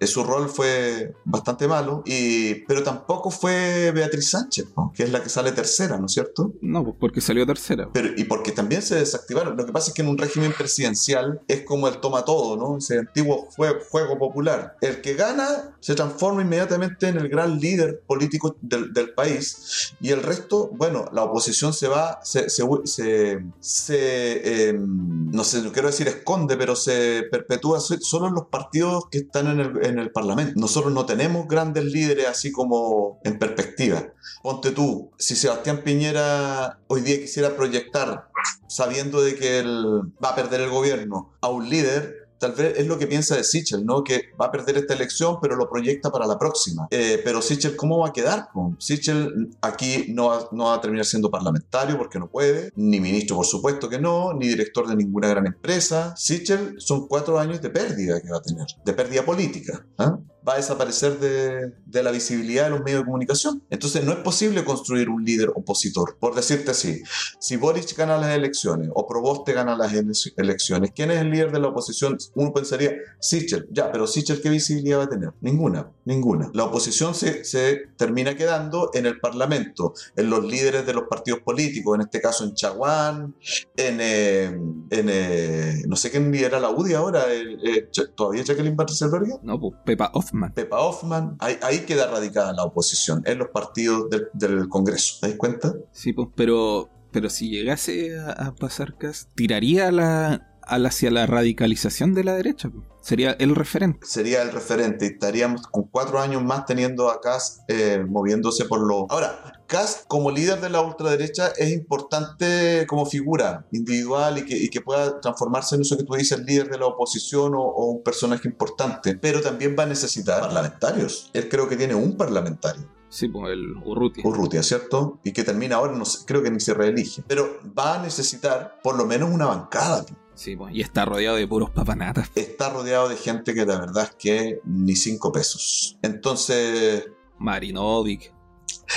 eh, 0.00 0.06
su 0.06 0.24
rol 0.24 0.48
fue 0.48 1.14
bastante 1.24 1.68
malo, 1.68 2.02
y, 2.06 2.54
pero 2.66 2.82
tampoco 2.82 3.30
fue 3.30 3.90
Beatriz 3.92 4.30
Sánchez, 4.30 4.66
¿no? 4.76 4.92
que 4.94 5.04
es 5.04 5.12
la 5.12 5.22
que 5.22 5.28
sale 5.28 5.52
tercera, 5.52 5.98
¿no 5.98 6.06
es 6.06 6.12
cierto? 6.12 6.52
No, 6.60 6.84
pues 6.84 6.96
porque 6.98 7.20
salió 7.20 7.46
tercera. 7.46 7.88
Pero, 7.92 8.08
y 8.16 8.24
porque 8.24 8.52
también 8.52 8.82
se 8.82 8.96
desactivaron. 8.96 9.56
Lo 9.56 9.66
que 9.66 9.72
pasa 9.72 9.88
es 9.88 9.94
que 9.94 10.02
en 10.02 10.08
un 10.08 10.18
régimen 10.18 10.52
presidencial 10.56 11.40
es 11.48 11.62
como 11.62 11.88
el 11.88 11.98
toma 11.98 12.24
todo, 12.24 12.56
¿no? 12.56 12.78
Ese 12.78 12.98
antiguo 12.98 13.48
juego, 13.54 13.80
juego 13.90 14.18
popular. 14.18 14.76
El 14.80 15.00
que 15.00 15.14
gana 15.14 15.76
se 15.80 15.94
transforma 15.94 16.42
inmediatamente 16.42 17.08
en 17.08 17.18
el 17.18 17.28
gran 17.28 17.58
líder 17.58 18.00
político 18.06 18.56
del, 18.60 18.92
del 18.92 19.10
país 19.14 19.92
y 20.00 20.10
el 20.10 20.22
resto, 20.22 20.70
bueno, 20.72 21.06
la 21.12 21.24
oposición 21.24 21.72
se 21.72 21.88
va, 21.88 22.20
se, 22.22 22.48
se, 22.50 22.64
se, 22.84 23.44
se 23.60 24.68
eh, 24.68 24.72
no 24.78 25.44
sé, 25.44 25.62
no 25.62 25.72
quiero 25.72 25.88
decir 25.88 26.08
esconde, 26.08 26.56
pero 26.56 26.76
se 26.76 27.24
perpetúa 27.30 27.80
solo 27.80 28.21
en 28.28 28.34
los 28.34 28.46
partidos 28.46 29.04
que 29.10 29.18
están 29.18 29.46
en 29.48 29.60
el, 29.60 29.86
en 29.86 29.98
el 29.98 30.10
Parlamento. 30.10 30.54
Nosotros 30.56 30.92
no 30.92 31.06
tenemos 31.06 31.48
grandes 31.48 31.84
líderes 31.84 32.26
así 32.26 32.52
como 32.52 33.20
en 33.24 33.38
perspectiva. 33.38 34.04
Ponte 34.42 34.70
tú, 34.70 35.10
si 35.18 35.36
Sebastián 35.36 35.82
Piñera 35.84 36.78
hoy 36.88 37.00
día 37.02 37.20
quisiera 37.20 37.56
proyectar, 37.56 38.28
sabiendo 38.68 39.22
de 39.22 39.34
que 39.34 39.58
él 39.58 40.02
va 40.22 40.30
a 40.30 40.34
perder 40.34 40.62
el 40.62 40.70
gobierno, 40.70 41.34
a 41.40 41.48
un 41.48 41.68
líder, 41.68 42.21
tal 42.42 42.52
vez 42.54 42.76
es 42.76 42.88
lo 42.88 42.98
que 42.98 43.06
piensa 43.06 43.36
de 43.36 43.44
Sichel, 43.44 43.86
¿no? 43.86 44.02
Que 44.02 44.32
va 44.38 44.46
a 44.46 44.50
perder 44.50 44.76
esta 44.76 44.94
elección, 44.94 45.38
pero 45.40 45.54
lo 45.54 45.70
proyecta 45.70 46.10
para 46.10 46.26
la 46.26 46.40
próxima. 46.40 46.88
Eh, 46.90 47.20
pero 47.24 47.40
Sichel, 47.40 47.76
¿cómo 47.76 47.98
va 47.98 48.08
a 48.08 48.12
quedar? 48.12 48.48
Sichel 48.80 49.50
aquí 49.60 50.06
no 50.08 50.26
va, 50.26 50.48
no 50.50 50.64
va, 50.64 50.74
a 50.74 50.80
terminar 50.80 51.06
siendo 51.06 51.30
parlamentario 51.30 51.96
porque 51.96 52.18
no 52.18 52.28
puede, 52.28 52.72
ni 52.74 52.98
ministro, 52.98 53.36
por 53.36 53.46
supuesto 53.46 53.88
que 53.88 54.00
no, 54.00 54.34
ni 54.34 54.48
director 54.48 54.88
de 54.88 54.96
ninguna 54.96 55.28
gran 55.28 55.46
empresa. 55.46 56.14
Sichel 56.16 56.74
son 56.78 57.06
cuatro 57.06 57.38
años 57.38 57.62
de 57.62 57.70
pérdida 57.70 58.20
que 58.20 58.30
va 58.30 58.38
a 58.38 58.42
tener, 58.42 58.66
de 58.84 58.92
pérdida 58.92 59.24
política. 59.24 59.86
¿eh? 60.00 60.10
Va 60.46 60.54
a 60.54 60.56
desaparecer 60.56 61.18
de, 61.18 62.02
la 62.02 62.10
visibilidad 62.10 62.64
de 62.64 62.70
los 62.70 62.82
medios 62.82 63.00
de 63.00 63.04
comunicación. 63.04 63.62
Entonces 63.70 64.04
no 64.04 64.12
es 64.12 64.18
posible 64.18 64.64
construir 64.64 65.08
un 65.08 65.24
líder 65.24 65.50
opositor. 65.54 66.16
Por 66.18 66.34
decirte 66.34 66.72
así, 66.72 67.02
si 67.38 67.56
Boric 67.56 67.96
gana 67.96 68.18
las 68.18 68.34
elecciones 68.34 68.88
o 68.94 69.06
Proboste 69.06 69.52
gana 69.52 69.76
las 69.76 69.92
elecciones, 70.36 70.92
¿quién 70.94 71.10
es 71.10 71.20
el 71.20 71.30
líder 71.30 71.52
de 71.52 71.60
la 71.60 71.68
oposición? 71.68 72.18
Uno 72.34 72.52
pensaría, 72.52 72.92
Sichel. 73.20 73.68
Ya, 73.70 73.92
pero 73.92 74.06
Sichel, 74.06 74.40
¿qué 74.40 74.50
visibilidad 74.50 74.98
va 74.98 75.04
a 75.04 75.08
tener? 75.08 75.30
Ninguna, 75.40 75.90
ninguna. 76.04 76.50
La 76.54 76.64
oposición 76.64 77.14
se, 77.14 77.44
se 77.44 77.88
termina 77.96 78.36
quedando 78.36 78.90
en 78.94 79.06
el 79.06 79.20
Parlamento, 79.20 79.94
en 80.16 80.30
los 80.30 80.44
líderes 80.44 80.86
de 80.86 80.94
los 80.94 81.04
partidos 81.04 81.40
políticos, 81.40 81.94
en 81.94 82.02
este 82.02 82.20
caso 82.20 82.44
en 82.44 82.54
Chaguán, 82.54 83.34
en, 83.76 83.98
eh, 84.00 84.44
en 84.44 85.08
eh, 85.08 85.82
no 85.86 85.96
sé 85.96 86.10
quién 86.10 86.30
lidera 86.30 86.60
la 86.60 86.70
UDI 86.70 86.94
ahora, 86.94 87.24
eh, 87.28 87.88
¿todavía 88.14 88.42
Jacqueline 88.42 88.76
Barcelona? 88.76 89.02
No, 89.42 89.60
pues 89.60 89.74
Pepa 89.84 90.10
Hoffman. 90.32 90.52
Pepa 90.54 90.80
Hoffman, 90.80 91.36
ahí, 91.38 91.58
ahí, 91.62 91.80
queda 91.80 92.10
radicada 92.10 92.52
la 92.52 92.64
oposición, 92.64 93.22
en 93.26 93.38
los 93.38 93.48
partidos 93.48 94.08
del, 94.10 94.28
del 94.32 94.68
Congreso. 94.68 95.18
¿Te 95.20 95.28
das 95.28 95.36
cuenta? 95.36 95.74
Sí, 95.92 96.12
pues, 96.12 96.28
pero, 96.34 96.88
pero 97.10 97.28
si 97.28 97.50
llegase 97.50 98.18
a, 98.18 98.30
a 98.32 98.54
pasar 98.54 98.96
Cas, 98.96 99.28
tiraría 99.34 99.92
la, 99.92 100.48
hacia 100.62 101.10
la 101.10 101.26
radicalización 101.26 102.14
de 102.14 102.24
la 102.24 102.34
derecha. 102.34 102.70
Sería 103.02 103.32
el 103.32 103.54
referente. 103.56 104.06
Sería 104.06 104.42
el 104.42 104.52
referente. 104.52 105.06
Y 105.06 105.08
estaríamos 105.08 105.66
con 105.66 105.84
cuatro 105.84 106.20
años 106.20 106.44
más 106.44 106.66
teniendo 106.66 107.10
a 107.10 107.20
Kass 107.20 107.62
eh, 107.68 108.04
moviéndose 108.08 108.64
por 108.66 108.80
lo. 108.80 109.10
Ahora, 109.10 109.61
Kass 109.66 110.04
como 110.08 110.30
líder 110.30 110.60
de 110.60 110.70
la 110.70 110.80
ultraderecha 110.80 111.48
es 111.56 111.72
importante 111.72 112.86
como 112.86 113.06
figura 113.06 113.66
individual 113.72 114.38
y 114.38 114.44
que, 114.44 114.56
y 114.56 114.68
que 114.68 114.80
pueda 114.80 115.20
transformarse 115.20 115.76
en 115.76 115.82
eso 115.82 115.96
que 115.96 116.04
tú 116.04 116.14
dices, 116.14 116.38
líder 116.40 116.70
de 116.70 116.78
la 116.78 116.86
oposición 116.86 117.54
o, 117.54 117.62
o, 117.62 117.90
un 117.90 118.02
personaje 118.02 118.48
importante. 118.48 119.16
Pero 119.16 119.40
también 119.40 119.76
va 119.78 119.84
a 119.84 119.86
necesitar 119.86 120.40
parlamentarios. 120.40 121.30
Él 121.32 121.48
creo 121.48 121.68
que 121.68 121.76
tiene 121.76 121.94
un 121.94 122.16
parlamentario. 122.16 122.86
Sí, 123.12 123.28
pues 123.28 123.52
el 123.52 123.76
Urrutia. 123.84 124.24
Urrutia, 124.26 124.62
¿cierto? 124.62 125.20
Y 125.22 125.32
que 125.32 125.44
termina 125.44 125.76
ahora, 125.76 125.92
no 125.92 126.06
sé, 126.06 126.20
creo 126.24 126.42
que 126.42 126.50
ni 126.50 126.60
se 126.60 126.72
reelige. 126.72 127.22
Pero 127.28 127.60
va 127.78 127.96
a 127.96 128.02
necesitar 128.02 128.80
por 128.82 128.96
lo 128.96 129.04
menos 129.04 129.30
una 129.30 129.44
bancada. 129.44 130.06
Sí, 130.34 130.56
pues, 130.56 130.74
y 130.74 130.80
está 130.80 131.04
rodeado 131.04 131.36
de 131.36 131.46
puros 131.46 131.68
papanatas. 131.68 132.30
Está 132.34 132.70
rodeado 132.70 133.10
de 133.10 133.16
gente 133.16 133.52
que 133.52 133.66
la 133.66 133.78
verdad 133.78 134.04
es 134.04 134.16
que 134.18 134.60
ni 134.64 134.96
cinco 134.96 135.30
pesos. 135.30 135.98
Entonces... 136.00 137.04
Marinovic. 137.38 138.31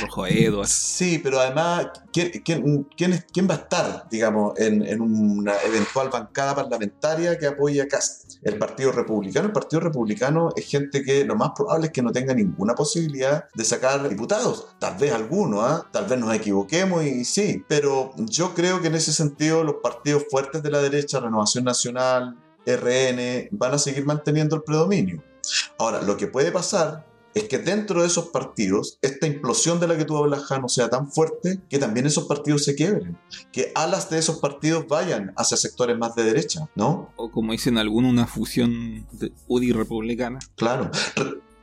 Rojo. 0.02 0.26
Sí, 0.66 1.20
pero 1.20 1.40
además, 1.40 1.88
¿quién, 2.12 3.48
va 3.50 3.54
a 3.54 3.58
estar, 3.58 4.08
digamos, 4.10 4.58
en, 4.58 5.02
una 5.02 5.54
eventual 5.66 6.10
bancada 6.10 6.56
parlamentaria 6.56 7.38
que 7.38 7.48
apoye 7.48 7.82
a 7.82 7.88
Cast? 7.88 8.36
El 8.42 8.58
Partido 8.58 8.92
Republicano. 8.92 9.48
El 9.48 9.54
Partido 9.54 9.80
Republicano 9.80 10.50
es 10.56 10.66
gente 10.66 11.04
que 11.04 11.24
lo 11.24 11.36
más 11.36 11.52
probable 11.56 11.88
es 11.88 11.94
que 11.94 12.02
no 12.02 12.12
tenga 12.12 12.34
ninguna 12.34 12.76
posibilidad 12.76 13.46
de 13.54 13.64
sacar 13.64 14.08
diputados. 14.08 14.68
Tal 14.80 14.98
vez 14.98 15.14
alguno, 15.14 15.66
¿eh? 15.66 15.82
tal 15.92 16.06
vez 16.06 16.20
nos 16.20 16.34
equivoquemos 16.34 17.04
y 17.06 17.26
sí, 17.26 17.64
pero 17.68 18.14
yo 18.18 18.54
creo 18.54 18.82
que 18.82 18.88
en 18.88 18.96
ese 18.96 19.14
sentido 19.14 19.64
los 19.64 19.76
partidos 19.82 20.26
fuertes 20.30 20.62
de 20.62 20.72
la 20.72 20.80
derecha, 20.80 21.20
Renovación 21.20 21.64
Nacional, 21.64 22.38
RN, 22.66 23.50
van 23.52 23.74
a 23.74 23.78
seguir 23.78 24.06
manteniendo 24.06 24.56
el 24.56 24.64
predominio. 24.64 25.24
Ahora, 25.78 26.02
lo 26.02 26.18
que 26.18 26.28
puede 26.28 26.52
pasar 26.52 27.06
es 27.36 27.44
que 27.50 27.60
dentro 27.60 28.02
de 28.02 28.08
esos 28.08 28.30
partidos, 28.30 28.98
esta 29.02 29.28
implosión 29.28 29.80
de 29.82 29.88
la 29.88 29.98
que 29.98 30.06
tú 30.06 30.18
hablas, 30.18 30.46
Jano, 30.46 30.70
sea 30.70 30.90
tan 30.90 31.12
fuerte 31.12 31.60
que 31.70 31.78
también 31.78 32.06
esos 32.06 32.26
partidos 32.26 32.64
se 32.64 32.76
quiebren. 32.76 33.18
Que 33.52 33.74
alas 33.76 34.10
de 34.10 34.18
esos 34.18 34.40
partidos 34.40 34.88
vayan 34.88 35.34
hacia 35.36 35.58
sectores 35.58 35.98
más 35.98 36.16
de 36.16 36.24
derecha, 36.24 36.70
¿no? 36.76 37.12
O 37.18 37.30
como 37.30 37.52
dicen 37.52 37.78
algunos, 37.78 38.12
una 38.12 38.26
fusión 38.26 39.06
de 39.12 39.34
UDI 39.48 39.74
republicana. 39.74 40.40
Claro. 40.56 40.90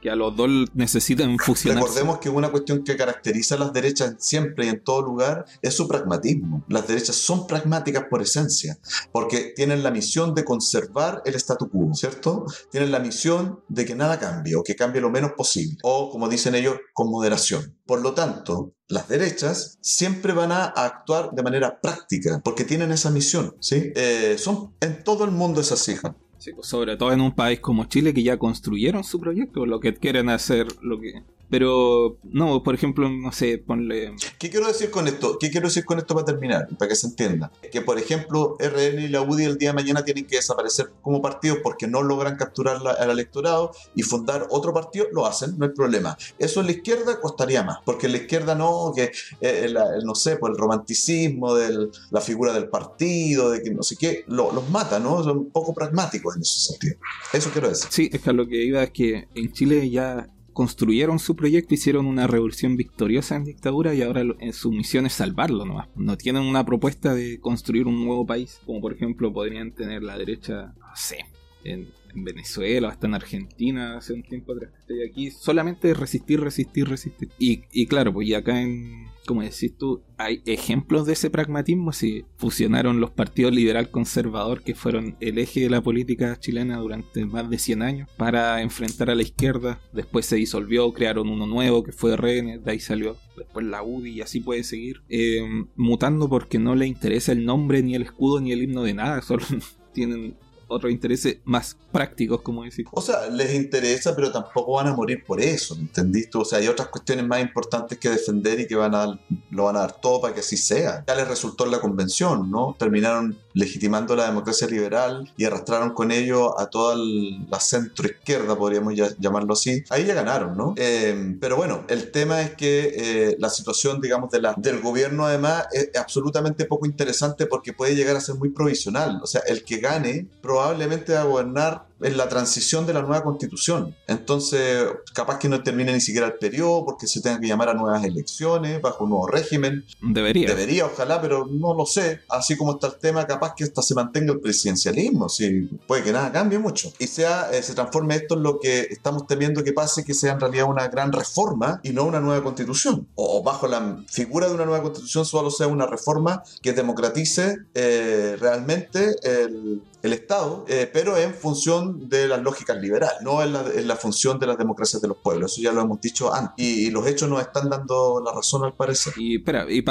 Que 0.02 0.10
a 0.10 0.16
los 0.16 0.34
dos 0.36 0.50
necesitan 0.74 1.38
fusionar. 1.38 1.80
Recordemos 1.80 2.18
que 2.18 2.28
una 2.28 2.50
cuestión 2.50 2.82
que 2.82 2.96
caracteriza 2.96 3.54
a 3.54 3.58
las 3.58 3.72
derechas 3.72 4.16
siempre 4.18 4.66
y 4.66 4.68
en 4.68 4.82
todo 4.82 5.00
lugar 5.00 5.46
es 5.62 5.74
su 5.74 5.86
pragmatismo. 5.86 6.64
Las 6.68 6.88
derechas 6.88 7.14
son 7.14 7.46
pragmáticas 7.46 8.06
por 8.10 8.20
esencia, 8.20 8.78
porque 9.12 9.52
tienen 9.54 9.84
la 9.84 9.92
misión 9.92 10.34
de 10.34 10.44
conservar 10.44 11.22
el 11.24 11.36
statu 11.36 11.70
quo, 11.70 11.94
¿cierto? 11.94 12.46
Tienen 12.72 12.90
la 12.90 12.98
misión 12.98 13.60
de 13.68 13.84
que 13.84 13.94
nada 13.94 14.18
cambie 14.18 14.56
o 14.56 14.64
que 14.64 14.74
cambie 14.74 15.00
lo 15.00 15.10
menos 15.10 15.32
posible, 15.36 15.78
o 15.84 16.10
como 16.10 16.28
dicen 16.28 16.56
ellos, 16.56 16.74
con 16.92 17.08
moderación. 17.08 17.78
Por 17.86 18.02
lo 18.02 18.12
tanto, 18.12 18.74
las 18.88 19.08
derechas 19.08 19.78
siempre 19.80 20.32
van 20.32 20.50
a 20.50 20.64
actuar 20.64 21.30
de 21.30 21.42
manera 21.44 21.80
práctica, 21.80 22.40
porque 22.42 22.64
tienen 22.64 22.90
esa 22.90 23.10
misión, 23.10 23.56
¿sí? 23.60 23.92
Eh, 23.94 24.36
son, 24.36 24.74
en 24.80 25.04
todo 25.04 25.24
el 25.24 25.30
mundo 25.30 25.60
es 25.60 25.70
así. 25.70 25.96
Sí, 26.42 26.50
pues 26.52 26.66
sobre 26.66 26.96
todo 26.96 27.12
en 27.12 27.20
un 27.20 27.31
país 27.31 27.61
como 27.61 27.85
Chile 27.85 28.12
que 28.12 28.24
ya 28.24 28.37
construyeron 28.37 29.05
su 29.05 29.20
proyecto, 29.20 29.64
lo 29.64 29.78
que 29.78 29.94
quieren 29.94 30.28
hacer, 30.28 30.66
lo 30.83 30.98
que 30.98 31.22
pero 31.50 32.18
no, 32.24 32.62
por 32.62 32.74
ejemplo, 32.74 33.09
no 33.11 33.31
sé, 33.33 33.59
ponle. 33.59 34.14
¿Qué 34.38 34.50
quiero 34.50 34.66
decir 34.66 34.90
con 34.90 35.07
esto? 35.07 35.38
¿Qué 35.38 35.50
quiero 35.50 35.68
decir 35.68 35.85
con 35.85 35.98
esto 35.98 36.14
para 36.14 36.24
terminar? 36.24 36.68
Para 36.78 36.88
que 36.88 36.96
se 36.96 37.07
entienda. 37.07 37.52
Que, 37.70 37.83
por 37.83 37.98
ejemplo, 37.98 38.57
RN 38.59 39.02
y 39.02 39.09
la 39.09 39.22
UDI 39.22 39.44
el 39.44 39.59
día 39.59 39.70
de 39.70 39.74
mañana 39.74 40.05
tienen 40.05 40.26
que 40.26 40.37
desaparecer 40.37 40.92
como 41.02 41.20
partido 41.20 41.57
porque 41.62 41.87
no 41.87 42.02
logran 42.02 42.37
capturar 42.37 42.81
la, 42.81 42.92
al 42.92 43.11
electorado 43.11 43.72
y 43.94 44.02
fundar 44.02 44.46
otro 44.50 44.72
partido, 44.72 45.07
lo 45.12 45.26
hacen, 45.26 45.59
no 45.59 45.66
hay 45.66 45.72
problema. 45.72 46.16
Eso 46.38 46.61
en 46.61 46.66
la 46.66 46.72
izquierda 46.72 47.20
costaría 47.20 47.62
más, 47.62 47.78
porque 47.85 48.07
en 48.07 48.12
la 48.12 48.18
izquierda 48.18 48.55
no, 48.55 48.92
que 48.94 49.12
eh, 49.40 49.68
la, 49.68 49.85
no 50.05 50.14
sé, 50.14 50.37
por 50.37 50.50
el 50.50 50.57
romanticismo 50.57 51.55
de 51.55 51.88
la 52.11 52.20
figura 52.20 52.52
del 52.52 52.68
partido, 52.68 53.50
de 53.50 53.62
que 53.62 53.70
no 53.70 53.83
sé 53.83 53.96
qué, 53.96 54.24
lo, 54.28 54.52
los 54.52 54.68
mata, 54.70 54.98
¿no? 54.98 55.22
Son 55.22 55.50
poco 55.50 55.74
pragmáticos 55.74 56.37
en 56.37 56.42
ese 56.42 56.72
sentido. 56.72 56.96
Eso 57.33 57.50
quiero 57.50 57.68
decir. 57.68 57.88
Sí, 57.90 58.11
es 58.12 58.20
que 58.20 58.33
lo 58.33 58.46
que 58.46 58.64
iba 58.64 58.83
es 58.83 58.90
que 58.90 59.28
en 59.35 59.52
Chile 59.52 59.90
ya 59.90 60.28
construyeron 60.52 61.18
su 61.18 61.36
proyecto, 61.36 61.74
hicieron 61.74 62.06
una 62.06 62.26
revolución 62.26 62.76
victoriosa 62.76 63.36
en 63.36 63.44
dictadura 63.44 63.94
y 63.94 64.02
ahora 64.02 64.22
su 64.52 64.70
misión 64.70 65.06
es 65.06 65.14
salvarlo 65.14 65.64
nomás. 65.64 65.88
No 65.96 66.16
tienen 66.16 66.42
una 66.42 66.64
propuesta 66.64 67.14
de 67.14 67.40
construir 67.40 67.86
un 67.86 68.04
nuevo 68.04 68.26
país, 68.26 68.60
como 68.66 68.80
por 68.80 68.92
ejemplo 68.92 69.32
podrían 69.32 69.72
tener 69.72 70.02
la 70.02 70.18
derecha, 70.18 70.74
no 70.78 70.96
sé, 70.96 71.18
en, 71.64 71.88
Venezuela, 72.14 72.90
hasta 72.90 73.06
en 73.06 73.14
Argentina 73.14 73.96
hace 73.96 74.12
un 74.12 74.22
tiempo 74.22 74.52
atrás 74.52 74.70
que 74.70 74.80
estoy 74.80 75.08
aquí, 75.08 75.30
solamente 75.30 75.94
resistir, 75.94 76.40
resistir, 76.40 76.86
resistir. 76.86 77.30
Y, 77.38 77.62
y 77.72 77.86
claro, 77.86 78.12
pues 78.12 78.28
y 78.28 78.34
acá 78.34 78.60
en, 78.60 79.06
como 79.26 79.42
decís 79.42 79.76
tú, 79.76 80.02
hay 80.18 80.42
ejemplos 80.46 81.06
de 81.06 81.14
ese 81.14 81.30
pragmatismo 81.30 81.92
si 81.92 82.24
fusionaron 82.37 83.00
los 83.00 83.11
partidos 83.11 83.52
liberal 83.52 83.90
conservador 83.90 84.62
que 84.62 84.74
fueron 84.74 85.16
el 85.20 85.38
eje 85.38 85.61
de 85.61 85.70
la 85.70 85.80
política 85.80 86.38
chilena 86.38 86.78
durante 86.78 87.24
más 87.24 87.48
de 87.48 87.58
100 87.58 87.82
años 87.82 88.08
para 88.16 88.62
enfrentar 88.62 89.11
a 89.11 89.14
la 89.14 89.22
izquierda, 89.22 89.80
después 89.92 90.26
se 90.26 90.37
disolvió, 90.37 90.92
crearon 90.92 91.28
uno 91.28 91.46
nuevo 91.46 91.82
que 91.82 91.92
fue 91.92 92.16
Rennes, 92.16 92.64
de 92.64 92.70
ahí 92.70 92.80
salió 92.80 93.16
después 93.37 93.66
la 93.66 93.82
UDI 93.82 94.11
y 94.11 94.20
así 94.20 94.40
puede 94.40 94.64
seguir 94.64 95.02
eh, 95.08 95.42
mutando 95.76 96.28
porque 96.28 96.58
no 96.58 96.74
le 96.74 96.87
interesa 96.87 97.32
el 97.32 97.44
nombre 97.44 97.82
ni 97.82 97.94
el 97.94 98.02
escudo 98.02 98.40
ni 98.40 98.52
el 98.52 98.62
himno 98.62 98.82
de 98.82 98.94
nada, 98.94 99.22
solo 99.22 99.44
tienen 99.92 100.37
otros 100.72 100.92
intereses 100.92 101.38
más 101.44 101.76
prácticos, 101.90 102.42
como 102.42 102.64
decir. 102.64 102.87
O 102.92 103.00
sea, 103.00 103.28
les 103.28 103.54
interesa, 103.54 104.14
pero 104.14 104.32
tampoco 104.32 104.74
van 104.74 104.88
a 104.88 104.94
morir 104.94 105.22
por 105.24 105.40
eso, 105.40 105.74
¿entendiste? 105.74 106.38
O 106.38 106.44
sea, 106.44 106.58
hay 106.58 106.68
otras 106.68 106.88
cuestiones 106.88 107.27
más 107.27 107.40
importantes 107.40 107.98
que 107.98 108.08
defender 108.08 108.60
y 108.60 108.66
que 108.66 108.75
van 108.75 108.94
a, 108.94 109.20
lo 109.50 109.64
van 109.64 109.77
a 109.77 109.81
dar 109.81 110.00
todo 110.00 110.20
para 110.20 110.35
que 110.35 110.40
así 110.40 110.56
sea. 110.56 111.04
Ya 111.06 111.14
les 111.14 111.29
resultó 111.29 111.64
en 111.64 111.73
la 111.73 111.81
convención, 111.81 112.50
¿no? 112.50 112.77
Terminaron 112.79 113.38
legitimando 113.54 114.16
la 114.16 114.27
democracia 114.27 114.66
liberal 114.66 115.31
y 115.37 115.44
arrastraron 115.44 115.90
con 115.90 116.10
ello 116.10 116.58
a 116.58 116.70
toda 116.70 116.96
la 116.96 117.60
centro 117.60 118.06
izquierda, 118.06 118.56
podríamos 118.56 118.94
llamarlo 119.18 119.54
así. 119.54 119.85
Ahí 119.90 120.04
ya 120.04 120.14
ganaron, 120.14 120.56
¿no? 120.56 120.75
Eh, 120.77 121.37
pero 121.40 121.56
bueno, 121.56 121.85
el 121.88 122.10
tema 122.10 122.42
es 122.42 122.54
que 122.54 122.94
eh, 122.96 123.37
la 123.38 123.50
situación, 123.50 124.00
digamos, 124.00 124.31
de 124.31 124.40
la, 124.40 124.54
del 124.56 124.81
gobierno 124.81 125.27
además 125.27 125.66
es 125.73 125.90
absolutamente 125.96 126.64
poco 126.64 126.87
interesante 126.87 127.46
porque 127.46 127.73
puede 127.73 127.94
llegar 127.94 128.16
a 128.16 128.20
ser 128.20 128.37
muy 128.37 128.50
provisional. 128.50 129.20
O 129.23 129.27
sea, 129.27 129.42
el 129.46 129.64
que 129.64 129.79
gane 129.79 130.27
probablemente 130.40 130.62
va 130.63 130.75
a 131.19 131.25
gobernar 131.29 131.71
en 132.03 132.17
la 132.17 132.29
transición 132.29 132.87
de 132.87 132.94
la 132.94 133.03
nueva 133.03 133.23
constitución. 133.23 133.94
Entonces, 134.07 134.87
capaz 135.15 135.38
que 135.38 135.48
no 135.48 135.63
termine 135.63 135.92
ni 135.92 136.00
siquiera 136.00 136.27
el 136.27 136.35
periodo 136.35 136.85
porque 136.85 137.07
se 137.07 137.21
tenga 137.21 137.40
que 137.40 137.46
llamar 137.46 137.69
a 137.71 137.75
nuevas 137.75 138.05
elecciones 138.05 138.81
bajo 138.81 139.05
un 139.05 139.11
nuevo 139.11 139.27
régimen. 139.27 139.85
Debería. 140.00 140.48
Debería, 140.48 140.87
ojalá, 140.87 141.21
pero 141.21 141.46
no 141.46 141.75
lo 141.75 141.87
sé. 141.87 142.21
Así 142.29 142.57
como 142.57 142.73
está 142.73 142.88
el 142.88 142.98
tema, 142.98 143.27
capaz 143.27 143.55
que 143.55 143.65
hasta 143.65 143.83
se 143.83 143.94
mantenga 143.94 144.33
el 144.33 144.40
presidencialismo. 144.40 145.29
Sí, 145.29 145.69
puede 145.87 146.03
que 146.03 146.13
nada 146.13 146.33
cambie 146.33 146.59
mucho. 146.59 146.92
Y 146.98 147.07
sea, 147.07 147.50
eh, 147.53 147.63
se 147.63 147.75
transforme 147.75 148.17
esto 148.17 148.35
en 148.35 148.42
lo 148.42 148.59
que 148.59 148.81
estamos 148.90 149.27
temiendo 149.27 149.65
que 149.65 149.73
pase, 149.73 150.05
que 150.05 150.15
sea 150.15 150.33
en 150.33 150.40
realidad 150.40 150.67
una 150.69 150.88
gran 150.88 151.13
reforma 151.13 151.81
y 151.83 151.90
no 151.90 152.05
una 152.05 152.21
nueva 152.21 152.42
constitución. 152.42 153.07
O, 153.15 153.42
bajo 153.42 153.67
la 153.67 154.03
figura 154.09 154.48
de 154.48 154.55
una 154.55 154.65
nueva 154.65 154.83
constitución 154.83 155.25
solo 155.25 155.50
sea 155.50 155.67
una 155.67 155.87
reforma 155.87 156.42
que 156.63 156.73
democratice 156.73 157.59
eh, 157.75 158.37
realmente 158.38 159.17
el 159.25 159.83
el 160.03 160.13
Estado, 160.13 160.65
eh, 160.69 160.90
pero 160.92 161.17
en 161.17 161.33
función 161.33 161.91
de 161.98 162.28
las 162.28 162.42
lógicas 162.42 162.80
liberales, 162.80 163.16
no 163.22 163.42
en 163.42 163.52
la, 163.52 163.96
función 163.96 164.38
de 164.38 164.46
las 164.46 164.58
democracias 164.58 165.00
de 165.02 165.08
los 165.08 165.16
pueblos. 165.18 165.52
Eso 165.52 165.62
ya 165.62 165.72
lo 165.72 165.80
hemos 165.80 166.00
dicho 166.00 166.32
antes. 166.32 166.54
Y, 166.64 166.90
los 166.90 167.06
hechos 167.06 167.28
nos 167.28 167.40
están 167.40 167.70
dando 167.70 168.22
la 168.24 168.32
razón 168.32 168.64
al 168.64 168.74
parecer. 168.74 169.14
Y 169.16 169.36
espera, 169.36 169.66
y 169.70 169.84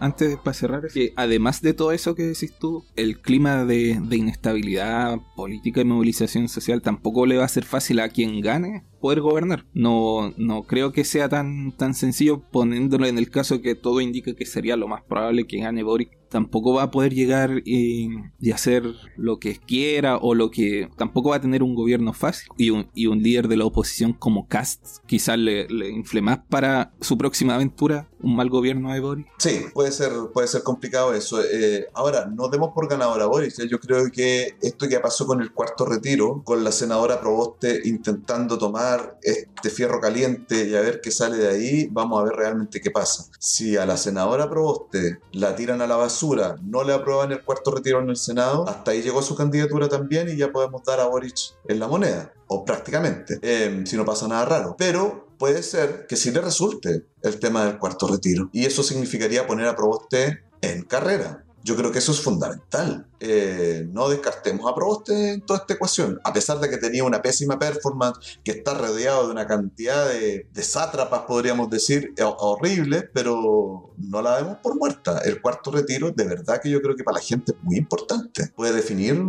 antes 0.00 0.36
para 0.38 0.54
cerrar, 0.54 0.88
que 0.92 1.12
además 1.16 1.60
de 1.62 1.74
todo 1.74 1.92
eso 1.92 2.14
que 2.14 2.24
decís 2.24 2.52
tú, 2.58 2.84
el 2.96 3.20
clima 3.20 3.64
de, 3.64 4.00
de 4.02 4.16
inestabilidad 4.16 5.18
política 5.36 5.80
y 5.80 5.84
movilización 5.84 6.48
social 6.48 6.82
tampoco 6.82 7.26
le 7.26 7.36
va 7.36 7.44
a 7.44 7.48
ser 7.48 7.64
fácil 7.64 8.00
a 8.00 8.08
quien 8.08 8.40
gane 8.40 8.84
poder 9.00 9.20
gobernar. 9.20 9.64
No, 9.74 10.32
no 10.36 10.64
creo 10.64 10.92
que 10.92 11.04
sea 11.04 11.28
tan, 11.28 11.76
tan 11.76 11.94
sencillo 11.94 12.42
poniéndolo 12.50 13.06
en 13.06 13.18
el 13.18 13.30
caso 13.30 13.60
que 13.62 13.74
todo 13.74 14.00
indica 14.00 14.34
que 14.34 14.46
sería 14.46 14.76
lo 14.76 14.88
más 14.88 15.02
probable 15.02 15.46
que 15.46 15.58
gane 15.58 15.82
Boric. 15.82 16.17
Tampoco 16.28 16.74
va 16.74 16.84
a 16.84 16.90
poder 16.90 17.14
llegar 17.14 17.62
y, 17.64 18.08
hacer 18.52 18.84
lo 19.16 19.38
que 19.38 19.56
quiera 19.56 20.16
o 20.16 20.34
lo 20.34 20.50
que... 20.50 20.88
Tampoco 20.96 21.30
va 21.30 21.36
a 21.36 21.40
tener 21.40 21.62
un 21.62 21.74
gobierno 21.74 22.12
fácil 22.12 22.48
y 22.56 22.70
un, 22.70 22.88
y 22.94 23.06
un 23.06 23.22
líder 23.22 23.48
de 23.48 23.56
la 23.56 23.64
oposición 23.64 24.12
como 24.12 24.48
Cast 24.48 24.98
quizás 25.06 25.38
le, 25.38 25.68
le 25.68 25.90
infle 25.90 26.22
más 26.22 26.40
para 26.48 26.92
su 27.00 27.16
próxima 27.18 27.54
aventura 27.54 28.08
un 28.22 28.36
mal 28.36 28.48
gobierno 28.50 28.92
de 28.92 29.00
Boris. 29.00 29.26
Sí, 29.38 29.66
puede 29.72 29.92
ser, 29.92 30.12
puede 30.32 30.48
ser 30.48 30.62
complicado 30.62 31.14
eso. 31.14 31.40
Eh, 31.42 31.88
ahora, 31.94 32.26
no 32.26 32.48
demos 32.48 32.72
por 32.74 32.88
ganador 32.88 33.20
a 33.22 33.26
Boris. 33.26 33.56
Yo 33.68 33.78
creo 33.78 34.10
que 34.10 34.56
esto 34.60 34.88
que 34.88 34.98
pasó 35.00 35.26
con 35.26 35.40
el 35.40 35.52
cuarto 35.52 35.84
retiro, 35.84 36.42
con 36.44 36.64
la 36.64 36.72
senadora 36.72 37.20
Proboste 37.20 37.80
intentando 37.84 38.58
tomar 38.58 39.18
este 39.22 39.70
fierro 39.70 40.00
caliente 40.00 40.66
y 40.68 40.74
a 40.74 40.80
ver 40.80 41.00
qué 41.00 41.10
sale 41.10 41.36
de 41.36 41.48
ahí, 41.48 41.88
vamos 41.90 42.20
a 42.20 42.24
ver 42.24 42.34
realmente 42.34 42.80
qué 42.80 42.90
pasa. 42.90 43.26
Si 43.38 43.76
a 43.76 43.86
la 43.86 43.96
senadora 43.96 44.48
Proboste 44.48 45.20
la 45.32 45.54
tiran 45.54 45.80
a 45.82 45.86
la 45.86 45.96
basura, 45.96 46.17
no 46.62 46.84
le 46.84 46.92
aprueban 46.92 47.32
el 47.32 47.42
cuarto 47.42 47.70
retiro 47.70 48.00
en 48.00 48.10
el 48.10 48.16
Senado, 48.16 48.68
hasta 48.68 48.90
ahí 48.90 49.02
llegó 49.02 49.22
su 49.22 49.34
candidatura 49.34 49.88
también 49.88 50.28
y 50.28 50.36
ya 50.36 50.50
podemos 50.50 50.82
dar 50.84 51.00
a 51.00 51.06
Boris 51.06 51.54
en 51.66 51.78
la 51.78 51.88
moneda 51.88 52.32
o 52.48 52.64
prácticamente, 52.64 53.38
eh, 53.42 53.82
si 53.86 53.96
no 53.96 54.04
pasa 54.04 54.26
nada 54.26 54.44
raro. 54.44 54.74
Pero 54.78 55.28
puede 55.38 55.62
ser 55.62 56.06
que 56.06 56.16
sí 56.16 56.30
le 56.30 56.40
resulte 56.40 57.04
el 57.22 57.38
tema 57.38 57.64
del 57.64 57.78
cuarto 57.78 58.08
retiro. 58.08 58.48
Y 58.52 58.64
eso 58.64 58.82
significaría 58.82 59.46
poner 59.46 59.66
a 59.66 59.76
Proboste 59.76 60.42
en 60.60 60.82
carrera. 60.82 61.44
Yo 61.68 61.76
creo 61.76 61.92
que 61.92 61.98
eso 61.98 62.12
es 62.12 62.22
fundamental. 62.22 63.06
Eh, 63.20 63.86
no 63.92 64.08
descartemos 64.08 64.72
a 64.72 64.74
Proboste 64.74 65.32
en 65.34 65.42
toda 65.42 65.60
esta 65.60 65.74
ecuación, 65.74 66.18
a 66.24 66.32
pesar 66.32 66.60
de 66.60 66.70
que 66.70 66.78
tenía 66.78 67.04
una 67.04 67.20
pésima 67.20 67.58
performance, 67.58 68.38
que 68.42 68.52
está 68.52 68.72
rodeado 68.72 69.26
de 69.26 69.32
una 69.32 69.46
cantidad 69.46 70.08
de, 70.08 70.46
de 70.50 70.62
sátrapas, 70.62 71.24
podríamos 71.28 71.68
decir, 71.68 72.14
eh, 72.16 72.22
horribles, 72.24 73.04
pero 73.12 73.92
no 73.98 74.22
la 74.22 74.36
vemos 74.36 74.56
por 74.62 74.78
muerta. 74.78 75.18
El 75.18 75.42
cuarto 75.42 75.70
retiro, 75.70 76.10
de 76.10 76.24
verdad 76.24 76.58
que 76.62 76.70
yo 76.70 76.80
creo 76.80 76.96
que 76.96 77.04
para 77.04 77.18
la 77.18 77.22
gente 77.22 77.52
es 77.52 77.62
muy 77.62 77.76
importante. 77.76 78.50
Puede 78.56 78.72
definir 78.72 79.22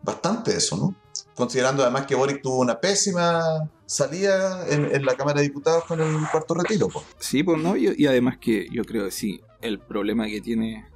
bastante 0.00 0.56
eso, 0.56 0.78
¿no? 0.78 0.96
Considerando 1.34 1.82
además 1.82 2.06
que 2.06 2.14
Boric 2.14 2.40
tuvo 2.40 2.60
una 2.60 2.80
pésima 2.80 3.42
salida 3.84 4.66
en, 4.70 5.04
la 5.04 5.16
Cámara 5.16 5.40
de 5.40 5.48
Diputados 5.48 5.84
con 5.84 6.00
el 6.00 6.16
cuarto 6.32 6.54
retiro. 6.54 6.88
Sí, 7.18 7.42
pues 7.42 7.60
no, 7.60 7.76
y, 7.76 7.94
y 7.94 8.06
además 8.06 8.38
que 8.40 8.68
yo 8.72 8.84
creo 8.84 9.04
que 9.04 9.10
sí, 9.10 9.42
el 9.60 9.80
problema 9.80 10.26
que 10.28 10.40
tiene 10.40 10.93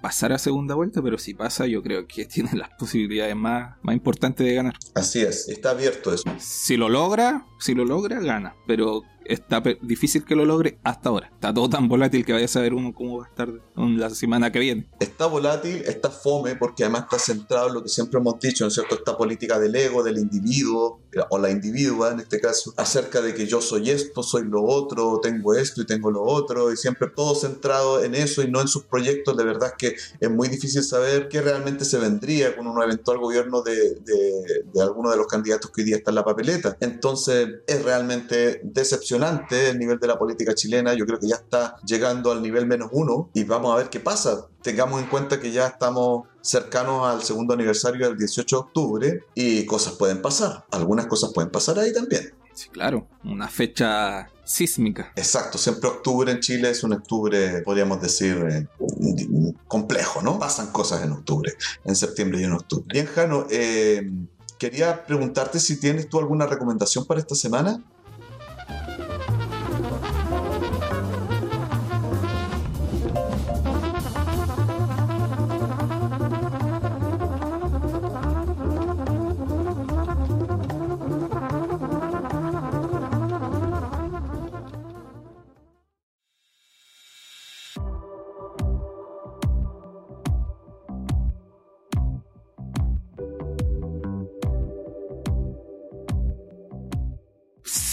pasar 0.00 0.32
a 0.32 0.38
segunda 0.38 0.74
vuelta, 0.74 1.02
pero 1.02 1.18
si 1.18 1.34
pasa, 1.34 1.66
yo 1.66 1.82
creo 1.82 2.06
que 2.06 2.24
tiene 2.26 2.50
las 2.54 2.70
posibilidades 2.78 3.36
más, 3.36 3.76
más 3.82 3.94
importantes 3.94 4.46
de 4.46 4.54
ganar. 4.54 4.74
Así 4.94 5.20
es, 5.20 5.48
está 5.48 5.70
abierto 5.70 6.12
eso. 6.12 6.24
Si 6.38 6.76
lo 6.76 6.88
logra, 6.88 7.46
si 7.58 7.74
lo 7.74 7.84
logra, 7.84 8.20
gana. 8.20 8.54
Pero 8.66 9.02
está 9.28 9.62
difícil 9.82 10.24
que 10.24 10.34
lo 10.34 10.44
logre 10.44 10.78
hasta 10.82 11.10
ahora. 11.10 11.30
Está 11.32 11.52
todo 11.52 11.68
tan 11.68 11.88
volátil 11.88 12.24
que 12.24 12.32
vaya 12.32 12.46
a 12.46 12.48
saber 12.48 12.74
uno 12.74 12.94
cómo 12.94 13.18
va 13.18 13.26
a 13.26 13.28
estar 13.28 13.48
la 13.76 14.10
semana 14.10 14.50
que 14.50 14.58
viene. 14.58 14.88
Está 14.98 15.26
volátil, 15.26 15.82
está 15.86 16.10
fome, 16.10 16.56
porque 16.56 16.84
además 16.84 17.04
está 17.04 17.18
centrado 17.18 17.68
en 17.68 17.74
lo 17.74 17.82
que 17.82 17.88
siempre 17.88 18.18
hemos 18.18 18.38
dicho, 18.40 18.64
¿no 18.64 18.68
es 18.68 18.74
cierto? 18.74 18.94
Esta 18.94 19.16
política 19.16 19.58
del 19.58 19.76
ego, 19.76 20.02
del 20.02 20.18
individuo, 20.18 21.00
o 21.30 21.38
la 21.38 21.50
individua 21.50 22.12
en 22.12 22.20
este 22.20 22.40
caso, 22.40 22.72
acerca 22.76 23.20
de 23.20 23.34
que 23.34 23.46
yo 23.46 23.60
soy 23.60 23.90
esto, 23.90 24.22
soy 24.22 24.44
lo 24.44 24.62
otro, 24.62 25.20
tengo 25.22 25.54
esto 25.54 25.82
y 25.82 25.86
tengo 25.86 26.10
lo 26.10 26.22
otro, 26.22 26.72
y 26.72 26.76
siempre 26.76 27.08
todo 27.14 27.34
centrado 27.34 28.02
en 28.02 28.14
eso 28.14 28.42
y 28.42 28.50
no 28.50 28.60
en 28.60 28.68
sus 28.68 28.84
proyectos. 28.84 29.36
De 29.36 29.44
verdad 29.44 29.72
que 29.76 29.94
es 30.20 30.30
muy 30.30 30.48
difícil 30.48 30.82
saber 30.82 31.28
qué 31.28 31.42
realmente 31.42 31.84
se 31.84 31.98
vendría 31.98 32.56
con 32.56 32.66
un 32.66 32.82
eventual 32.82 33.18
gobierno 33.18 33.62
de, 33.62 33.74
de, 33.74 34.64
de 34.72 34.82
alguno 34.82 35.10
de 35.10 35.16
los 35.16 35.26
candidatos 35.26 35.70
que 35.70 35.82
hoy 35.82 35.86
día 35.86 35.96
está 35.96 36.10
en 36.10 36.16
la 36.16 36.24
papeleta. 36.24 36.76
Entonces 36.80 37.48
es 37.66 37.82
realmente 37.84 38.60
decepcionante 38.64 39.17
el 39.50 39.78
nivel 39.78 39.98
de 39.98 40.06
la 40.06 40.18
política 40.18 40.54
chilena. 40.54 40.94
Yo 40.94 41.06
creo 41.06 41.18
que 41.18 41.28
ya 41.28 41.36
está 41.36 41.76
llegando 41.84 42.32
al 42.32 42.42
nivel 42.42 42.66
menos 42.66 42.88
uno 42.92 43.30
y 43.34 43.44
vamos 43.44 43.72
a 43.72 43.76
ver 43.76 43.90
qué 43.90 44.00
pasa. 44.00 44.46
Tengamos 44.62 45.00
en 45.00 45.08
cuenta 45.08 45.40
que 45.40 45.50
ya 45.50 45.66
estamos 45.66 46.26
cercanos 46.40 47.06
al 47.06 47.22
segundo 47.22 47.54
aniversario 47.54 48.08
del 48.08 48.18
18 48.18 48.56
de 48.56 48.60
octubre 48.60 49.24
y 49.34 49.66
cosas 49.66 49.94
pueden 49.94 50.22
pasar. 50.22 50.64
Algunas 50.70 51.06
cosas 51.06 51.32
pueden 51.32 51.50
pasar 51.50 51.78
ahí 51.78 51.92
también. 51.92 52.32
Sí, 52.54 52.68
claro, 52.70 53.06
una 53.22 53.48
fecha 53.48 54.28
sísmica. 54.44 55.12
Exacto, 55.14 55.58
siempre 55.58 55.88
octubre 55.88 56.32
en 56.32 56.40
Chile 56.40 56.70
es 56.70 56.82
un 56.82 56.92
octubre, 56.92 57.62
podríamos 57.62 58.00
decir, 58.00 58.36
eh, 58.50 58.66
complejo, 59.68 60.22
¿no? 60.22 60.40
Pasan 60.40 60.72
cosas 60.72 61.04
en 61.04 61.12
octubre, 61.12 61.52
en 61.84 61.94
septiembre 61.94 62.40
y 62.40 62.44
en 62.44 62.52
octubre. 62.52 62.86
Bien, 62.90 63.06
Jano, 63.06 63.46
eh, 63.50 64.10
quería 64.58 65.04
preguntarte 65.06 65.60
si 65.60 65.78
tienes 65.78 66.08
tú 66.08 66.18
alguna 66.18 66.46
recomendación 66.46 67.04
para 67.04 67.20
esta 67.20 67.34
semana. 67.34 67.80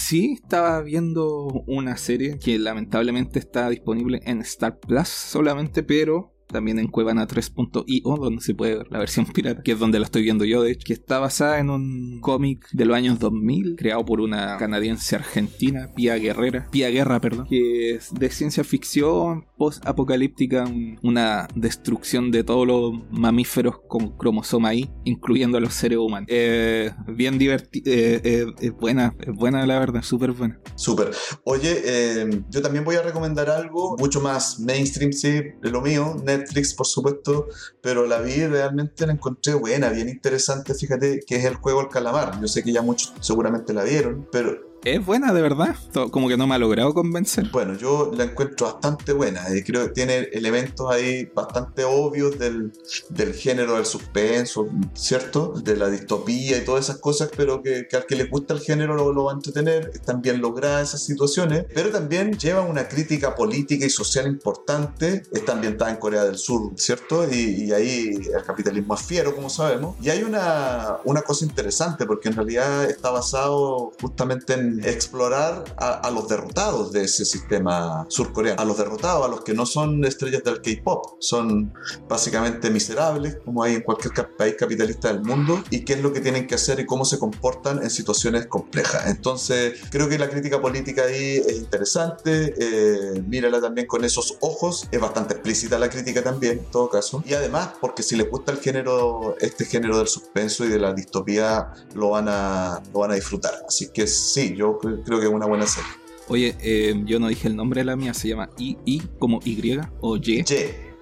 Sí 0.06 0.34
estaba 0.34 0.82
viendo 0.84 1.48
una 1.66 1.98
serie 1.98 2.38
que 2.38 2.60
lamentablemente 2.60 3.40
está 3.40 3.70
disponible 3.70 4.22
en 4.26 4.42
Star 4.42 4.80
Plus 4.80 5.08
solamente, 5.08 5.82
pero 5.82 6.35
también 6.48 6.80
en 6.80 6.88
Cuevana 6.88 7.28
3.io, 7.28 8.16
donde 8.18 8.42
se 8.42 8.54
puede 8.54 8.78
ver 8.78 8.88
la 8.90 9.00
versión 9.00 9.26
pirata, 9.34 9.62
que 9.64 9.74
es 9.74 9.80
donde 9.80 10.00
la 10.00 10.06
estoy 10.06 10.24
viendo 10.24 10.46
yo, 10.46 10.64
de 10.64 10.72
hecho, 10.72 10.86
que 10.86 10.94
está 10.94 11.20
basada 11.20 11.60
en 11.60 11.70
un 11.70 12.20
cómic 12.22 12.68
de 12.72 12.86
los 12.86 12.96
años 12.96 13.20
2000, 13.20 13.76
creado 13.76 14.06
por 14.06 14.22
una 14.22 14.58
canadiense 14.58 15.16
argentina, 15.16 15.90
Pia 15.96 16.16
Guerrera, 16.16 16.68
Pia 16.72 16.90
Guerra, 16.90 17.20
perdón, 17.20 17.48
que 17.48 17.96
es 17.96 18.14
de 18.14 18.30
ciencia 18.30 18.64
ficción 18.64 19.46
post-apocalíptica, 19.58 20.66
una 21.02 21.48
destrucción 21.56 22.32
de 22.32 22.44
todos 22.44 22.68
los 22.68 22.94
mamíferos 23.10 23.80
con 23.88 24.18
cromosoma 24.18 24.74
I, 24.74 24.90
incluyendo 25.04 25.58
a 25.58 25.62
los 25.62 25.74
seres 25.74 25.98
humanos. 25.98 26.28
Eh, 26.32 26.92
bien 27.08 27.38
divertida, 27.38 27.90
eh, 27.92 28.22
eh, 28.24 28.46
es 28.60 28.72
buena, 28.74 29.16
es 29.20 29.34
buena 29.34 29.66
la 29.66 29.80
verdad, 29.80 30.02
súper 30.02 30.32
buena. 30.32 30.60
Súper. 30.76 31.12
Oye, 31.44 32.30
yo 32.50 32.62
también 32.62 32.84
voy 32.84 32.96
a 32.96 33.02
recomendar 33.02 33.50
algo 33.50 33.96
mucho 33.98 34.22
más 34.22 34.60
mainstream, 34.60 35.12
sí, 35.12 35.42
lo 35.62 35.82
mío, 35.82 36.16
por 36.76 36.88
supuesto, 36.88 37.48
pero 37.82 38.06
la 38.06 38.20
vi 38.20 38.46
realmente 38.46 39.06
la 39.06 39.14
encontré 39.14 39.54
buena, 39.54 39.90
bien 39.90 40.10
interesante, 40.10 40.74
fíjate, 40.74 41.22
que 41.26 41.36
es 41.38 41.46
el 41.46 41.56
juego 41.56 41.82
El 41.82 41.90
Calamar. 41.90 42.40
Yo 42.42 42.48
sé 42.48 42.64
que 42.64 42.72
ya 42.72 42.82
muchos 42.82 43.14
seguramente 43.20 43.74
la 43.74 43.84
vieron, 43.84 44.28
pero 44.32 44.75
es 44.86 45.04
buena, 45.04 45.34
de 45.34 45.42
verdad. 45.42 45.76
Como 46.12 46.28
que 46.28 46.38
no 46.38 46.46
me 46.46 46.56
ha 46.56 46.60
logrado 46.60 46.94
convencer. 46.94 47.50
Bueno, 47.52 47.76
yo 47.76 48.12
la 48.16 48.26
encuentro 48.26 48.68
bastante 48.68 49.14
buena. 49.14 49.48
Eh, 49.50 49.64
creo 49.66 49.88
que 49.88 49.94
tiene 49.94 50.30
elementos 50.32 50.90
ahí 50.92 51.26
bastante 51.34 51.84
obvios 51.84 52.38
del, 52.38 52.72
del, 53.10 53.34
género 53.34 53.76
del 53.76 53.86
suspenso, 53.86 54.68
¿cierto? 54.94 55.54
De 55.64 55.76
la 55.76 55.90
distopía 55.90 56.58
y 56.58 56.66
todas 56.66 56.86
esas 56.86 57.00
cosas, 57.00 57.30
pero 57.36 57.64
que, 57.64 57.88
al 57.94 58.06
que 58.06 58.16
le 58.16 58.26
gusta 58.26 58.54
el 58.54 58.60
género 58.60 58.96
lo, 58.96 59.24
va 59.24 59.32
a 59.32 59.36
entretener. 59.36 59.92
Están 59.94 60.22
bien 60.22 60.40
logradas 60.40 60.90
esas 60.90 61.04
situaciones, 61.04 61.66
pero 61.74 61.90
también 61.90 62.38
lleva 62.38 62.62
una 62.62 62.88
crítica 62.88 63.34
política 63.36 63.86
y 63.86 63.90
social 63.90 64.28
importante. 64.28 65.24
Está 65.32 65.54
ambientada 65.54 65.92
en 65.92 65.98
Corea 65.98 66.24
del 66.26 66.38
Sur, 66.38 66.74
¿cierto? 66.76 67.28
Y, 67.32 67.72
ahí 67.72 68.12
el 68.34 68.44
capitalismo 68.46 68.94
es 68.94 69.02
fiero, 69.02 69.36
como 69.36 69.50
sabemos. 69.50 69.96
Y 70.02 70.10
hay 70.10 70.22
una, 70.22 70.98
una 71.06 71.24
cosa 71.24 71.46
interesante, 71.46 72.06
porque 72.06 72.30
en 72.30 72.36
realidad 72.36 72.86
está 72.86 73.10
basado 73.10 73.92
justamente 74.00 74.54
en 74.54 74.65
explorar 74.84 75.64
a, 75.78 76.10
los 76.12 76.28
derrotados 76.28 76.92
de 76.92 77.04
ese 77.04 77.26
sistema 77.26 78.06
surcoreano, 78.10 78.62
a 78.62 78.66
los 78.66 78.78
derrotados, 78.78 79.26
a 79.26 79.28
los 79.30 79.42
que 79.44 79.54
no 79.54 79.66
son 79.66 80.04
estrellas 80.06 80.44
del 80.44 80.62
K-pop, 80.62 81.18
son 81.20 81.74
básicamente 82.08 82.70
miserables, 82.70 83.38
como 83.44 83.64
hay 83.64 83.76
en 83.76 83.82
cualquier 83.82 84.14
país 84.38 84.56
capitalista 84.58 85.10
del 85.10 85.22
mundo, 85.22 85.64
y 85.70 85.84
qué 85.84 85.94
es 85.94 86.02
lo 86.02 86.14
que 86.14 86.22
tienen 86.22 86.48
que 86.48 86.56
hacer 86.56 86.80
y 86.80 86.86
cómo 86.86 87.06
se 87.06 87.20
comportan 87.20 87.82
en 87.84 87.90
situaciones 87.90 88.48
complejas. 88.48 89.08
Entonces, 89.08 89.80
creo 89.90 90.08
que 90.08 90.18
la 90.18 90.30
crítica 90.30 90.62
política 90.62 91.04
ahí 91.04 91.42
es 91.46 91.58
interesante, 91.58 92.54
eh, 92.58 93.24
mírala 93.28 93.60
también 93.62 93.88
con 93.88 94.04
esos 94.04 94.38
ojos, 94.42 94.88
es 94.92 95.00
bastante 95.00 95.34
explícita 95.34 95.78
la 95.80 95.90
crítica 95.90 96.24
también, 96.24 96.60
en 96.60 96.72
todo 96.72 96.90
caso, 96.90 97.24
y 97.26 97.34
además, 97.34 97.72
porque 97.82 98.04
si 98.04 98.16
les 98.16 98.30
gusta 98.30 98.52
el 98.52 98.60
género, 98.60 99.36
este 99.40 99.66
género 99.66 99.98
del 99.98 100.08
suspenso 100.08 100.66
y 100.66 100.70
de 100.70 100.80
la 100.80 100.94
distopía, 100.94 101.74
lo 101.94 102.12
van 102.12 102.28
a, 102.30 102.82
lo 102.94 103.00
van 103.00 103.12
a 103.12 103.16
disfrutar. 103.16 103.54
Así 103.68 103.90
que 103.90 104.08
sí, 104.08 104.55
yo 104.56 104.80
creo 104.80 105.20
que 105.20 105.26
es 105.26 105.32
una 105.32 105.46
buena 105.46 105.66
serie. 105.66 105.90
Oye, 106.28 106.56
eh, 106.62 106.96
yo 107.06 107.20
no 107.20 107.28
dije 107.28 107.48
el 107.48 107.56
nombre 107.56 107.82
de 107.82 107.86
la 107.86 107.96
mía, 107.96 108.14
se 108.14 108.28
llama 108.28 108.50
I, 108.58 108.78
I 108.86 109.02
como 109.20 109.40
Y 109.44 109.78
o 110.02 110.18
Y. 110.18 110.40
Y. 110.40 110.44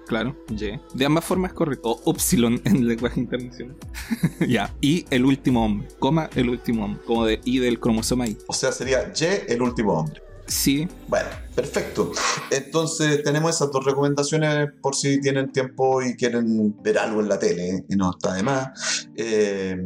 Claro, 0.06 0.36
Y. 0.50 0.78
De 0.92 1.06
ambas 1.06 1.24
formas 1.24 1.52
es 1.52 1.56
correcto. 1.56 1.90
O 1.90 2.10
Upsilon 2.10 2.60
en 2.64 2.86
lenguaje 2.86 3.20
internacional. 3.20 3.76
ya. 4.48 4.74
Y 4.80 5.06
el 5.10 5.24
último 5.24 5.64
hombre. 5.64 5.88
Coma 5.98 6.28
el 6.34 6.50
último 6.50 6.84
hombre. 6.84 7.02
Como 7.06 7.24
de 7.24 7.40
I 7.44 7.58
del 7.58 7.80
cromosoma 7.80 8.26
I. 8.26 8.36
O 8.46 8.52
sea, 8.52 8.70
sería 8.70 9.12
Y 9.14 9.52
el 9.52 9.62
último 9.62 9.94
hombre. 9.94 10.20
Sí. 10.46 10.86
Bueno, 11.08 11.28
perfecto. 11.54 12.12
Entonces 12.50 13.22
tenemos 13.22 13.54
esas 13.54 13.70
dos 13.70 13.84
recomendaciones 13.84 14.70
por 14.80 14.94
si 14.94 15.20
tienen 15.20 15.52
tiempo 15.52 16.02
y 16.02 16.16
quieren 16.16 16.80
ver 16.82 16.98
algo 16.98 17.20
en 17.20 17.28
la 17.28 17.38
tele 17.38 17.84
y 17.88 17.96
no 17.96 18.10
está 18.10 18.34
de 18.34 18.42
más. 18.42 19.08
Eh, 19.16 19.76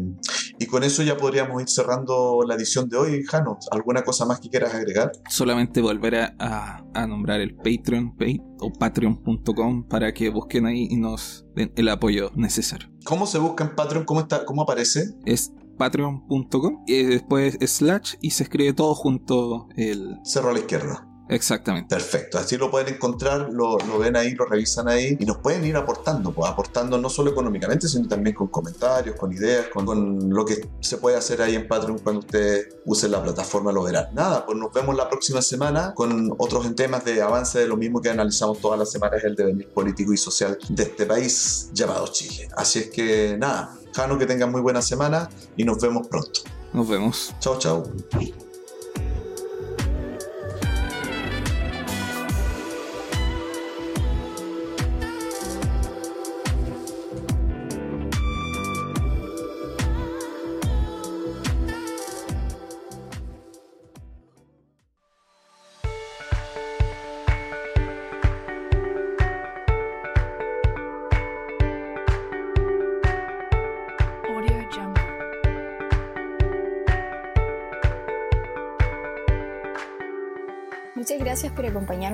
y 0.59 0.67
con 0.67 0.83
eso 0.83 1.03
ya 1.03 1.17
podríamos 1.17 1.63
ir 1.63 1.69
cerrando 1.69 2.41
la 2.47 2.55
edición 2.55 2.89
de 2.89 2.97
hoy. 2.97 3.23
Jano, 3.25 3.59
¿alguna 3.71 4.03
cosa 4.03 4.27
más 4.27 4.41
que 4.41 4.49
quieras 4.49 4.75
agregar? 4.75 5.13
Solamente 5.29 5.81
volver 5.81 6.17
a, 6.17 6.85
a, 6.95 7.07
nombrar 7.07 7.41
el 7.41 7.55
Patreon 7.55 8.17
pay, 8.17 8.43
o 8.59 8.73
patreon.com 8.73 9.89
para 9.89 10.13
que 10.13 10.31
busquen 10.31 10.67
ahí 10.67 10.89
y 10.91 10.97
nos 10.97 11.47
den 11.55 11.73
el 11.77 11.89
apoyo 11.89 12.33
necesario. 12.35 12.89
¿Cómo 13.05 13.27
se 13.27 13.39
busca 13.39 13.65
en 13.65 13.75
Patreon? 13.77 14.05
¿Cómo, 14.05 14.21
está, 14.21 14.45
cómo 14.45 14.63
aparece? 14.63 15.15
Es 15.25 15.53
patreon.com 15.79 16.85
y 16.87 17.05
después 17.05 17.57
slash 17.61 18.17
y 18.21 18.31
se 18.31 18.43
escribe 18.43 18.73
todo 18.73 18.95
junto 18.95 19.69
el... 19.77 20.19
Cerro 20.25 20.51
a 20.51 20.53
la 20.53 20.59
izquierda. 20.59 21.08
Exactamente. 21.29 21.95
Perfecto, 21.95 22.39
así 22.39 22.57
lo 22.57 22.71
pueden 22.71 22.95
encontrar, 22.95 23.49
lo, 23.53 23.77
ven 23.99 24.17
ahí, 24.17 24.35
lo 24.35 24.47
revisan 24.47 24.89
ahí 24.89 25.17
y 25.19 25.27
nos 25.27 25.39
pueden 25.39 25.65
ir 25.65 25.77
aportando, 25.77 26.33
pues 26.33 26.51
aportando 26.51 26.99
no 26.99 27.11
solo 27.11 27.31
económicamente, 27.31 27.87
sino 27.89 28.09
también 28.09 28.35
con 28.35 28.49
comentarios, 28.49 29.17
con 29.17 29.33
ideas, 29.33 29.67
con, 29.69 30.31
lo 30.31 30.45
que 30.45 30.69
se 30.81 30.97
puede 30.97 31.17
hacer 31.17 31.43
ahí 31.43 31.55
en 31.55 31.69
Patreon 31.69 31.99
cuando 31.99 32.21
ustedes 32.21 32.77
usen 32.85 33.11
la 33.11 33.23
plataforma, 33.23 33.73
lo 33.73 33.83
verán. 33.83 34.15
Nada, 34.15 34.47
pues 34.47 34.57
nos 34.57 34.73
vemos 34.73 34.97
la 34.97 35.09
próxima 35.09 35.43
semana 35.43 35.93
con 35.95 36.35
otros 36.39 36.75
temas 36.75 37.05
de 37.05 37.21
avance 37.21 37.59
de 37.59 37.69
lo 37.69 37.77
mismo 37.77 38.01
que 38.01 38.11
analizamos 38.11 38.61
todas 38.61 38.79
las 38.79 38.91
semanas, 38.91 39.23
el 39.25 39.35
devenir 39.35 39.69
político 39.69 40.13
y 40.13 40.17
social 40.17 40.59
de 40.69 40.83
este 40.83 41.07
país 41.07 41.71
llamado 41.73 42.07
Chile. 42.09 42.49
Así 42.57 42.79
es 42.79 42.91
que 42.91 43.37
nada, 43.39 43.77
Jano, 43.95 44.19
que 44.19 44.27
tengan 44.27 44.51
muy 44.51 44.61
buena 44.61 44.83
semana 44.83 45.29
y 45.57 45.65
nos 45.65 45.81
vemos 45.81 46.07
pronto. 46.09 46.41
Nos 46.73 46.89
vemos. 46.89 47.35
Chao, 47.41 47.59
chao. 47.59 47.83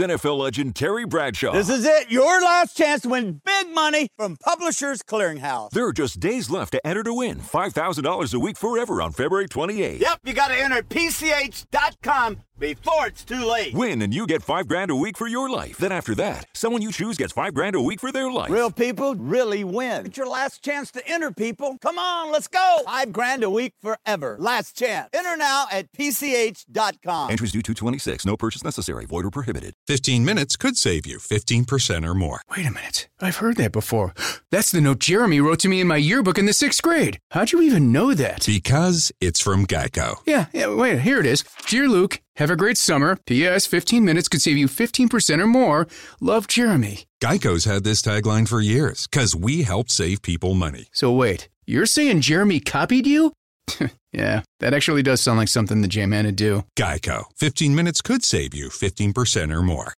NFL 0.00 0.38
legend 0.38 0.74
Terry 0.74 1.04
Bradshaw. 1.04 1.52
This 1.52 1.68
is 1.68 1.84
it, 1.84 2.10
your 2.10 2.40
last 2.42 2.76
chance 2.76 3.02
to 3.02 3.08
win 3.08 3.40
big 3.44 3.70
money 3.70 4.08
from 4.16 4.36
Publishers 4.36 5.02
Clearinghouse. 5.02 5.70
There 5.70 5.86
are 5.86 5.92
just 5.92 6.20
days 6.20 6.50
left 6.50 6.72
to 6.72 6.86
enter 6.86 7.02
to 7.02 7.14
win 7.14 7.38
$5,000 7.38 8.34
a 8.34 8.38
week 8.38 8.56
forever 8.56 9.02
on 9.02 9.12
February 9.12 9.48
28th. 9.48 10.00
Yep, 10.00 10.20
you 10.24 10.32
got 10.32 10.48
to 10.48 10.54
enter 10.54 10.82
PCH.com 10.82 12.38
before 12.60 13.06
it's 13.06 13.24
too 13.24 13.44
late. 13.44 13.74
Win 13.74 14.02
and 14.02 14.14
you 14.14 14.26
get 14.26 14.42
five 14.42 14.68
grand 14.68 14.90
a 14.90 14.94
week 14.94 15.16
for 15.16 15.26
your 15.26 15.48
life. 15.50 15.78
Then 15.78 15.90
after 15.90 16.14
that, 16.16 16.46
someone 16.52 16.82
you 16.82 16.92
choose 16.92 17.16
gets 17.16 17.32
five 17.32 17.54
grand 17.54 17.74
a 17.74 17.80
week 17.80 17.98
for 18.00 18.12
their 18.12 18.30
life. 18.30 18.50
Real 18.50 18.70
people 18.70 19.14
really 19.14 19.64
win. 19.64 20.06
It's 20.06 20.16
your 20.16 20.28
last 20.28 20.62
chance 20.62 20.90
to 20.92 21.08
enter, 21.08 21.30
people. 21.32 21.78
Come 21.80 21.98
on, 21.98 22.30
let's 22.30 22.46
go. 22.48 22.80
Five 22.84 23.12
grand 23.12 23.42
a 23.42 23.50
week 23.50 23.72
forever. 23.80 24.36
Last 24.38 24.76
chance. 24.76 25.08
Enter 25.14 25.36
now 25.36 25.66
at 25.72 25.90
PCH.com. 25.92 27.30
Entries 27.30 27.52
due 27.52 27.62
226. 27.62 28.26
No 28.26 28.36
purchase 28.36 28.62
necessary. 28.62 29.06
Void 29.06 29.24
or 29.24 29.30
prohibited. 29.30 29.74
15 29.86 30.24
minutes 30.24 30.56
could 30.56 30.76
save 30.76 31.06
you 31.06 31.18
15% 31.18 32.06
or 32.06 32.14
more. 32.14 32.40
Wait 32.56 32.66
a 32.66 32.70
minute. 32.70 33.08
I've 33.20 33.36
heard 33.36 33.56
that 33.56 33.72
before. 33.72 34.14
That's 34.50 34.70
the 34.70 34.80
note 34.80 34.98
Jeremy 34.98 35.40
wrote 35.40 35.60
to 35.60 35.68
me 35.68 35.80
in 35.80 35.86
my 35.86 35.96
yearbook 35.96 36.38
in 36.38 36.46
the 36.46 36.52
sixth 36.52 36.82
grade. 36.82 37.18
How'd 37.30 37.52
you 37.52 37.62
even 37.62 37.92
know 37.92 38.14
that? 38.14 38.44
Because 38.46 39.12
it's 39.20 39.40
from 39.40 39.66
Geico. 39.66 40.16
Yeah, 40.26 40.46
yeah, 40.52 40.74
wait, 40.74 41.00
here 41.00 41.20
it 41.20 41.26
is. 41.26 41.44
Dear 41.66 41.88
Luke, 41.88 42.20
have 42.40 42.50
a 42.50 42.56
great 42.56 42.78
summer. 42.78 43.16
P.S. 43.26 43.66
15 43.66 44.04
minutes 44.04 44.26
could 44.26 44.42
save 44.42 44.56
you 44.56 44.66
15% 44.66 45.40
or 45.40 45.46
more. 45.46 45.86
Love, 46.20 46.48
Jeremy. 46.48 47.04
Geico's 47.22 47.66
had 47.66 47.84
this 47.84 48.02
tagline 48.02 48.48
for 48.48 48.60
years 48.60 49.06
because 49.06 49.36
we 49.36 49.62
help 49.62 49.90
save 49.90 50.22
people 50.22 50.54
money. 50.54 50.88
So 50.90 51.12
wait, 51.12 51.48
you're 51.66 51.86
saying 51.86 52.22
Jeremy 52.22 52.58
copied 52.58 53.06
you? 53.06 53.32
Yeah, 54.12 54.42
that 54.58 54.74
actually 54.74 55.02
does 55.04 55.20
sound 55.20 55.38
like 55.38 55.46
something 55.46 55.82
the 55.82 55.88
J-Man 55.88 56.26
would 56.26 56.34
do. 56.34 56.64
Geico. 56.76 57.26
15 57.36 57.74
minutes 57.76 58.02
could 58.02 58.24
save 58.24 58.54
you 58.54 58.68
15% 58.68 59.54
or 59.54 59.62
more. 59.62 59.86